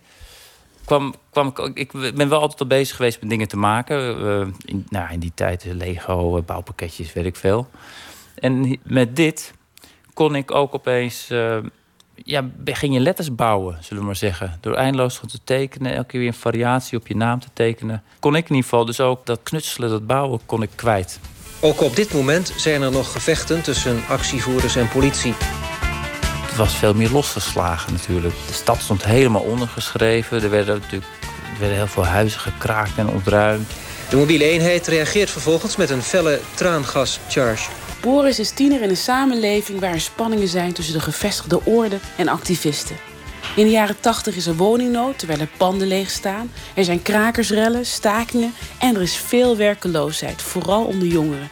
[0.86, 4.20] kwam, kwam ik, ik ben wel altijd al bezig geweest met dingen te maken.
[4.20, 7.68] Uh, in, nou, in die tijd Lego, bouwpakketjes, weet ik veel.
[8.34, 9.54] En met dit
[10.14, 11.30] kon ik ook opeens...
[11.30, 11.56] Uh,
[12.24, 14.58] ja, ging je letters bouwen, zullen we maar zeggen.
[14.60, 18.02] Door eindeloos te tekenen, elke keer weer een variatie op je naam te tekenen.
[18.20, 21.20] Kon ik in ieder geval dus ook dat knutselen, dat bouwen, kon ik kwijt.
[21.60, 25.34] Ook op dit moment zijn er nog gevechten tussen actievoerders en politie
[26.56, 28.34] was veel meer losgeslagen natuurlijk.
[28.46, 30.42] De stad stond helemaal ondergeschreven.
[30.42, 31.12] Er werden natuurlijk
[31.52, 33.70] er werden heel veel huizen gekraakt en ontruimd.
[34.08, 37.70] De mobiele eenheid reageert vervolgens met een felle traangascharge.
[38.00, 42.28] Boris is tiener in een samenleving waar er spanningen zijn tussen de gevestigde orde en
[42.28, 42.96] activisten.
[43.56, 46.52] In de jaren 80 is er woningnood terwijl er panden leeg staan.
[46.74, 51.48] Er zijn krakersrellen, stakingen en er is veel werkeloosheid, vooral onder jongeren.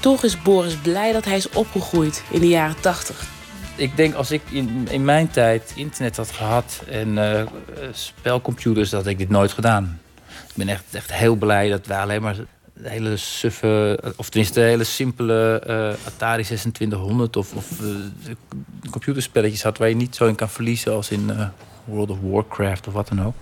[0.00, 3.40] Toch is Boris blij dat hij is opgegroeid in de jaren 80
[3.76, 7.42] ik denk als ik in, in mijn tijd internet had gehad en uh,
[7.92, 10.00] spelcomputers, dat ik dit nooit gedaan.
[10.28, 12.36] Ik ben echt, echt heel blij dat wij alleen maar
[12.82, 18.34] hele suffe, of tenminste hele simpele uh, Atari 2600 of, of uh,
[18.90, 21.50] computerspelletjes had waar je niet zo in kan verliezen als in
[21.84, 23.34] World of Warcraft of wat dan ook.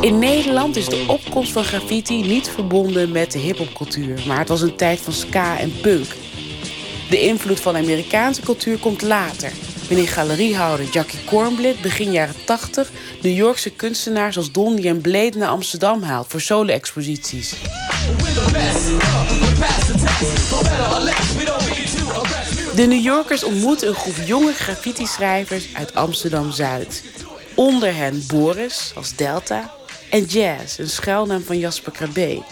[0.00, 4.62] In Nederland is de opkomst van graffiti niet verbonden met de hiphopcultuur, maar het was
[4.62, 6.06] een tijd van ska en punk.
[7.10, 9.52] De invloed van Amerikaanse cultuur komt later,
[9.88, 12.90] wanneer galeriehouder Jackie Cornblit begin jaren 80
[13.22, 17.54] New Yorkse kunstenaars als Donny en Blade naar Amsterdam haalt voor solo-exposities.
[22.74, 27.02] De New Yorkers ontmoeten een groep jonge graffiti-schrijvers uit Amsterdam-Zuid.
[27.54, 29.74] Onder hen Boris als Delta
[30.16, 32.42] en jazz, een schuilnaam van Jasper Krabbe.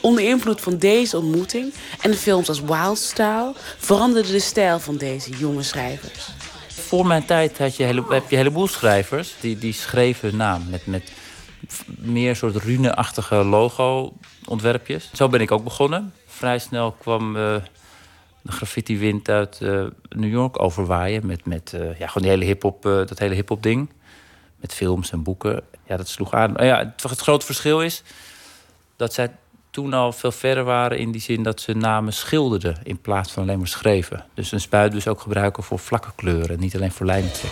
[0.00, 4.96] Onder invloed van deze ontmoeting en de films als Wild Style veranderde de stijl van
[4.96, 6.28] deze jonge schrijvers.
[6.68, 10.66] Voor mijn tijd had je hele, heb je een heleboel schrijvers die, die schreven naam
[10.70, 11.12] met, met
[11.86, 15.10] meer soort rune-achtige logo-ontwerpjes.
[15.12, 16.12] Zo ben ik ook begonnen.
[16.26, 17.56] Vrij snel kwam uh,
[18.42, 22.82] de graffiti-wind uit uh, New York overwaaien met, met uh, ja, gewoon die hele hip-hop,
[22.82, 23.90] dat hele hip-hop ding.
[24.56, 25.62] Met films en boeken.
[25.90, 26.54] Ja, dat sloeg aan.
[26.56, 28.02] ja, het, grote verschil is
[28.96, 29.30] dat zij
[29.70, 33.42] toen al veel verder waren in die zin dat ze namen schilderden in plaats van
[33.42, 34.24] alleen maar schreven.
[34.34, 37.48] Dus een spuit dus ook gebruiken voor vlakke kleuren, niet alleen voor trekken.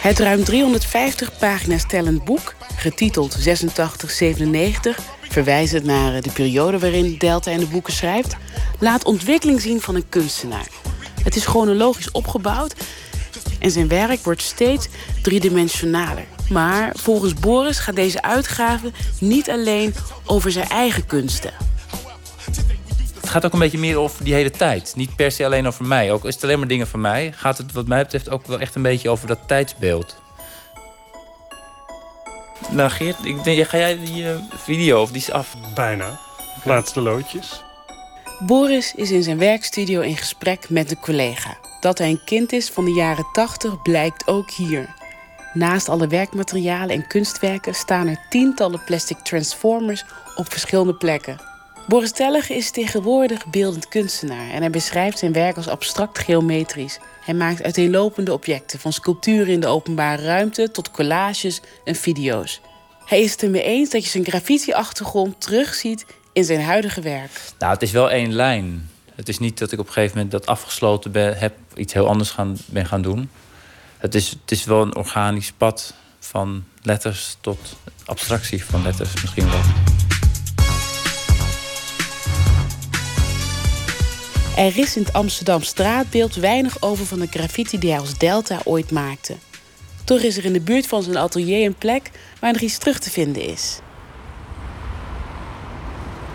[0.00, 7.58] Het ruim 350 pagina's tellend boek, getiteld 8697, verwijzend naar de periode waarin Delta in
[7.58, 8.36] de boeken schrijft,
[8.78, 10.81] laat ontwikkeling zien van een kunstenaar.
[11.24, 12.74] Het is chronologisch opgebouwd
[13.58, 14.88] en zijn werk wordt steeds
[15.22, 16.24] driedimensionaler.
[16.48, 18.90] Maar volgens Boris gaat deze uitgave
[19.20, 19.94] niet alleen
[20.26, 21.52] over zijn eigen kunsten.
[23.20, 24.92] Het gaat ook een beetje meer over die hele tijd.
[24.96, 26.12] Niet per se alleen over mij.
[26.12, 28.60] Ook is het alleen maar dingen van mij, gaat het wat mij betreft ook wel
[28.60, 30.16] echt een beetje over dat tijdsbeeld.
[32.70, 35.56] Nou Geert, ik denk, ga jij die uh, video of die is af?
[35.74, 36.18] Bijna.
[36.64, 37.62] Laatste loodjes.
[38.46, 41.58] Boris is in zijn werkstudio in gesprek met een collega.
[41.80, 44.94] Dat hij een kind is van de jaren 80 blijkt ook hier.
[45.54, 50.04] Naast alle werkmaterialen en kunstwerken staan er tientallen plastic transformers
[50.36, 51.40] op verschillende plekken.
[51.88, 56.98] Boris Tellige is tegenwoordig beeldend kunstenaar en hij beschrijft zijn werk als abstract geometrisch.
[57.24, 62.60] Hij maakt uiteenlopende objecten, van sculpturen in de openbare ruimte tot collages en video's.
[63.04, 67.40] Hij is het ermee eens dat je zijn graffiti-achtergrond terugziet in zijn huidige werk.
[67.58, 68.90] Nou, het is wel één lijn.
[69.14, 72.08] Het is niet dat ik op een gegeven moment dat afgesloten ben, heb, iets heel
[72.08, 73.30] anders gaan, ben gaan doen.
[73.98, 79.50] Het is, het is wel een organisch pad van letters tot abstractie van letters misschien
[79.50, 79.60] wel.
[84.56, 88.60] Er is in het Amsterdam straatbeeld weinig over van de graffiti die hij als Delta
[88.64, 89.36] ooit maakte.
[90.04, 92.10] Toch is er in de buurt van zijn atelier een plek
[92.40, 93.78] waar er iets terug te vinden is.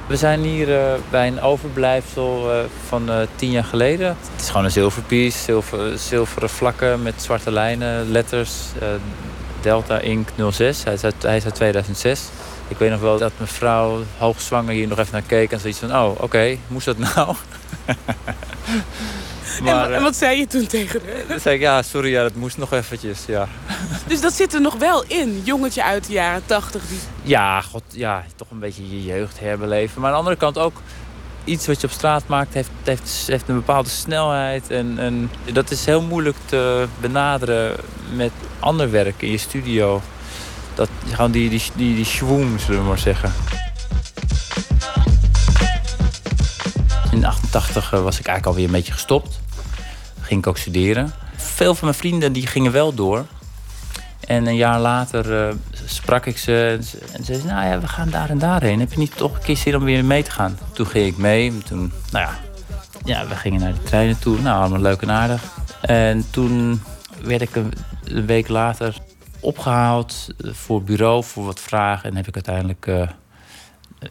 [0.08, 4.08] We zijn hier uh, bij een overblijfsel uh, van uh, tien jaar geleden.
[4.08, 8.52] Het is gewoon een zilverpiece, zilver, zilveren vlakken met zwarte lijnen, letters.
[9.62, 10.30] Delta Inc.
[10.52, 12.22] 06, hij is, uit, hij is uit 2006.
[12.68, 15.96] Ik weet nog wel dat mevrouw hoogzwanger hier nog even naar keek en zoiets van...
[15.96, 17.36] oh, oké, moest dat nou?
[19.64, 21.28] maar, en, wat zei je toen tegen haar?
[21.28, 23.48] Dan zei ik, ja, sorry, ja, dat moest nog eventjes, ja.
[24.08, 26.88] Dus dat zit er nog wel in, jongetje uit de jaren tachtig?
[26.88, 27.00] Die...
[27.24, 30.02] Ja, god, ja, toch een beetje je jeugd herbeleven.
[30.02, 30.82] Maar aan de andere kant ook
[31.44, 34.70] iets wat je op straat maakt, heeft, heeft, heeft een bepaalde snelheid.
[34.70, 37.76] En, en dat is heel moeilijk te benaderen
[38.16, 40.02] met ander werk in je studio.
[40.74, 43.34] Dat, gewoon die, die, die, die schwoem, zullen we maar zeggen.
[47.12, 49.40] In 88 eh, was ik eigenlijk alweer een beetje gestopt.
[50.28, 51.14] Ging ik ook studeren.
[51.36, 53.26] Veel van mijn vrienden die gingen wel door.
[54.28, 55.56] En een jaar later uh,
[55.86, 56.76] sprak ik ze
[57.14, 58.80] en ze zei: Nou ja, we gaan daar en daarheen.
[58.80, 60.58] Heb je niet toch een keer zin om weer mee te gaan?
[60.74, 61.58] Toen ging ik mee.
[61.58, 62.40] Toen, nou ja,
[63.04, 64.42] ja we gingen naar de treinen toe.
[64.42, 65.44] Nou, allemaal leuk en aardig.
[65.82, 66.82] En toen
[67.22, 67.74] werd ik een,
[68.26, 68.96] week later
[69.40, 72.10] opgehaald voor bureau voor wat vragen.
[72.10, 73.10] En heb ik uiteindelijk uh,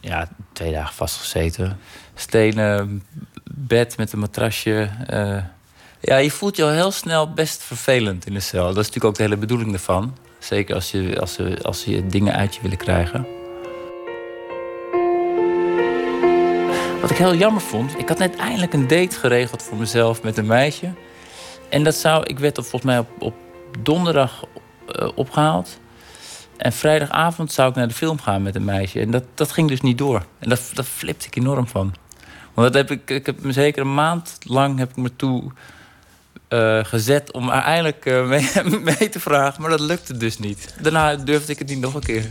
[0.01, 1.79] ja, twee dagen vastgezeten.
[2.15, 3.03] Stenen
[3.45, 4.89] bed met een matrasje.
[6.01, 8.63] Ja, je voelt je al heel snel best vervelend in de cel.
[8.63, 10.17] Dat is natuurlijk ook de hele bedoeling ervan.
[10.39, 13.27] Zeker als je, als je, als je dingen uit je willen krijgen.
[17.01, 20.37] Wat ik heel jammer vond, ik had net eindelijk een date geregeld voor mezelf met
[20.37, 20.93] een meisje.
[21.69, 23.35] En dat zou, ik werd volgens mij op, op
[23.83, 24.45] donderdag
[25.01, 25.79] uh, opgehaald.
[26.57, 29.01] En vrijdagavond zou ik naar de film gaan met een meisje.
[29.01, 30.25] En dat, dat ging dus niet door.
[30.39, 31.95] En dat, dat flipte ik enorm van.
[32.55, 35.53] Want dat heb ik, ik heb me zeker een maand lang heb ik me toe
[36.49, 38.29] uh, gezet om uiteindelijk uh,
[38.99, 39.61] mee, te vragen.
[39.61, 40.75] Maar dat lukte dus niet.
[40.81, 42.25] Daarna durfde ik het niet nog een keer.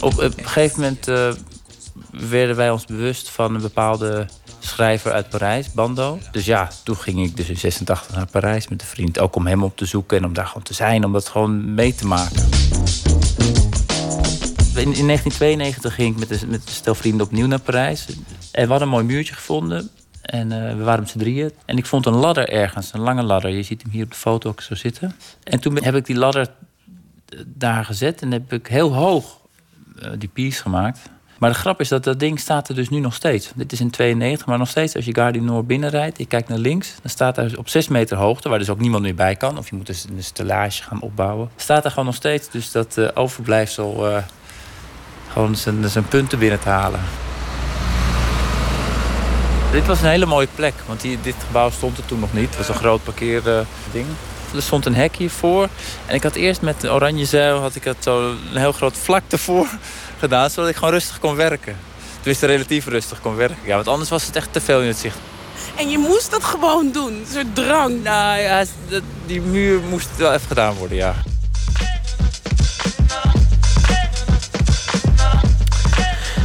[0.00, 1.32] Op, een gegeven moment uh,
[2.10, 4.26] werden wij ons bewust van een bepaalde
[4.58, 6.18] schrijver uit Parijs, Bando.
[6.32, 9.18] Dus ja, toen ging ik dus in 86 naar Parijs met een vriend.
[9.18, 11.04] Ook om hem op te zoeken en om daar gewoon te zijn.
[11.04, 12.48] Om dat gewoon mee te maken.
[14.74, 18.06] In, in 1992 ging ik met een, met een stel vrienden opnieuw naar Parijs.
[18.52, 19.90] En we hadden een mooi muurtje gevonden.
[20.22, 21.52] En uh, we waren met z'n drieën.
[21.64, 23.50] En ik vond een ladder ergens, een lange ladder.
[23.50, 25.14] Je ziet hem hier op de foto ook zo zitten.
[25.42, 26.48] En toen heb ik die ladder
[27.46, 29.38] daar gezet en heb ik heel hoog
[30.02, 31.00] uh, die piece gemaakt.
[31.38, 33.52] Maar de grap is dat dat ding staat er dus nu nog steeds.
[33.54, 36.18] Dit is in 92, maar nog steeds als je Gare Noord binnenrijdt...
[36.18, 38.48] je kijkt naar links, dan staat daar op 6 meter hoogte...
[38.48, 39.58] waar dus ook niemand meer bij kan.
[39.58, 41.50] Of je moet dus een stellage gaan opbouwen.
[41.56, 44.22] Staat er gewoon nog steeds dus dat uh, overblijfsel...
[45.32, 47.00] Gewoon zijn punten binnen te halen.
[49.72, 52.48] Dit was een hele mooie plek, want die, dit gebouw stond er toen nog niet.
[52.48, 54.06] Het was een groot parkeerding.
[54.54, 55.68] Er stond een hek voor.
[56.06, 58.96] En ik had eerst met de oranje zeil had ik het zo een heel groot
[58.96, 59.66] vlak ervoor
[60.18, 61.76] gedaan, zodat ik gewoon rustig kon werken.
[62.14, 63.58] Tenminste, relatief rustig kon werken.
[63.64, 65.18] Ja, want anders was het echt te veel in het zicht.
[65.76, 68.02] En je moest dat gewoon doen, een soort drang.
[68.02, 68.64] Nou ja,
[69.26, 71.14] die muur moest wel even gedaan worden, ja.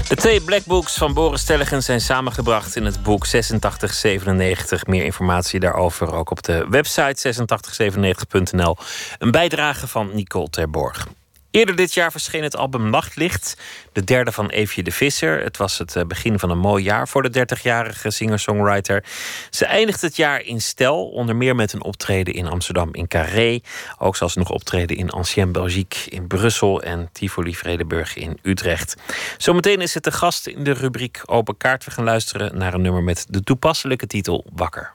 [0.07, 4.85] De twee blackbooks van Boris Tellegen zijn samengebracht in het boek 8697.
[4.85, 8.77] Meer informatie daarover ook op de website 8697.nl.
[9.17, 11.07] Een bijdrage van Nicole Terborg.
[11.55, 13.57] Eerder dit jaar verscheen het album Nachtlicht,
[13.93, 15.43] de derde van Eefje de Visser.
[15.43, 19.03] Het was het eh, begin van een mooi jaar voor de 30-jarige singer-songwriter.
[19.49, 23.59] Ze eindigt het jaar in stijl, onder meer met een optreden in Amsterdam in Carré.
[23.97, 28.95] Ook zal ze nog optreden in Ancien Belgique in Brussel en Tivoli Vredeburg in Utrecht.
[29.37, 31.85] Zometeen is het de gast in de rubriek Open Kaart.
[31.85, 34.94] We gaan luisteren naar een nummer met de toepasselijke titel Wakker.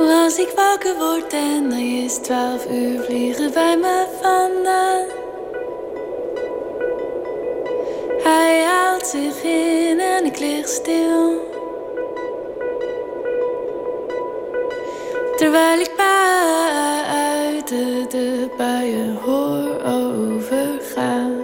[0.00, 5.06] Als ik wakker word en er is twaalf uur vliegen bij me vandaan.
[8.22, 11.48] Hij haalt zich in en ik lig stil.
[15.36, 16.48] Terwijl ik buiten
[18.08, 21.40] de buien hoor overgaan.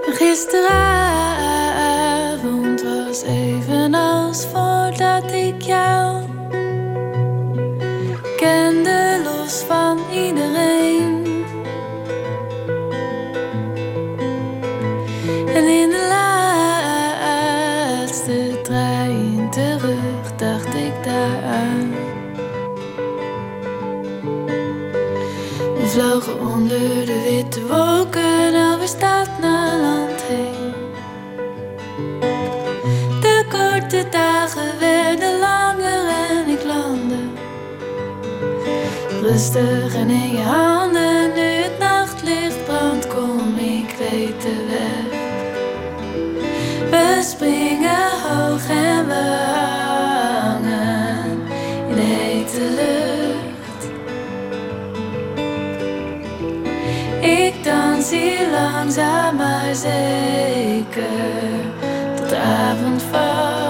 [0.00, 3.79] Gisteravond was even
[4.46, 6.22] voordat ik jou
[8.36, 11.26] kende, los van iedereen.
[15.54, 16.06] En in de
[17.98, 21.94] laatste trein terug dacht ik daaraan.
[25.76, 29.69] We vlogen onder de witte wolken over stad naar land
[34.10, 37.30] dagen werden langer en ik landde
[39.20, 41.32] rustig en in je handen.
[41.34, 45.18] Nu het nachtlicht brandt, kom ik weet de weg.
[46.90, 49.36] We springen hoog en we
[50.34, 51.48] hangen
[51.88, 53.88] in de hete lucht.
[57.20, 61.04] Ik dans hier langzaam maar zeker
[62.16, 63.69] tot de avond valt.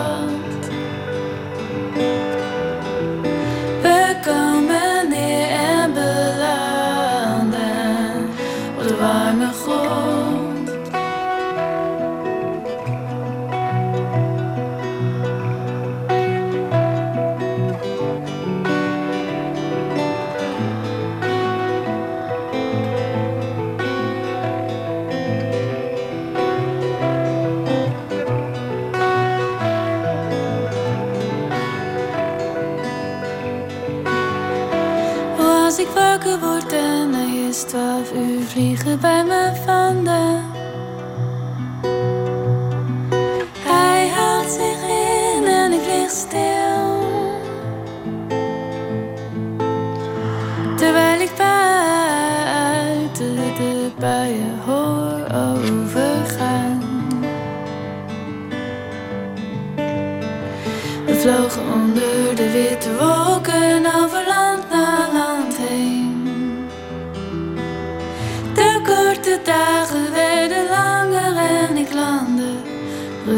[38.86, 40.30] Uur vliegen bij me vandaan.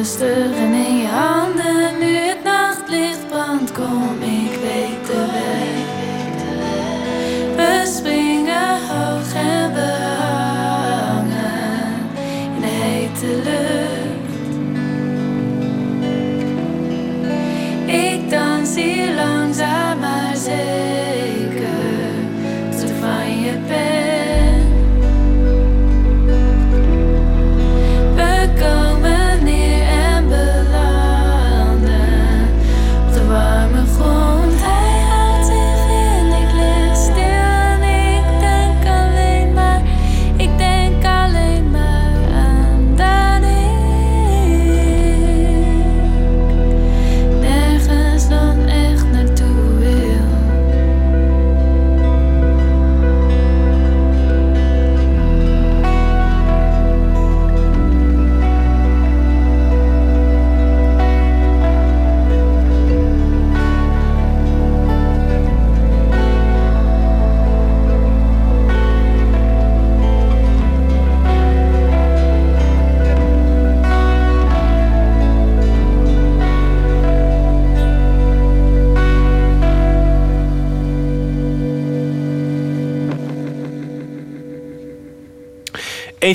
[0.03, 1.42] Rustig en in je handen.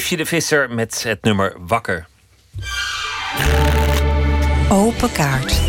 [0.07, 2.07] Eefje de Visser met het nummer Wakker.
[4.69, 5.66] Open kaart.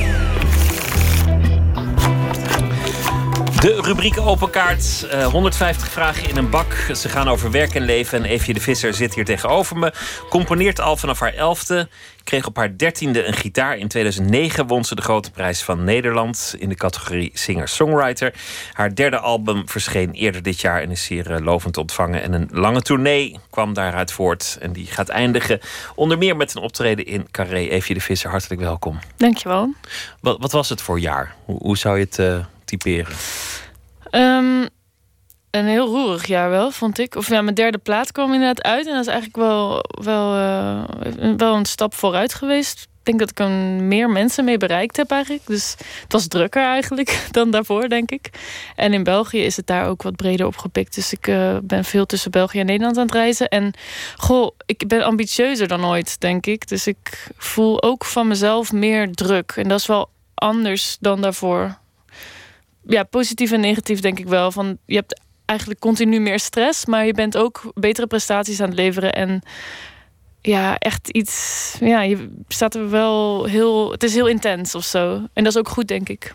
[3.61, 5.07] De rubriek Open Kaart.
[5.11, 6.73] eh, 150 vragen in een bak.
[6.95, 8.19] Ze gaan over werk en leven.
[8.19, 9.93] En Eefje de Visser zit hier tegenover me.
[10.29, 11.89] Componeert al vanaf haar elfde.
[12.25, 13.77] Kreeg op haar dertiende een gitaar.
[13.77, 16.55] In 2009 won ze de grote prijs van Nederland.
[16.59, 18.35] In de categorie singer-songwriter.
[18.73, 20.83] Haar derde album verscheen eerder dit jaar.
[20.83, 22.23] En is zeer eh, lovend ontvangen.
[22.23, 24.59] En een lange tournee kwam daaruit voort.
[24.61, 25.61] En die gaat eindigen.
[25.95, 27.69] Onder meer met een optreden in Carré.
[27.69, 28.99] Eefje de Visser, hartelijk welkom.
[29.17, 29.75] Dankjewel.
[30.21, 31.35] Wat, wat was het voor jaar?
[31.45, 32.39] Hoe, hoe zou je het eh,
[32.69, 33.17] typeren?
[34.11, 34.67] Ehm,
[35.51, 37.15] een heel roerig jaar wel, vond ik.
[37.15, 38.87] Of ja, mijn derde plaat kwam inderdaad uit.
[38.87, 42.83] En dat is eigenlijk wel, wel, eh, wel een stap vooruit geweest.
[42.83, 43.51] Ik denk dat ik er
[43.83, 45.47] meer mensen mee bereikt heb eigenlijk.
[45.47, 48.31] Dus het was drukker eigenlijk dan daarvoor, denk ik.
[48.77, 50.95] En in België is het daar ook wat breder opgepikt.
[50.95, 53.49] Dus ik eh, ben veel tussen België en Nederland aan het reizen.
[53.49, 53.73] En
[54.17, 56.69] goh, ik ben ambitieuzer dan ooit, denk ik.
[56.69, 59.53] Dus ik voel ook van mezelf meer druk.
[59.57, 61.79] En dat is wel anders dan daarvoor
[62.89, 64.53] ja, positief en negatief denk ik wel.
[64.53, 68.79] Van, je hebt eigenlijk continu meer stress, maar je bent ook betere prestaties aan het
[68.79, 69.13] leveren.
[69.13, 69.43] En
[70.41, 71.77] ja, echt iets.
[71.81, 73.91] Ja, je staat er wel heel.
[73.91, 75.15] Het is heel intens of zo.
[75.33, 76.35] En dat is ook goed, denk ik.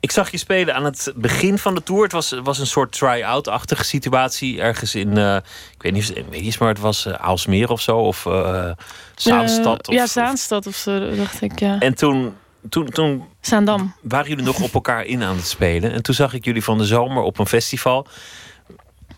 [0.00, 2.02] Ik zag je spelen aan het begin van de tour.
[2.02, 4.60] Het was, was een soort try-out-achtige situatie.
[4.60, 5.36] Ergens in, eh,
[5.74, 7.98] ik weet niet of het is, maar het was uh, Aalsmeer of zo.
[7.98, 8.70] Of uh,
[9.14, 9.88] Zaanstad.
[9.90, 11.78] Uh, ja, of, Zaanstad of zo, dacht ik, ja.
[11.78, 12.34] En toen,
[12.68, 13.94] toen, toen Zaandam.
[14.02, 15.92] waren jullie nog op elkaar in aan het spelen.
[15.92, 18.06] En toen zag ik jullie van de zomer op een festival.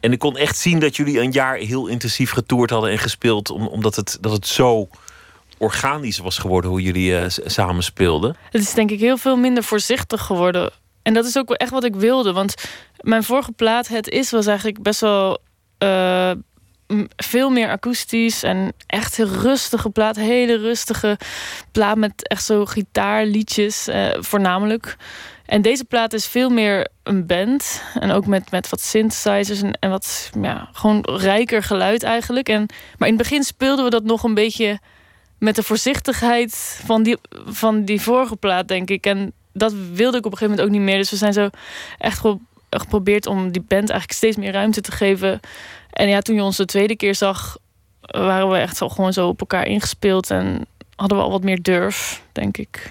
[0.01, 3.51] En ik kon echt zien dat jullie een jaar heel intensief getoerd hadden en gespeeld.
[3.51, 4.89] Om, omdat het, dat het zo
[5.59, 8.37] organisch was geworden hoe jullie uh, samen speelden.
[8.51, 10.71] Het is denk ik heel veel minder voorzichtig geworden.
[11.03, 12.33] En dat is ook echt wat ik wilde.
[12.33, 12.55] Want
[13.01, 15.39] mijn vorige plaat, Het Is, was eigenlijk best wel...
[15.79, 16.31] Uh,
[17.17, 20.17] veel meer akoestisch en echt een rustige plaat.
[20.17, 21.19] Hele rustige
[21.73, 24.97] plaat met echt zo gitaarliedjes, uh, voornamelijk.
[25.47, 27.83] En deze plaat is veel meer een band.
[28.01, 32.49] En ook met, met wat synthesizers en, en wat ja, gewoon rijker geluid eigenlijk.
[32.49, 32.67] En,
[32.99, 34.79] maar in het begin speelden we dat nog een beetje
[35.39, 39.07] met de voorzichtigheid van die, van die vorige plaat, denk ik.
[39.07, 40.97] En dat wilde ik op een gegeven moment ook niet meer.
[40.97, 41.51] Dus we zijn zo
[41.99, 42.23] echt
[42.71, 45.41] geprobeerd om die band eigenlijk steeds meer ruimte te geven.
[45.97, 47.57] En ja, toen je ons de tweede keer zag,
[48.01, 50.31] waren we echt al gewoon zo op elkaar ingespeeld.
[50.31, 50.67] En
[50.97, 52.91] hadden we al wat meer durf, denk ik.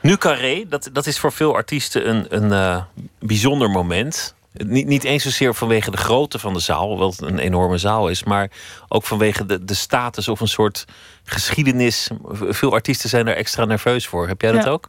[0.00, 2.82] Nu Carré, dat, dat is voor veel artiesten een, een uh,
[3.18, 4.34] bijzonder moment.
[4.52, 8.24] Niet, niet eens zozeer vanwege de grootte van de zaal, het een enorme zaal is,
[8.24, 8.50] maar
[8.88, 10.84] ook vanwege de, de status of een soort
[11.24, 12.10] geschiedenis.
[12.32, 14.28] Veel artiesten zijn er extra nerveus voor.
[14.28, 14.70] Heb jij dat ja.
[14.70, 14.88] ook?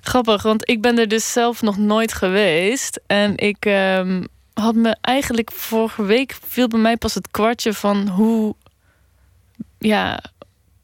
[0.00, 3.00] Grappig, want ik ben er dus zelf nog nooit geweest.
[3.06, 4.26] En ik um,
[4.60, 8.54] had me eigenlijk vorige week viel bij mij pas het kwartje van hoe
[9.78, 10.20] ja,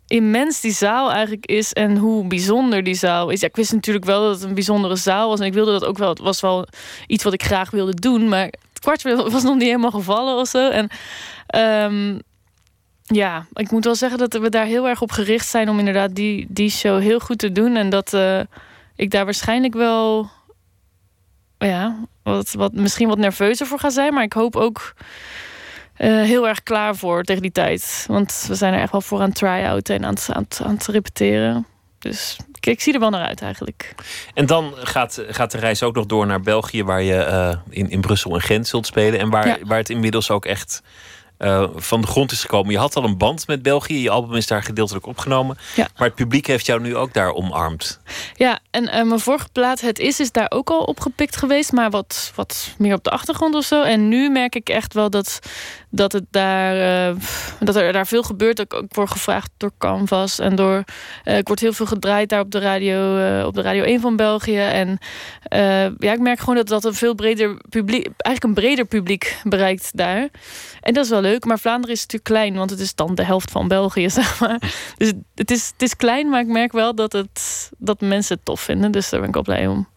[0.06, 3.40] immens die zaal eigenlijk is en hoe bijzonder die zaal is.
[3.40, 5.84] Ja, ik wist natuurlijk wel dat het een bijzondere zaal was en ik wilde dat
[5.84, 6.08] ook wel.
[6.08, 6.66] Het was wel
[7.06, 10.48] iets wat ik graag wilde doen, maar het kwartje was nog niet helemaal gevallen of
[10.48, 10.70] zo.
[10.70, 10.90] En
[11.90, 12.22] um,
[13.02, 16.14] ja, ik moet wel zeggen dat we daar heel erg op gericht zijn om inderdaad
[16.14, 18.40] die, die show heel goed te doen en dat uh,
[18.96, 20.30] ik daar waarschijnlijk wel
[21.58, 24.14] ja, wat, wat, misschien wat nerveuzer voor ga zijn.
[24.14, 24.94] Maar ik hoop ook
[25.98, 28.04] uh, heel erg klaar voor tegen die tijd.
[28.08, 30.60] Want we zijn er echt wel voor aan het try-outen en aan het, aan, het,
[30.64, 31.66] aan het repeteren.
[31.98, 33.94] Dus ik, ik, zie er wel naar uit eigenlijk.
[34.34, 37.90] En dan gaat, gaat de reis ook nog door naar België, waar je uh, in,
[37.90, 39.20] in Brussel en Gent zult spelen.
[39.20, 39.58] En waar, ja.
[39.64, 40.82] waar het inmiddels ook echt
[41.44, 42.72] uh, van de grond is gekomen.
[42.72, 44.02] Je had al een band met België.
[44.02, 45.58] Je album is daar gedeeltelijk opgenomen.
[45.76, 45.88] Ja.
[45.96, 48.00] Maar het publiek heeft jou nu ook daar omarmd.
[48.34, 51.72] Ja, en uh, mijn vorige plaat, Het Is, is daar ook al opgepikt geweest.
[51.72, 53.82] Maar wat, wat meer op de achtergrond of zo.
[53.82, 55.38] En nu merk ik echt wel dat,
[55.94, 57.16] dat, het daar, uh,
[57.60, 58.58] dat er daar veel gebeurt.
[58.58, 60.38] Ik, ik word gevraagd door Canvas.
[60.38, 60.84] En door,
[61.24, 64.16] ik word heel veel gedraaid daar op de radio, uh, op de radio 1 van
[64.16, 64.58] België.
[64.58, 64.98] En
[65.98, 69.96] ja, ik merk gewoon dat dat een veel breder publiek, eigenlijk een breder publiek bereikt
[69.96, 70.28] daar.
[70.80, 71.44] En dat is wel leuk.
[71.44, 74.58] Maar Vlaanderen is natuurlijk klein, want het is dan de helft van België, zeg maar.
[74.96, 78.44] Dus het is, het is klein, maar ik merk wel dat, het, dat mensen het
[78.44, 78.92] tof vinden.
[78.92, 79.88] Dus daar ben ik wel blij om.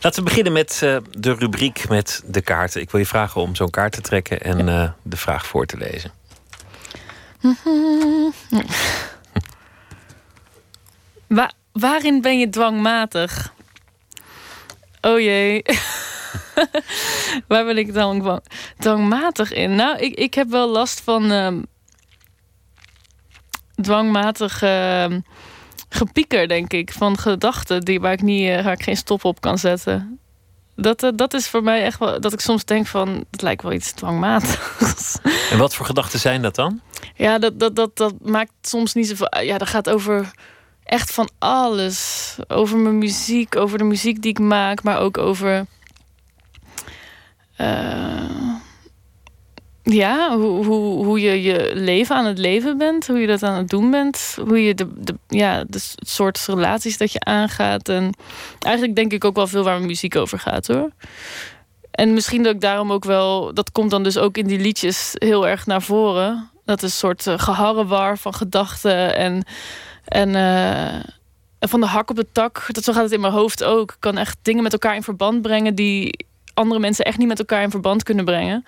[0.00, 2.80] Laten we beginnen met uh, de rubriek met de kaarten.
[2.80, 5.76] Ik wil je vragen om zo'n kaart te trekken en uh, de vraag voor te
[5.76, 6.12] lezen.
[11.26, 13.52] Wa waarin ben je dwangmatig?
[15.00, 15.64] Oh jee.
[17.48, 18.40] Waar ben ik dan
[18.78, 19.74] dwangmatig in?
[19.74, 21.52] Nou, ik, ik heb wel last van uh,
[23.74, 25.06] dwangmatig uh,
[25.94, 26.92] gepieker, denk ik.
[26.92, 30.18] Van gedachten die, waar, ik niet, uh, waar ik geen stop op kan zetten.
[30.76, 33.24] Dat, uh, dat is voor mij echt wel dat ik soms denk van...
[33.30, 35.18] het lijkt wel iets dwangmatigs.
[35.50, 36.80] En wat voor gedachten zijn dat dan?
[37.14, 39.42] Ja, dat, dat, dat, dat maakt soms niet zoveel.
[39.42, 40.30] Ja, dat gaat over
[40.84, 42.36] echt van alles.
[42.48, 45.66] Over mijn muziek, over de muziek die ik maak, maar ook over.
[47.56, 48.51] eh,
[49.82, 53.56] ja, hoe, hoe, hoe je je leven aan het leven bent, hoe je dat aan
[53.56, 57.88] het doen bent, hoe je de, de, ja, de soort relaties dat je aangaat.
[57.88, 58.14] En
[58.58, 60.90] eigenlijk denk ik ook wel veel waar muziek over gaat hoor.
[61.90, 65.10] En misschien dat ik daarom ook wel, dat komt dan dus ook in die liedjes
[65.12, 66.50] heel erg naar voren.
[66.64, 69.44] Dat is een soort uh, geharrewar van gedachten en,
[70.04, 71.00] en, eh,
[71.60, 72.64] van de hak op de tak.
[72.68, 73.90] Dat, zo gaat het in mijn hoofd ook.
[73.90, 77.38] Ik kan echt dingen met elkaar in verband brengen die andere mensen echt niet met
[77.38, 78.64] elkaar in verband kunnen brengen.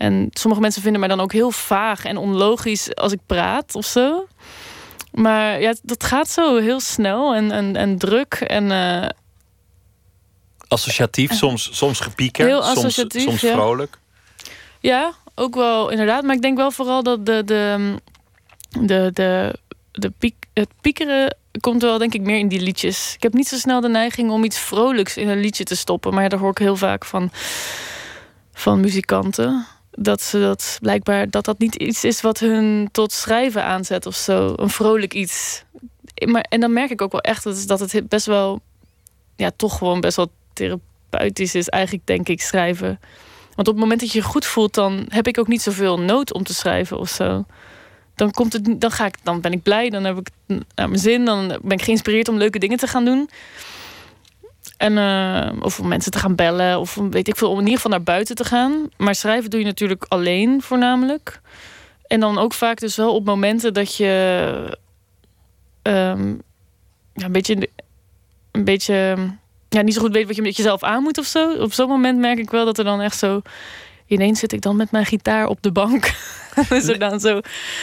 [0.00, 3.86] En sommige mensen vinden mij dan ook heel vaag en onlogisch als ik praat of
[3.86, 4.26] zo.
[5.12, 8.34] Maar ja, dat gaat zo heel snel en, en, en druk.
[8.34, 9.08] En eh,
[10.68, 13.52] Associatief, soms, soms gepieker, soms, soms ja.
[13.52, 13.98] vrolijk.
[14.80, 16.22] Ja, ook wel inderdaad.
[16.22, 17.94] Maar ik denk wel vooral dat de, de,
[18.80, 19.58] de, de,
[19.92, 23.14] de piek, het piekeren komt wel denk ik meer in die liedjes.
[23.14, 26.14] Ik heb niet zo snel de neiging om iets vrolijks in een liedje te stoppen.
[26.14, 27.30] Maar ja, daar hoor ik heel vaak van,
[28.52, 29.66] van muzikanten.
[30.02, 34.14] Dat ze dat blijkbaar dat dat niet iets is wat hun tot schrijven aanzet of
[34.14, 34.52] zo.
[34.56, 35.64] Een vrolijk iets.
[36.26, 38.60] Maar, en dan merk ik ook wel echt dat, dat het best wel,
[39.36, 43.00] ja, toch gewoon best wel therapeutisch is, eigenlijk, denk ik, schrijven.
[43.54, 46.00] Want op het moment dat je je goed voelt, dan heb ik ook niet zoveel
[46.00, 47.44] nood om te schrijven of zo.
[48.14, 51.00] Dan, komt het, dan, ga ik, dan ben ik blij, dan heb ik naar mijn
[51.00, 53.30] zin, dan ben ik geïnspireerd om leuke dingen te gaan doen.
[54.80, 57.76] En, eh, of om mensen te gaan bellen, of weet ik veel, om in ieder
[57.76, 58.88] geval naar buiten te gaan.
[58.96, 61.40] Maar schrijven doe je natuurlijk alleen voornamelijk.
[62.06, 64.78] En dan ook vaak dus wel op momenten dat je
[65.82, 66.28] ehm,
[67.14, 67.68] ja, een beetje,
[68.50, 69.16] een beetje
[69.68, 71.52] ja, niet zo goed weet wat je met jezelf aan moet of zo.
[71.52, 73.42] Op zo'n moment merk ik wel dat er dan echt zo.
[74.06, 76.10] Ineens zit ik dan met mijn gitaar op de bank.
[76.68, 77.40] dus er dan zo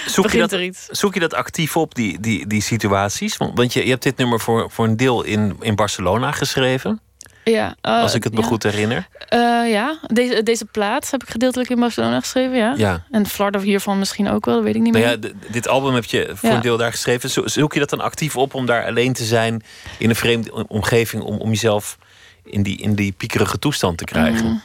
[0.07, 0.85] Zoek je, dat, er iets.
[0.85, 3.37] zoek je dat actief op, die, die, die situaties?
[3.37, 7.01] Want, want je, je hebt dit nummer voor, voor een deel in, in Barcelona geschreven.
[7.43, 8.45] Ja, eh, als ik het me ja.
[8.47, 9.07] goed herinner.
[9.29, 9.39] Eh,
[9.71, 12.73] ja, deze, deze plaat heb ik gedeeltelijk in Barcelona geschreven, ja.
[12.77, 13.03] Ja.
[13.11, 15.31] En Florida hiervan misschien ook wel, dat weet ik niet Nou meer.
[15.31, 16.55] ja, dit album heb je voor Ja.
[16.55, 17.29] een deel daar geschreven.
[17.29, 19.63] Zo- Zoek je dat dan actief op om daar alleen te zijn
[19.97, 21.97] in een vreemde omgeving om, om jezelf
[22.43, 24.45] in die, in die piekerige toestand te krijgen?
[24.45, 24.55] Mhm.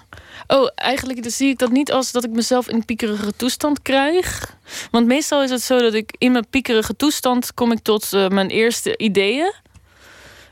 [0.46, 4.56] Oh, eigenlijk dus zie ik dat niet als dat ik mezelf in piekerige toestand krijg.
[4.90, 8.28] Want meestal is het zo dat ik in mijn piekerige toestand kom ik tot eh,
[8.28, 9.52] mijn eerste ideeën.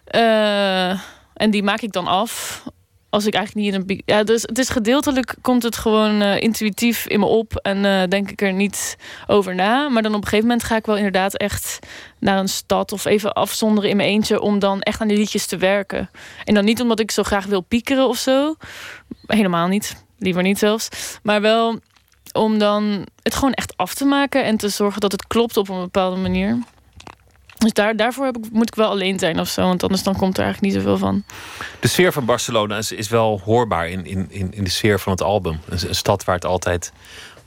[0.04, 0.90] Eh,
[1.34, 2.62] en die maak ik dan af.
[3.10, 4.02] Als ik eigenlijk niet in een.
[4.04, 8.08] Ja, dus het is gedeeltelijk komt het gewoon eh, intuïtief in me op en eh,
[8.08, 8.96] denk ik er niet
[9.26, 9.88] over na.
[9.88, 11.78] Maar dan op een gegeven moment ga ik wel inderdaad echt
[12.18, 15.46] naar een stad of even afzonderen in mijn eentje om dan echt aan die liedjes
[15.46, 16.10] te werken.
[16.44, 18.54] En dan niet omdat ik zo graag wil piekeren of zo.
[19.26, 20.04] Helemaal niet.
[20.18, 20.88] Liever niet zelfs.
[21.22, 21.78] Maar wel
[22.32, 25.68] om dan het gewoon echt af te maken en te zorgen dat het klopt op
[25.68, 26.58] een bepaalde manier.
[27.60, 30.16] Dus daar, daarvoor heb ik, moet ik wel alleen zijn of zo, want anders dan
[30.16, 31.24] komt er eigenlijk niet zoveel van.
[31.80, 35.12] De sfeer van Barcelona is, is wel hoorbaar in, in, in, in de sfeer van
[35.12, 35.60] het album.
[35.68, 36.92] Een, een stad waar het altijd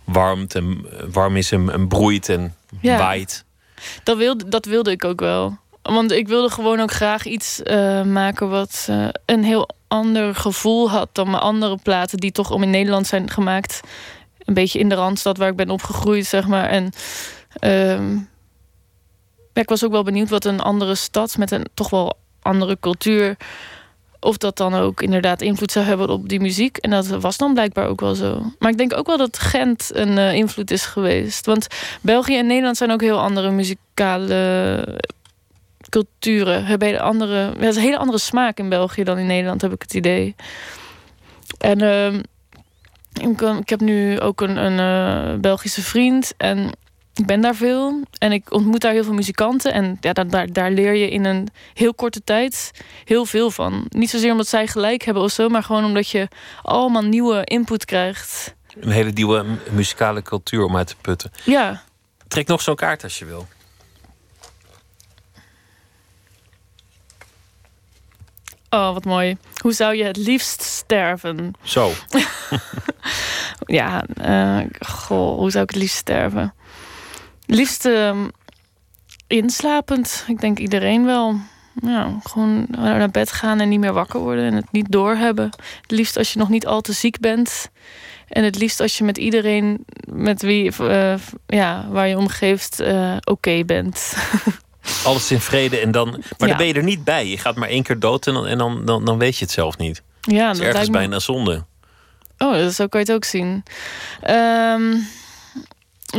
[0.03, 2.97] warmt en, warm is en, en broeit en Ja.
[2.97, 3.43] waait.
[4.03, 5.57] Dat wilde, dat wilde ik ook wel.
[5.81, 10.89] Want ik wilde gewoon ook graag iets eh, maken wat eh, een heel ander gevoel
[10.89, 13.79] had dan mijn andere platen die toch om in Nederland zijn gemaakt.
[14.43, 16.69] Een beetje in de randstad waar ik ben opgegroeid, zeg maar.
[16.69, 16.91] En
[17.59, 18.17] ehm,
[19.53, 23.37] ik was ook wel benieuwd wat een andere stad met een toch wel andere cultuur.
[24.19, 26.77] Of dat dan ook inderdaad invloed zou hebben op die muziek.
[26.77, 28.51] En dat was dan blijkbaar ook wel zo.
[28.59, 31.45] Maar ik denk ook wel dat Gent een eh, invloed is geweest.
[31.45, 31.67] Want
[32.01, 34.99] België en Nederland zijn ook heel andere muzikale
[35.89, 36.65] culturen.
[36.65, 39.73] Hebben hele andere, het is een hele andere smaak in België dan in Nederland, heb
[39.73, 40.35] ik het idee.
[41.57, 42.21] En ehm,
[43.29, 46.33] ik, ik heb nu ook een, een eh, Belgische vriend.
[46.37, 46.71] En
[47.15, 48.01] ik ben daar veel.
[48.17, 49.73] En ik ontmoet daar heel veel muzikanten.
[49.73, 52.71] En ja, daar, daar, daar leer je in een heel korte tijd
[53.05, 53.85] heel veel van.
[53.89, 56.27] Niet zozeer omdat zij gelijk hebben of zo, maar gewoon omdat je
[56.61, 58.53] allemaal nieuwe input krijgt.
[58.79, 61.31] Een hele nieuwe mu- muzikale cultuur om uit te putten.
[61.43, 61.83] Ja,
[62.27, 63.47] Trek nog zo'n kaart als je wil.
[68.69, 69.37] oh wat mooi.
[69.57, 71.53] Hoe zou je het liefst sterven?
[71.63, 71.91] Zo.
[73.65, 76.53] Ja, eh, goh, hoe zou ik het liefst sterven?
[77.45, 78.27] Liefst ehm,
[79.27, 80.23] inslapend.
[80.27, 81.35] Ik denk iedereen wel.
[81.81, 85.45] Ja, gewoon naar bed gaan en niet meer wakker worden en het niet doorhebben.
[85.81, 87.69] Het liefst als je nog niet al te ziek bent.
[88.27, 91.15] En het liefst als je met iedereen met wie, eh,
[91.47, 94.13] ja, waar je omgeeft eh, oké bent.
[95.05, 96.09] Alles in vrede en dan.
[96.09, 96.47] Maar Ja.
[96.47, 97.27] dan ben je er niet bij.
[97.27, 99.53] Je gaat maar één keer dood en dan, en dan, dan, dan weet je het
[99.53, 100.01] zelf niet.
[100.21, 101.65] Ja, dat is ergens me- bijna zonde.
[102.37, 103.63] Oh, dat- zo kan je het ook zien.
[104.21, 104.95] Ehm,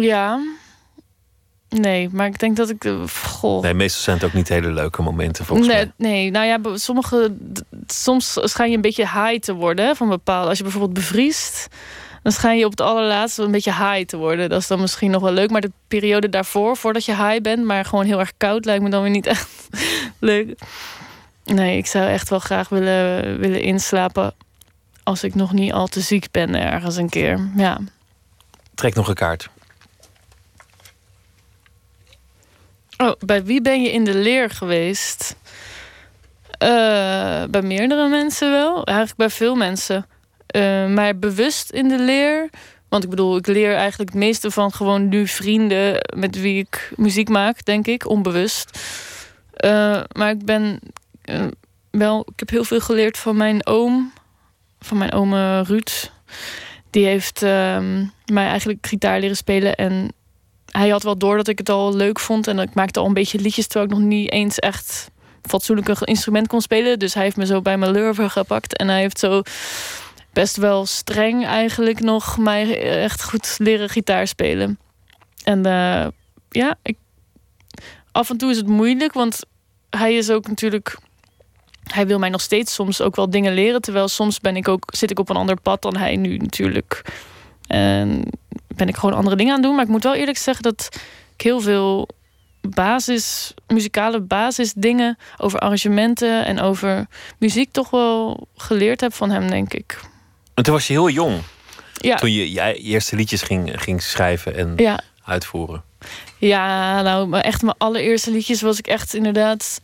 [0.01, 0.41] Ja.
[1.81, 2.85] Nee, maar ik denk dat ik.
[2.85, 2.95] eh,
[3.25, 3.63] Goh.
[3.63, 6.11] Nee, meestal zijn het ook niet hele leuke momenten volgens nee, mij.
[6.11, 7.35] nee, nou ja, sommige.
[7.87, 10.49] Soms schijn je een beetje high te worden van bepaalde.
[10.49, 11.69] Als je bijvoorbeeld bevriest,
[12.23, 14.49] dan schijn je op het allerlaatste een beetje high te worden.
[14.49, 15.51] Dat is dan misschien nog wel leuk.
[15.51, 18.91] Maar de periode daarvoor, voordat je high bent, maar gewoon heel erg koud, lijkt me
[18.91, 19.49] dan weer niet echt
[20.19, 20.59] leuk.
[21.45, 24.35] Nee, ik zou echt wel graag willen, willen inslapen
[25.03, 27.49] als ik nog niet al te ziek ben ergens een keer.
[27.57, 27.81] Ja.
[28.75, 29.49] Trek nog een kaart.
[32.97, 35.37] Oh, bij wie ben je in de leer geweest?
[36.59, 38.85] Eh, bij meerdere mensen wel.
[38.85, 40.07] Eigenlijk bij veel mensen.
[40.47, 42.51] Eh, maar bewust in de leer.
[42.89, 46.93] Want ik bedoel, ik leer eigenlijk het meeste van gewoon nu vrienden met wie ik
[46.97, 48.79] muziek maak, denk ik, onbewust.
[49.53, 50.81] Eh, maar ik ben
[51.91, 54.13] wel, ik heb heel veel geleerd van mijn oom,
[54.81, 56.11] van mijn oom Ruud.
[56.91, 60.13] Die heeft ehm, mij eigenlijk gitaar leren spelen en
[60.79, 62.47] hij had wel door dat ik het al leuk vond.
[62.47, 65.11] En ik maakte al een beetje liedjes terwijl ik nog niet eens echt
[65.43, 66.99] fatsoenlijk een instrument kon spelen.
[66.99, 68.77] Dus hij heeft me zo bij mijn lurven gepakt.
[68.77, 69.43] En hij heeft zo
[70.33, 74.79] best wel streng eigenlijk nog mij echt goed leren gitaar spelen.
[75.45, 76.07] En eh,
[76.49, 76.97] ja, ik,
[78.13, 79.41] af en toe is het moeilijk, want
[79.91, 80.99] hij is ook natuurlijk.
[81.85, 83.81] Hij wil mij nog steeds soms ook wel dingen leren.
[83.81, 87.03] Terwijl soms ben ik ook, zit ik op een ander pad dan hij nu natuurlijk.
[87.75, 88.23] En
[88.77, 89.75] ben ik gewoon andere dingen aan het doen.
[89.77, 90.89] Maar ik moet wel eerlijk zeggen dat
[91.37, 92.09] ik heel veel
[92.69, 97.07] basis, muzikale basisdingen over arrangementen en over
[97.39, 100.01] muziek toch wel geleerd heb van hem, denk ik.
[100.55, 101.41] En toen was je heel jong.
[101.95, 102.17] Ja.
[102.17, 105.01] Toen je je eerste liedjes ging, ging schrijven en Ja.
[105.25, 105.83] uitvoeren.
[106.39, 109.81] Ja, nou, echt mijn allereerste liedjes was ik echt inderdaad,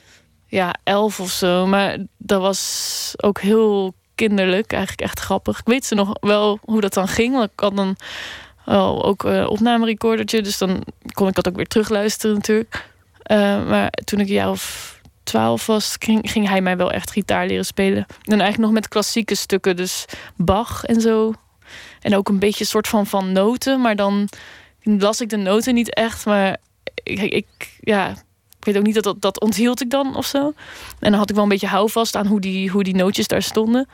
[0.47, 1.67] ja, elf of zo.
[1.67, 3.95] Maar dat was ook heel
[4.26, 5.59] kinderlijk, eigenlijk echt grappig.
[5.59, 7.97] Ik weet ze nog wel hoe dat dan ging, want ik had dan
[8.64, 10.82] wel ook een opnamerecordertje, dus dan
[11.12, 12.88] kon ik dat ook weer terugluisteren natuurlijk.
[13.22, 13.38] Eh,
[13.68, 18.06] maar toen ik jaar of twaalf was, ging, hij mij wel echt gitaar leren spelen.
[18.06, 20.05] En eigenlijk nog met klassieke stukken, dus
[20.36, 21.32] Bach en zo.
[22.01, 24.28] En ook een beetje soort van van noten, maar dan
[24.82, 26.56] las ik de noten niet echt, maar
[27.02, 27.47] ik, ik,
[27.80, 28.14] ja,
[28.61, 30.53] ik weet ook niet dat, dat dat onthield ik dan of zo.
[30.99, 33.43] En dan had ik wel een beetje houvast aan hoe die, hoe die nootjes daar
[33.43, 33.89] stonden.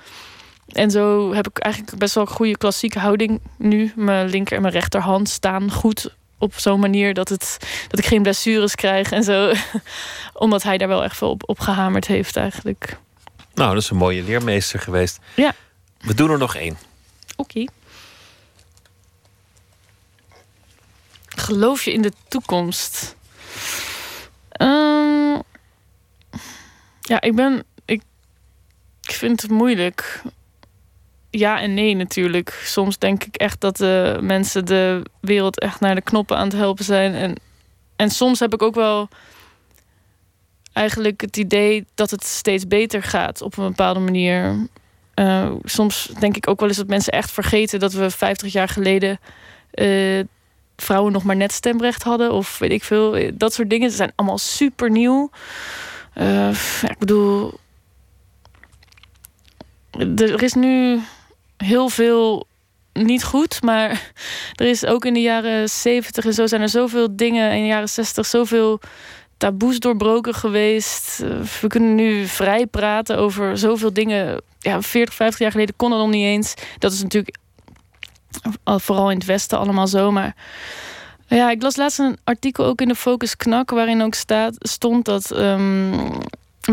[0.72, 3.92] En zo heb ik eigenlijk best wel een goede klassieke houding nu.
[3.96, 7.56] Mijn linker en mijn rechterhand staan goed op zo'n manier dat, het,
[7.88, 9.52] dat ik geen blessures krijg en zo.
[10.32, 12.96] Omdat hij daar wel echt veel op, op gehamerd heeft eigenlijk.
[13.54, 15.18] Nou, dat is een mooie leermeester geweest.
[15.34, 15.54] Ja.
[16.00, 16.78] We doen er nog één.
[17.36, 17.64] Oké.
[21.26, 23.16] Geloof je in de toekomst?
[24.56, 25.40] Ehm,
[27.00, 27.64] ja, ik ben.
[27.84, 28.02] Ik,
[29.02, 30.22] ik vind het moeilijk.
[31.30, 32.60] Ja en nee natuurlijk.
[32.64, 36.56] Soms denk ik echt dat de mensen de wereld echt naar de knoppen aan het
[36.56, 37.14] helpen zijn.
[37.14, 37.34] En,
[37.96, 39.08] en soms heb ik ook wel
[40.72, 44.68] eigenlijk het idee dat het steeds beter gaat op een bepaalde manier.
[45.14, 48.68] Eh, soms denk ik ook wel eens dat mensen echt vergeten dat we 50 jaar
[48.68, 49.18] geleden
[49.70, 50.20] eh,
[50.76, 52.32] vrouwen nog maar net stemrecht hadden.
[52.32, 53.16] Of weet ik veel.
[53.16, 53.90] Eh, Dat soort dingen.
[53.90, 55.30] Ze zijn allemaal super nieuw.
[56.14, 56.50] Ja,
[56.88, 57.54] ik bedoel.
[60.16, 61.00] Er is nu
[61.56, 62.46] heel veel
[62.92, 63.90] niet goed, maar
[64.54, 67.52] er is ook in de jaren 70 en zo zijn er zoveel dingen.
[67.52, 68.80] In de jaren 60 zoveel
[69.36, 71.20] taboes doorbroken geweest.
[71.20, 71.28] Eh,
[71.60, 74.40] We kunnen nu vrij praten over zoveel dingen.
[74.58, 76.54] Ja, 40, 50 jaar geleden kon dat nog niet eens.
[76.78, 77.36] Dat is natuurlijk
[78.64, 80.10] vooral in het Westen allemaal zo.
[80.10, 80.34] Maar
[81.26, 83.70] ja, ik las laatst een artikel ook in de Focus Knak...
[83.70, 85.94] waarin ook staat, stond dat ehm,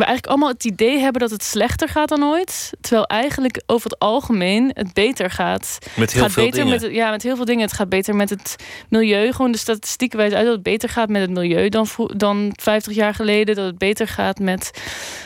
[0.02, 1.22] we eigenlijk allemaal het idee hebben...
[1.22, 2.70] dat het slechter gaat dan ooit.
[2.82, 5.78] Terwijl eigenlijk over het algemeen het beter gaat.
[5.95, 6.82] Met heel gaat veel beter dingen.
[6.82, 7.61] Met, ja, met heel veel dingen.
[7.61, 8.56] Het gaat beter met het
[8.90, 9.32] milieu.
[9.32, 12.94] Gewoon de statistieken wijzen uit dat het beter gaat met het milieu dan, dan 50
[12.95, 13.56] jaar geleden.
[13.56, 14.72] Dat het beter gaat met.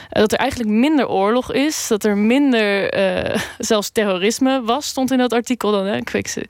[0.09, 1.87] eh, dat er eigenlijk minder oorlog is.
[1.87, 2.89] Dat er minder.
[2.89, 5.85] eh, zelfs terrorisme was, stond in dat artikel dan.
[5.85, 5.95] Hè?
[5.95, 6.45] Ik weet ze.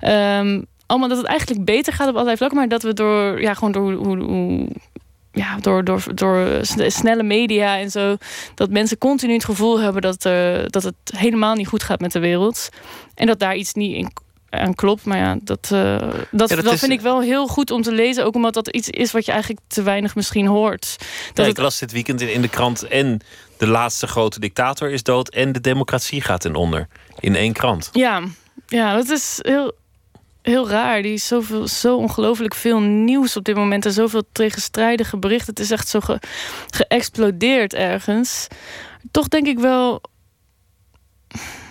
[0.00, 2.58] Ehm, allemaal dat het eigenlijk beter gaat op allerlei vlakken.
[2.58, 3.40] Maar dat we door.
[3.40, 4.16] Ja, gewoon door hoe.
[4.16, 4.68] hoe
[5.34, 8.16] ja, door, door, door sne- snelle media en zo.
[8.54, 12.12] Dat mensen continu het gevoel hebben dat, eh, dat het helemaal niet goed gaat met
[12.12, 12.68] de wereld.
[13.14, 14.10] En dat daar iets niet in
[14.50, 15.04] aan klopt.
[15.04, 15.98] Maar ja, dat, eh,
[16.30, 18.24] dat, Ja, dat dat is- vind ik wel heel goed om te lezen.
[18.24, 20.96] Ook omdat dat iets is wat je eigenlijk te weinig misschien hoort.
[20.98, 23.20] Ja, Dat ik het, las dit weekend in, in de krant en
[23.58, 26.88] de laatste grote dictator is dood en de democratie gaat ten onder.
[27.20, 27.88] In één krant.
[27.92, 28.22] ja,
[28.66, 29.72] ja, dat is heel,
[30.44, 31.02] heel raar.
[31.02, 33.86] Die is zoveel, zo ongelooflijk veel nieuws op dit moment.
[33.86, 35.48] En zoveel tegenstrijdige berichten.
[35.48, 36.20] Het is echt zo ge-
[36.70, 38.46] geëxplodeerd ergens.
[39.10, 40.00] Toch denk ik wel...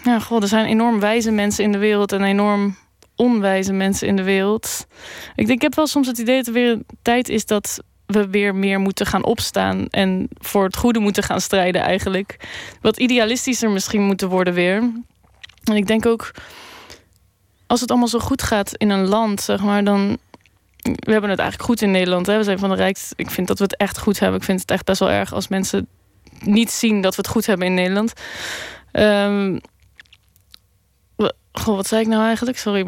[0.04, 2.12] Ja, god, er zijn enorm wijze mensen in de wereld...
[2.12, 2.76] en enorm
[3.16, 4.86] onwijze mensen in de wereld.
[5.36, 7.84] Ik, denk, ik heb wel soms het idee dat er weer een tijd is dat
[8.06, 12.38] we weer meer moeten gaan opstaan en voor het goede moeten gaan strijden eigenlijk.
[12.82, 14.92] Wat idealistischer misschien moeten worden weer.
[15.64, 16.32] En ik denk ook,
[17.74, 20.18] als het allemaal zo goed gaat in een land, zeg maar, dan.
[20.82, 22.28] We hebben het eigenlijk goed in Nederland.
[22.28, 22.38] Hè?
[22.38, 23.14] We zijn van de rijkste.
[23.18, 24.40] Ik vind dat we het echt goed hebben.
[24.40, 25.88] Ik vind het echt best wel erg als mensen
[26.40, 28.14] niet zien dat we het goed hebben in Nederland.
[31.16, 32.58] Wa- goh, wat zei ik nou eigenlijk?
[32.58, 32.80] Sorry.
[32.80, 32.86] ik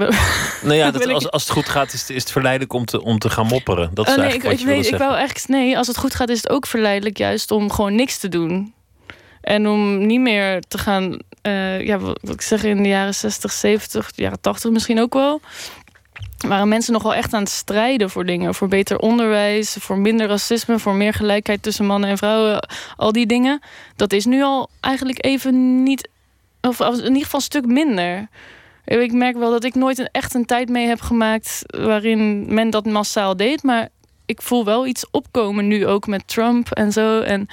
[0.62, 2.86] Nou ja, dat, ik- als, als het goed gaat, is het, is het verleidelijk om
[2.86, 3.90] te, om te gaan mopperen.
[3.94, 5.48] Dat is Oh, nee, ik, eigenlijk ik, wat je weet, wilde ik wou echt.
[5.48, 8.74] Nee, als het goed gaat, is het ook verleidelijk juist om gewoon niks te doen.
[9.46, 11.18] En om niet meer te gaan.
[11.42, 15.42] eh, ja, wat, ik zeg in de jaren 60, 70, jaren 80 misschien ook wel.
[16.48, 18.56] Waren mensen nog wel echt aan het strijden voor dingen.
[18.56, 22.68] Voor beter onderwijs, voor minder racisme, voor meer gelijkheid tussen mannen en vrouwen.
[22.96, 23.60] Al die dingen.
[23.96, 26.10] Dat is nu al eigenlijk even niet.
[26.62, 28.28] Of in ieder geval een stuk minder.
[28.86, 32.70] Ik merk wel dat ik nooit een, echt een tijd mee heb gemaakt waarin men
[32.70, 33.64] dat massaal deed.
[33.64, 33.90] Maar
[34.26, 37.22] ik voel wel iets opkomen nu ook met Trump en zo.
[37.22, 37.48] En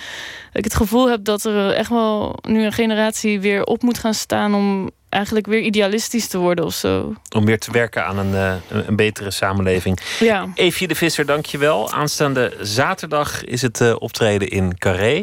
[0.53, 4.15] ik het gevoel heb dat er echt wel nu een generatie weer op moet gaan
[4.15, 7.15] staan om eigenlijk weer idealistisch te worden of zo.
[7.37, 9.99] Om weer te werken aan een, eh, een, een betere samenleving.
[10.21, 10.49] Ja.
[10.55, 11.93] Eefje de Visser, dankjewel.
[11.93, 15.23] Aanstaande zaterdag is het eh, optreden in Carré.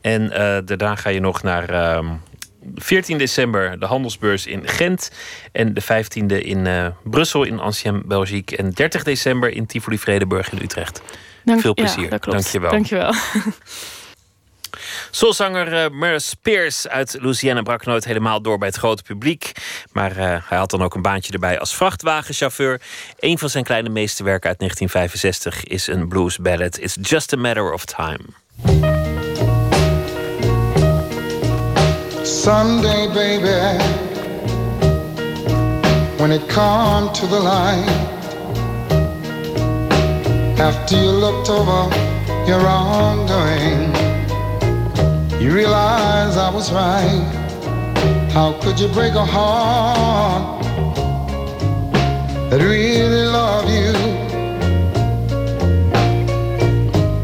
[0.00, 2.06] En eh, daarna ga je nog naar ehm
[2.74, 5.10] 14 december de handelsbeurs in Gent.
[5.52, 8.56] En de 15e in eh, Brussel in Ancien Belgique.
[8.56, 11.02] En 30 december in Tivoli Vredenburg in Utrecht.
[11.44, 12.08] Dank- Veel ja, plezier.
[12.08, 12.30] klopt.
[12.30, 12.70] Dankjewel.
[12.70, 13.12] Dankjewel.
[15.10, 19.52] Soulzanger uh, Merle Spears uit Louisiana brak nooit helemaal door bij het grote publiek.
[19.92, 22.80] Maar eh, hij had dan ook een baantje erbij als vrachtwagenchauffeur.
[23.18, 26.78] Een van zijn kleine meesterwerken uit 1965 is een blues ballad.
[26.78, 28.20] It's just a matter of time.
[32.30, 33.58] Someday, baby,
[36.18, 37.84] when it come to the light,
[40.58, 41.90] after you looked over
[42.46, 43.92] your wrongdoing,
[45.42, 47.20] you realize I was right.
[48.32, 50.62] How could you break a heart
[52.48, 53.92] that really loved you?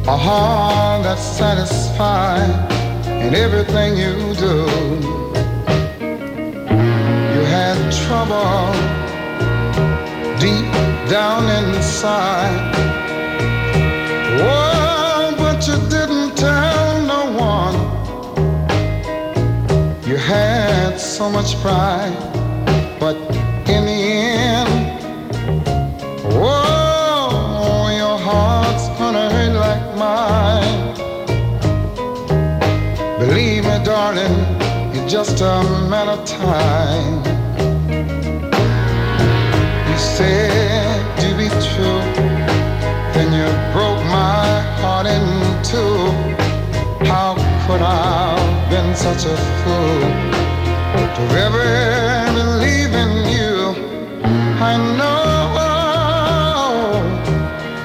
[0.08, 2.76] A heart that's satisfied
[3.26, 4.56] in everything you do.
[7.34, 8.72] You had trouble
[10.38, 10.70] deep
[11.10, 12.60] down inside.
[14.38, 17.22] Oh, but you didn't tell no
[17.52, 17.76] one.
[20.08, 22.14] You had so much pride,
[35.08, 37.22] just a matter of time.
[39.88, 42.02] You said to be true,
[43.14, 45.24] then you broke my heart in
[45.62, 46.10] two.
[47.06, 47.34] How
[47.66, 50.00] could I have been such a fool
[51.16, 53.54] to ever believe in you?
[54.60, 55.14] I know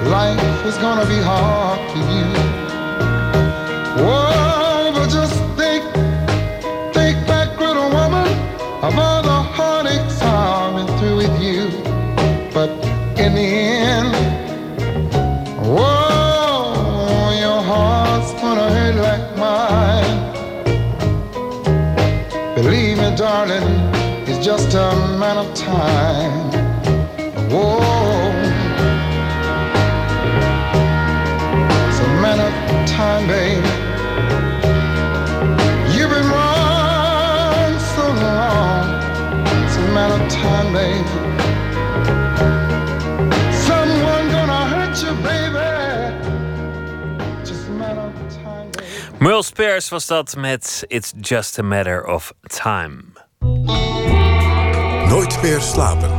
[0.10, 1.61] life is gonna be hard
[25.82, 26.52] of.
[27.52, 28.32] Whoa.
[32.02, 32.54] A of
[32.88, 33.68] time, baby.
[35.94, 38.86] You've been wrong so long.
[39.66, 41.22] It's a matter of time, baby.
[48.02, 49.18] Of time, baby.
[49.20, 53.11] Merle Spears was dat met It's Just a Matter of Time.
[55.12, 56.10] Nooit meer slapen.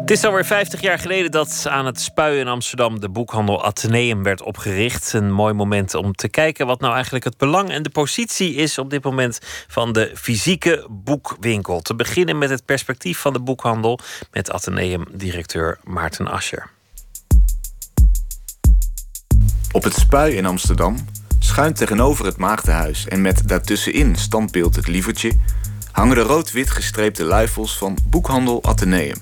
[0.00, 4.22] Het is alweer 50 jaar geleden dat aan het Spui in Amsterdam de boekhandel Atheneum
[4.22, 5.12] werd opgericht.
[5.12, 8.78] Een mooi moment om te kijken wat nou eigenlijk het belang en de positie is
[8.78, 9.38] op dit moment
[9.68, 11.80] van de fysieke boekwinkel.
[11.80, 13.98] Te beginnen met het perspectief van de boekhandel
[14.32, 16.70] met Atheneum-directeur Maarten Ascher.
[19.72, 20.96] Op het Spui in Amsterdam,
[21.50, 25.32] schuin tegenover het Maagdenhuis en met daartussenin standbeeld het Lievertje,
[25.92, 29.16] hangen de rood-wit gestreepte luifels van Boekhandel Atheneum.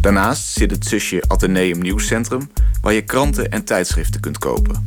[0.00, 2.50] Daarnaast zit het zusje Atheneum Nieuwscentrum,
[2.80, 4.86] waar je kranten en tijdschriften kunt kopen.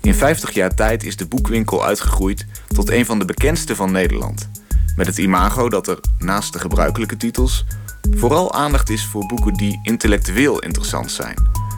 [0.00, 4.50] In 50 jaar tijd is de boekwinkel uitgegroeid tot een van de bekendste van Nederland.
[4.96, 7.64] Met het imago dat er, naast de gebruikelijke titels,
[8.10, 11.34] vooral aandacht is voor boeken die intellectueel interessant zijn.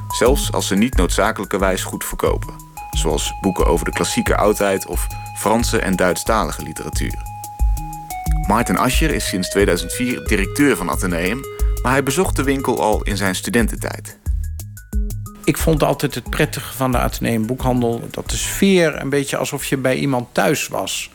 [0.08, 2.70] Zelfs als ze niet noodzakelijkerwijs goed verkopen.
[2.92, 5.06] Zoals boeken over de klassieke oudheid of
[5.38, 7.22] Franse en Duitsstalige literatuur.
[8.46, 11.40] Maarten Ascher is sinds 2004 directeur van Atheneum,
[11.82, 14.18] maar hij bezocht de winkel al in zijn studententijd.
[15.44, 18.08] Ik vond altijd het prettige van de Atheneum boekhandel...
[18.10, 21.10] dat de sfeer een beetje alsof je bij iemand thuis was.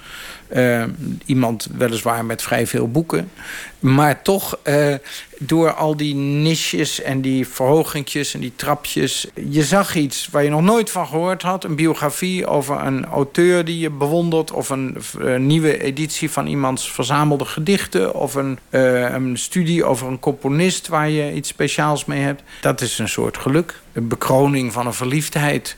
[0.55, 0.83] Uh,
[1.25, 3.31] iemand weliswaar met vrij veel boeken.
[3.79, 4.95] Maar toch uh,
[5.39, 9.27] door al die niches en die verhogingjes en die trapjes.
[9.49, 11.63] Je zag iets waar je nog nooit van gehoord had.
[11.63, 14.51] Een biografie over een auteur die je bewondert.
[14.51, 14.97] Of een,
[15.37, 18.13] nieuwe editie van iemands verzamelde gedichten.
[18.13, 22.41] Of een, uh, een studie over een componist waar je iets speciaals mee hebt.
[22.61, 23.79] Dat is een soort geluk.
[23.93, 25.77] Een bekroning van een verliefdheid.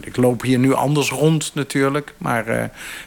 [0.00, 2.64] Ik loop hier nu anders rond natuurlijk, maar uh,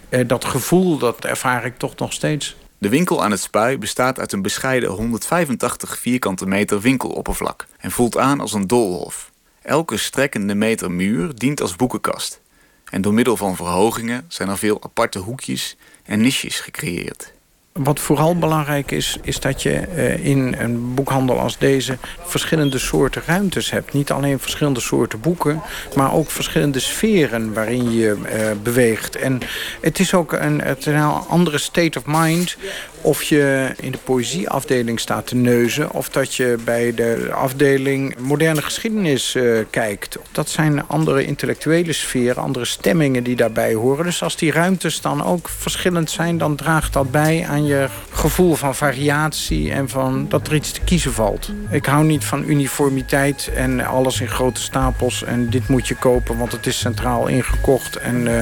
[0.10, 2.56] uh, dat gevoel dat ervaar ik toch nog steeds.
[2.78, 8.18] De winkel aan het Spui bestaat uit een bescheiden 185 vierkante meter winkeloppervlak en voelt
[8.18, 9.32] aan als een doolhof.
[9.62, 12.42] Elke strekkende meter muur dient als boekenkast.
[12.90, 17.34] En door middel van verhogingen zijn er veel aparte hoekjes en niches gecreëerd.
[17.74, 23.22] Wat vooral belangrijk is, is dat je uh, in een boekhandel als deze verschillende soorten
[23.26, 23.94] ruimtes hebt.
[23.94, 25.62] Niet alleen verschillende soorten boeken,
[25.96, 29.16] maar ook verschillende sferen waarin je uh, beweegt.
[29.16, 29.40] En
[29.82, 30.88] het is ook een, het
[31.28, 32.58] andere state of mind
[33.02, 35.92] of je in de poëzieafdeling staat te neuzen...
[35.92, 40.18] of dat je bij de afdeling moderne geschiedenis uh, kijkt.
[40.32, 44.06] Dat zijn andere intellectuele sferen, andere stemmingen die daarbij horen.
[44.06, 46.38] Dus als die ruimtes dan ook verschillend zijn...
[46.38, 49.72] dan draagt dat bij aan je gevoel van variatie...
[49.72, 51.52] en van dat er iets te kiezen valt.
[51.70, 55.24] Ik hou niet van uniformiteit en alles in grote stapels...
[55.24, 57.96] en dit moet je kopen, want het is centraal ingekocht...
[57.96, 58.42] en uh,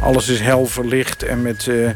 [0.00, 1.90] alles is hel verlicht en met uh,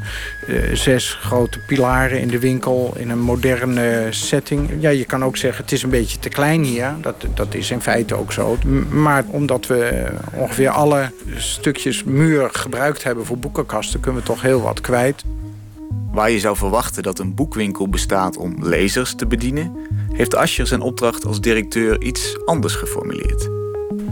[0.72, 4.70] zes grote pilaren in de winkel in een moderne setting.
[4.78, 6.94] Ja, je kan ook zeggen het is een beetje te klein hier.
[7.00, 8.58] Dat, dat is in feite ook zo.
[8.90, 14.00] Maar omdat we ongeveer alle stukjes muur gebruikt hebben voor boekenkasten...
[14.00, 15.24] kunnen we toch heel wat kwijt.
[16.12, 19.76] Waar je zou verwachten dat een boekwinkel bestaat om lezers te bedienen...
[20.12, 23.48] heeft Ascher zijn opdracht als directeur iets anders geformuleerd.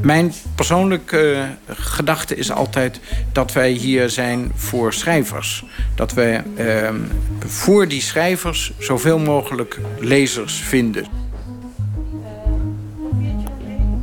[0.02, 3.00] Mijn persoonlijke uh, gedachte is altijd
[3.32, 5.64] dat wij hier zijn voor schrijvers.
[5.94, 6.90] Dat wij uh,
[7.46, 11.06] voor die schrijvers zoveel mogelijk lezers vinden.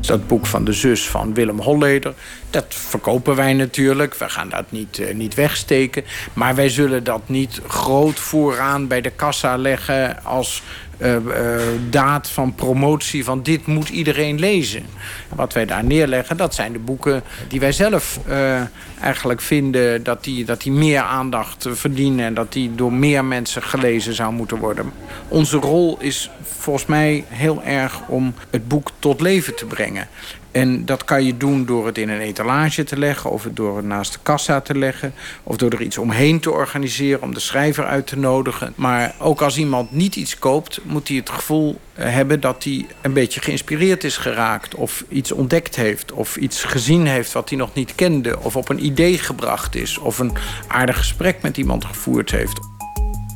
[0.02, 2.14] Dat boek van de zus van Willem Holleder,
[2.56, 4.16] dat verkopen wij natuurlijk.
[4.16, 6.04] We gaan dat niet, uh, niet wegsteken.
[6.34, 10.64] Maar wij zullen dat niet groot vooraan bij de kassa leggen als
[10.98, 11.22] uh, uh,
[11.90, 14.86] daad van promotie van dit moet iedereen lezen.
[15.36, 18.20] Wat wij daar neerleggen, dat zijn de boeken die wij zelf
[19.02, 23.64] eigenlijk vinden dat die, dat die meer aandacht verdienen en dat die door meer mensen
[23.64, 24.92] gelezen zou moeten worden.
[25.28, 30.08] Onze rol is volgens mij heel erg om het boek tot leven te brengen.
[30.56, 33.30] En dat kan je doen door het in een etalage te leggen...
[33.30, 35.14] of het door het naast de kassa te leggen...
[35.44, 38.74] of door er iets omheen te organiseren om de schrijver uit te nodigen.
[38.76, 40.80] Maar ook als iemand niet iets koopt...
[40.84, 44.76] moet hij het gevoel hebben dat hij een beetje geïnspireerd is geraakt...
[44.76, 48.40] of iets ontdekt heeft, of iets gezien heeft wat hij nog niet kende...
[48.40, 50.34] of op een idee gebracht is, of een
[50.68, 52.60] aardig gesprek met iemand gevoerd heeft.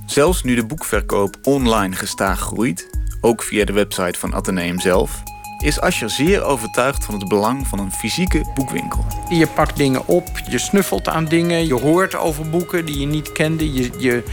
[0.06, 2.90] Zelfs nu de boekverkoop online gestaag groeit...
[3.22, 5.24] ook via de website van Atheneum zelf
[5.60, 9.06] is Ascher zeer overtuigd van het belang van een fysieke boekwinkel.
[9.30, 13.32] Je pakt dingen op, je snuffelt aan dingen, je hoort over boeken die je niet
[13.32, 13.74] kende.
[13.74, 14.24] Je, je,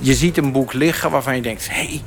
[0.00, 2.02] je ziet een boek liggen waarvan je denkt, hé, hey,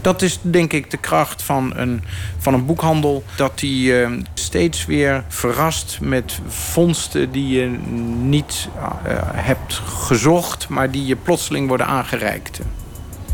[0.00, 2.02] dat is denk ik de kracht van een,
[2.38, 3.24] van een boekhandel.
[3.36, 7.66] Dat die uh, steeds weer verrast met vondsten die je
[8.20, 8.82] niet uh,
[9.32, 10.68] hebt gezocht...
[10.68, 12.60] maar die je plotseling worden aangereikt.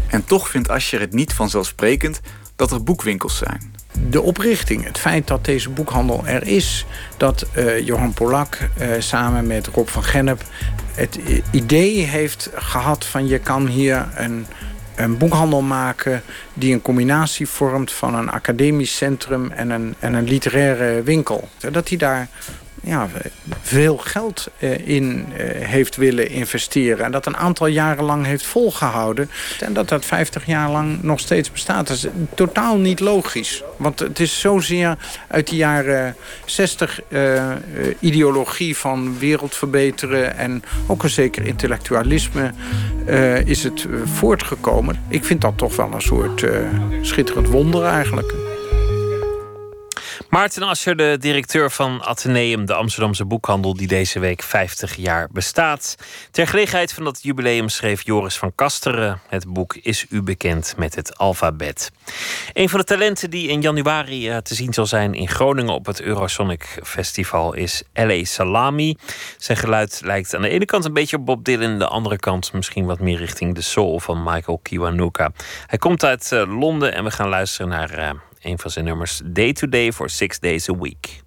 [0.06, 2.20] En toch vindt Ascher het niet vanzelfsprekend
[2.56, 6.86] dat er boekwinkels zijn de oprichting, het feit dat deze boekhandel er is...
[7.16, 10.42] dat uh, Johan Polak uh, samen met Rob van Gennep
[10.94, 11.18] het
[11.50, 13.26] idee heeft gehad van...
[13.26, 14.46] je kan hier een,
[14.94, 16.22] een boekhandel maken
[16.54, 17.92] die een combinatie vormt...
[17.92, 21.48] van een academisch centrum en een, en een literaire winkel.
[21.70, 22.28] Dat hij daar
[22.85, 23.09] ja,
[23.62, 27.05] veel geld uh, in uh, heeft willen investeren.
[27.05, 29.31] En dat een aantal jaren lang heeft volgehouden.
[29.61, 31.86] En dat dat 50 jaar lang nog steeds bestaat.
[31.86, 33.62] Dat is totaal niet logisch.
[33.77, 34.97] Want het is zozeer
[35.28, 37.43] uit de jaren 60 uh,
[38.01, 40.36] ideologie van wereld verbeteren...
[40.36, 42.52] en ook een zeker intellectualisme
[43.44, 45.05] is het voortgekomen.
[45.09, 46.44] Ik vind dat toch wel een soort
[47.02, 48.43] schitterend wonder eigenlijk.
[50.35, 55.97] Maarten Ascher, de directeur van Atheneum, de Amsterdamse boekhandel die deze week 50 jaar bestaat.
[56.31, 60.94] Ter gelegenheid van dat jubileum schreef Joris van Kasteren het boek Is u bekend met
[60.94, 61.90] het alfabet.
[62.52, 65.86] Een van de talenten die in januari eh, te zien zal zijn in Groningen op
[65.86, 68.24] het Eurosonic Festival is L.A.
[68.24, 68.97] Salami.
[69.39, 72.52] Zijn geluid lijkt aan de ene kant een beetje op Bob Dylan, de andere kant
[72.52, 75.32] misschien wat meer richting de soul van Michael Kiwanuka.
[75.66, 78.11] Hij komt uit eh, Londen en we gaan luisteren naar eh,
[78.44, 81.22] een van zijn nummers Day to Day for Six Days a Week.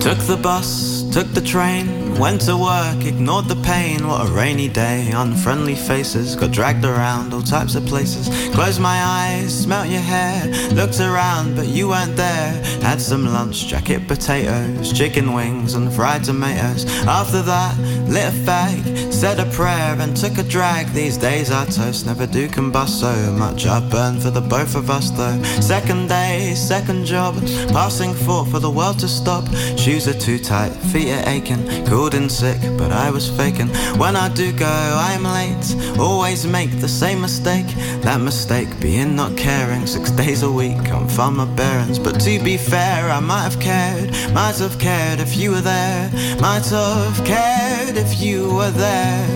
[0.00, 4.06] Took the bus, took the train, went to work, ignored the pain.
[4.06, 8.28] What a rainy day, unfriendly faces, got dragged around all types of places.
[8.54, 12.52] Closed my eyes, smelt your hair, looked around, but you weren't there.
[12.82, 16.84] Had some lunch, jacket potatoes, chicken wings, and fried tomatoes.
[17.06, 17.78] After that,
[18.08, 20.88] lit a fag, said a prayer, and took a drag.
[20.92, 23.66] These days our toast never do combust so much.
[23.66, 25.42] I burn for the both of us though.
[25.60, 27.34] Second day, second job,
[27.68, 29.44] passing thought for the world to stop.
[29.76, 33.68] Shoes are too tight, feet are aching, cold and sick, but I was faking.
[33.98, 35.98] When I do go, I'm late.
[35.98, 37.66] Always make the same mistake.
[38.02, 39.86] That mistake being not caring.
[39.86, 41.98] Six days a week, I'm from my bearings.
[41.98, 44.10] But to be fair, I might have cared.
[44.32, 46.10] Might have cared if you were there.
[46.40, 49.26] Might have cared if you were there.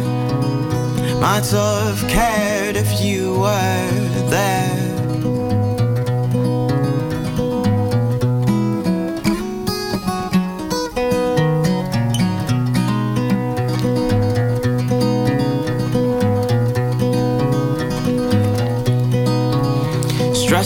[1.21, 4.90] Might have cared if you were there.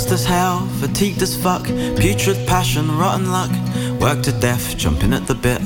[0.04, 3.50] Stressed as hell, fatigued as fuck, putrid passion, rotten luck.
[4.02, 5.62] Worked to death, jumping at the bit.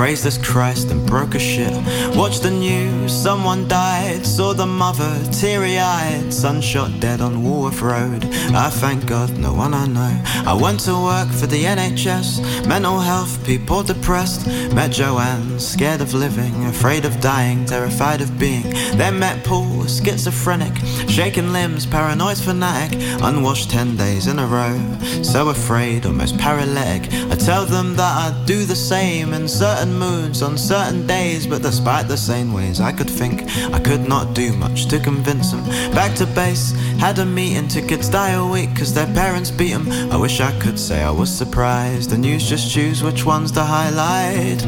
[0.00, 1.74] As Christ and broke a shit.
[2.16, 4.24] Watched the news, someone died.
[4.24, 6.32] Saw the mother, teary eyed.
[6.32, 8.24] Son shot dead on Woolworth Road.
[8.54, 10.22] I thank God, no one I know.
[10.46, 12.66] I went to work for the NHS.
[12.66, 14.46] Mental health, people depressed.
[14.74, 18.70] Met Joanne, scared of living, afraid of dying, terrified of being.
[18.96, 20.76] Then met Paul, schizophrenic,
[21.08, 22.98] shaking limbs, paranoid fanatic.
[23.22, 24.80] Unwashed 10 days in a row.
[25.22, 27.12] So afraid, almost paralytic.
[27.30, 31.62] I tell them that I'd do the same in certain moods on certain days, but
[31.62, 35.64] despite the same ways I could think, I could not do much to convince them.
[35.94, 39.90] Back to base, had a meeting, tickets die a week cause their parents beat them.
[40.12, 42.10] I wish I could say I was surprised.
[42.10, 44.60] The news just choose which ones to highlight,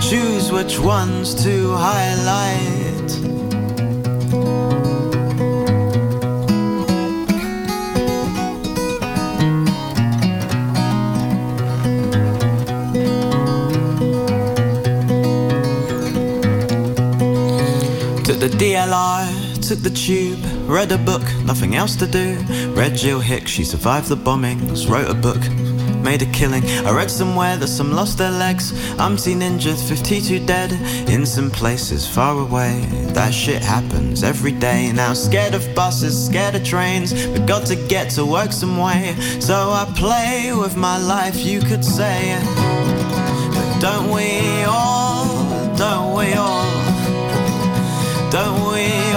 [0.00, 2.96] choose which ones to highlight.
[18.48, 22.38] The DLR, took the tube, read a book, nothing else to do.
[22.74, 25.40] Read Jill Hicks, she survived the bombings, wrote a book,
[26.00, 26.62] made a killing.
[26.86, 28.72] I read somewhere that some lost their legs.
[29.00, 30.70] I'm seen injured, 52 dead
[31.08, 32.86] in some places far away.
[33.14, 34.92] That shit happens every day.
[34.92, 39.16] Now scared of buses, scared of trains, but got to get to work some way.
[39.40, 42.38] So I play with my life, you could say.
[43.54, 44.55] But don't we
[48.36, 49.15] Don't we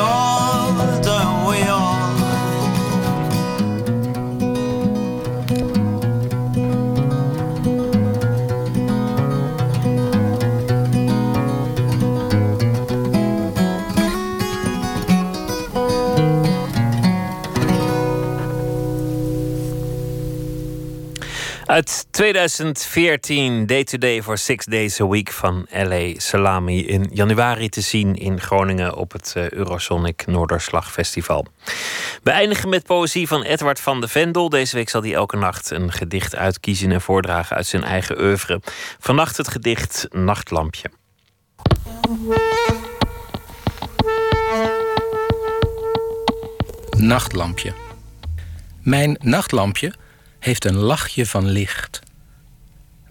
[22.19, 26.85] 2014, Day to Day for Six Days a Week van LA Salami.
[26.85, 31.45] In januari te zien in Groningen op het eh, Eurosonic Noorderslag Festival.
[32.23, 34.49] We eindigen met poëzie van Edward van de Vendel.
[34.49, 38.61] Deze week zal hij elke nacht een gedicht uitkiezen en voordragen uit zijn eigen oeuvre.
[38.99, 40.91] Vannacht het gedicht Nachtlampje.
[46.97, 47.73] Nachtlampje.
[48.81, 49.93] Mijn nachtlampje
[50.39, 52.07] heeft een lachje van licht.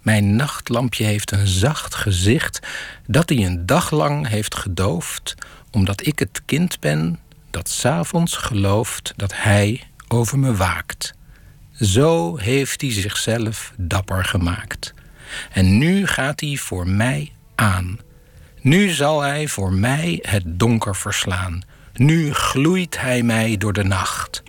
[0.03, 2.61] Mijn nachtlampje heeft een zacht gezicht
[3.07, 5.35] dat hij een dag lang heeft gedoofd,
[5.71, 7.19] omdat ik het kind ben
[7.51, 11.15] dat s'avonds gelooft dat hij over me waakt.
[11.73, 14.95] Zo heeft hij zichzelf dapper gemaakt.
[15.53, 17.99] En nu gaat hij voor mij aan.
[18.61, 21.63] Nu zal hij voor mij het donker verslaan.
[21.95, 24.43] Nu gloeit hij mij door de nacht,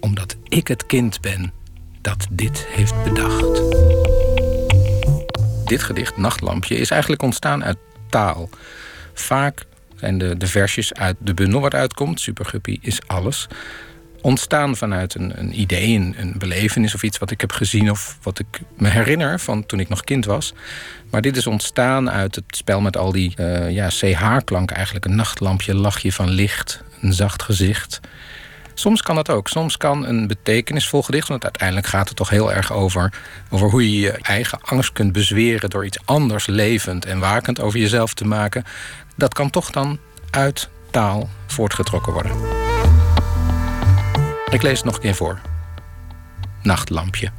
[0.00, 1.52] omdat ik het kind ben
[2.00, 3.62] dat dit heeft bedacht.
[5.70, 7.76] Dit gedicht, Nachtlampje, is eigenlijk ontstaan uit
[8.08, 8.48] taal.
[9.14, 9.64] Vaak
[9.96, 13.48] zijn de, de versjes uit de bundel wat uitkomt, Superguppy is alles,
[14.20, 18.18] ontstaan vanuit een, een idee, een, een belevenis of iets wat ik heb gezien of
[18.22, 20.52] wat ik me herinner van toen ik nog kind was.
[21.10, 25.04] Maar dit is ontstaan uit het spel met al die eh, ja, CH-klanken eigenlijk.
[25.04, 28.00] Een nachtlampje, lachje van licht, een zacht gezicht.
[28.74, 29.48] Soms kan dat ook.
[29.48, 33.12] Soms kan een betekenisvol gedicht, want uiteindelijk gaat het toch heel erg over,
[33.50, 37.78] over hoe je je eigen angst kunt bezweren door iets anders levend en wakend over
[37.78, 38.64] jezelf te maken.
[39.16, 39.98] Dat kan toch dan
[40.30, 42.32] uit taal voortgetrokken worden.
[44.50, 45.40] Ik lees het nog een keer voor.
[46.62, 47.30] Nachtlampje.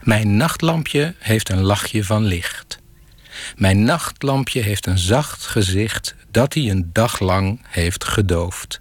[0.00, 2.80] Mijn nachtlampje heeft een lachje van licht.
[3.56, 8.78] Mijn nachtlampje heeft een zacht gezicht dat hij een dag lang heeft gedoofd.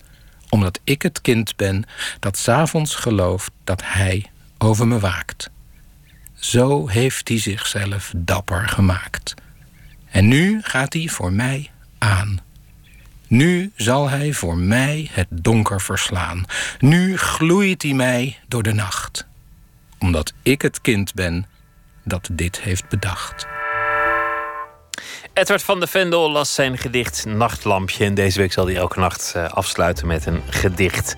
[0.49, 1.83] Omdat ik het kind ben
[2.19, 4.25] dat s'avonds gelooft dat hij
[4.57, 5.49] over me waakt.
[6.33, 9.33] Zo heeft hij zichzelf dapper gemaakt.
[10.09, 12.39] En nu gaat hij voor mij aan.
[13.27, 16.45] Nu zal hij voor mij het donker verslaan.
[16.79, 19.27] Nu gloeit hij mij door de nacht.
[19.97, 21.45] Omdat ik het kind ben
[22.03, 23.56] dat dit heeft bedacht.
[25.37, 28.05] Edward van de Vendel las zijn gedicht Nachtlampje.
[28.05, 31.15] En deze week zal hij elke nacht eh, afsluiten met een gedicht.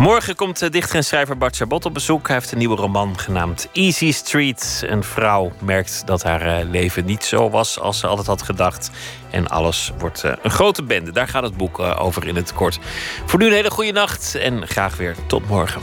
[0.00, 2.26] Morgen komt de dichter en schrijver Bart Chabot op bezoek.
[2.26, 4.84] Hij heeft een nieuwe roman genaamd Easy Street.
[4.86, 8.90] Een vrouw merkt dat haar eh, leven niet zo was als ze altijd had gedacht.
[9.30, 11.12] En alles wordt eh, een grote bende.
[11.12, 12.78] Daar gaat het boek eh, over in het kort.
[13.26, 15.82] Voor nu een hele goede nacht en graag weer tot morgen.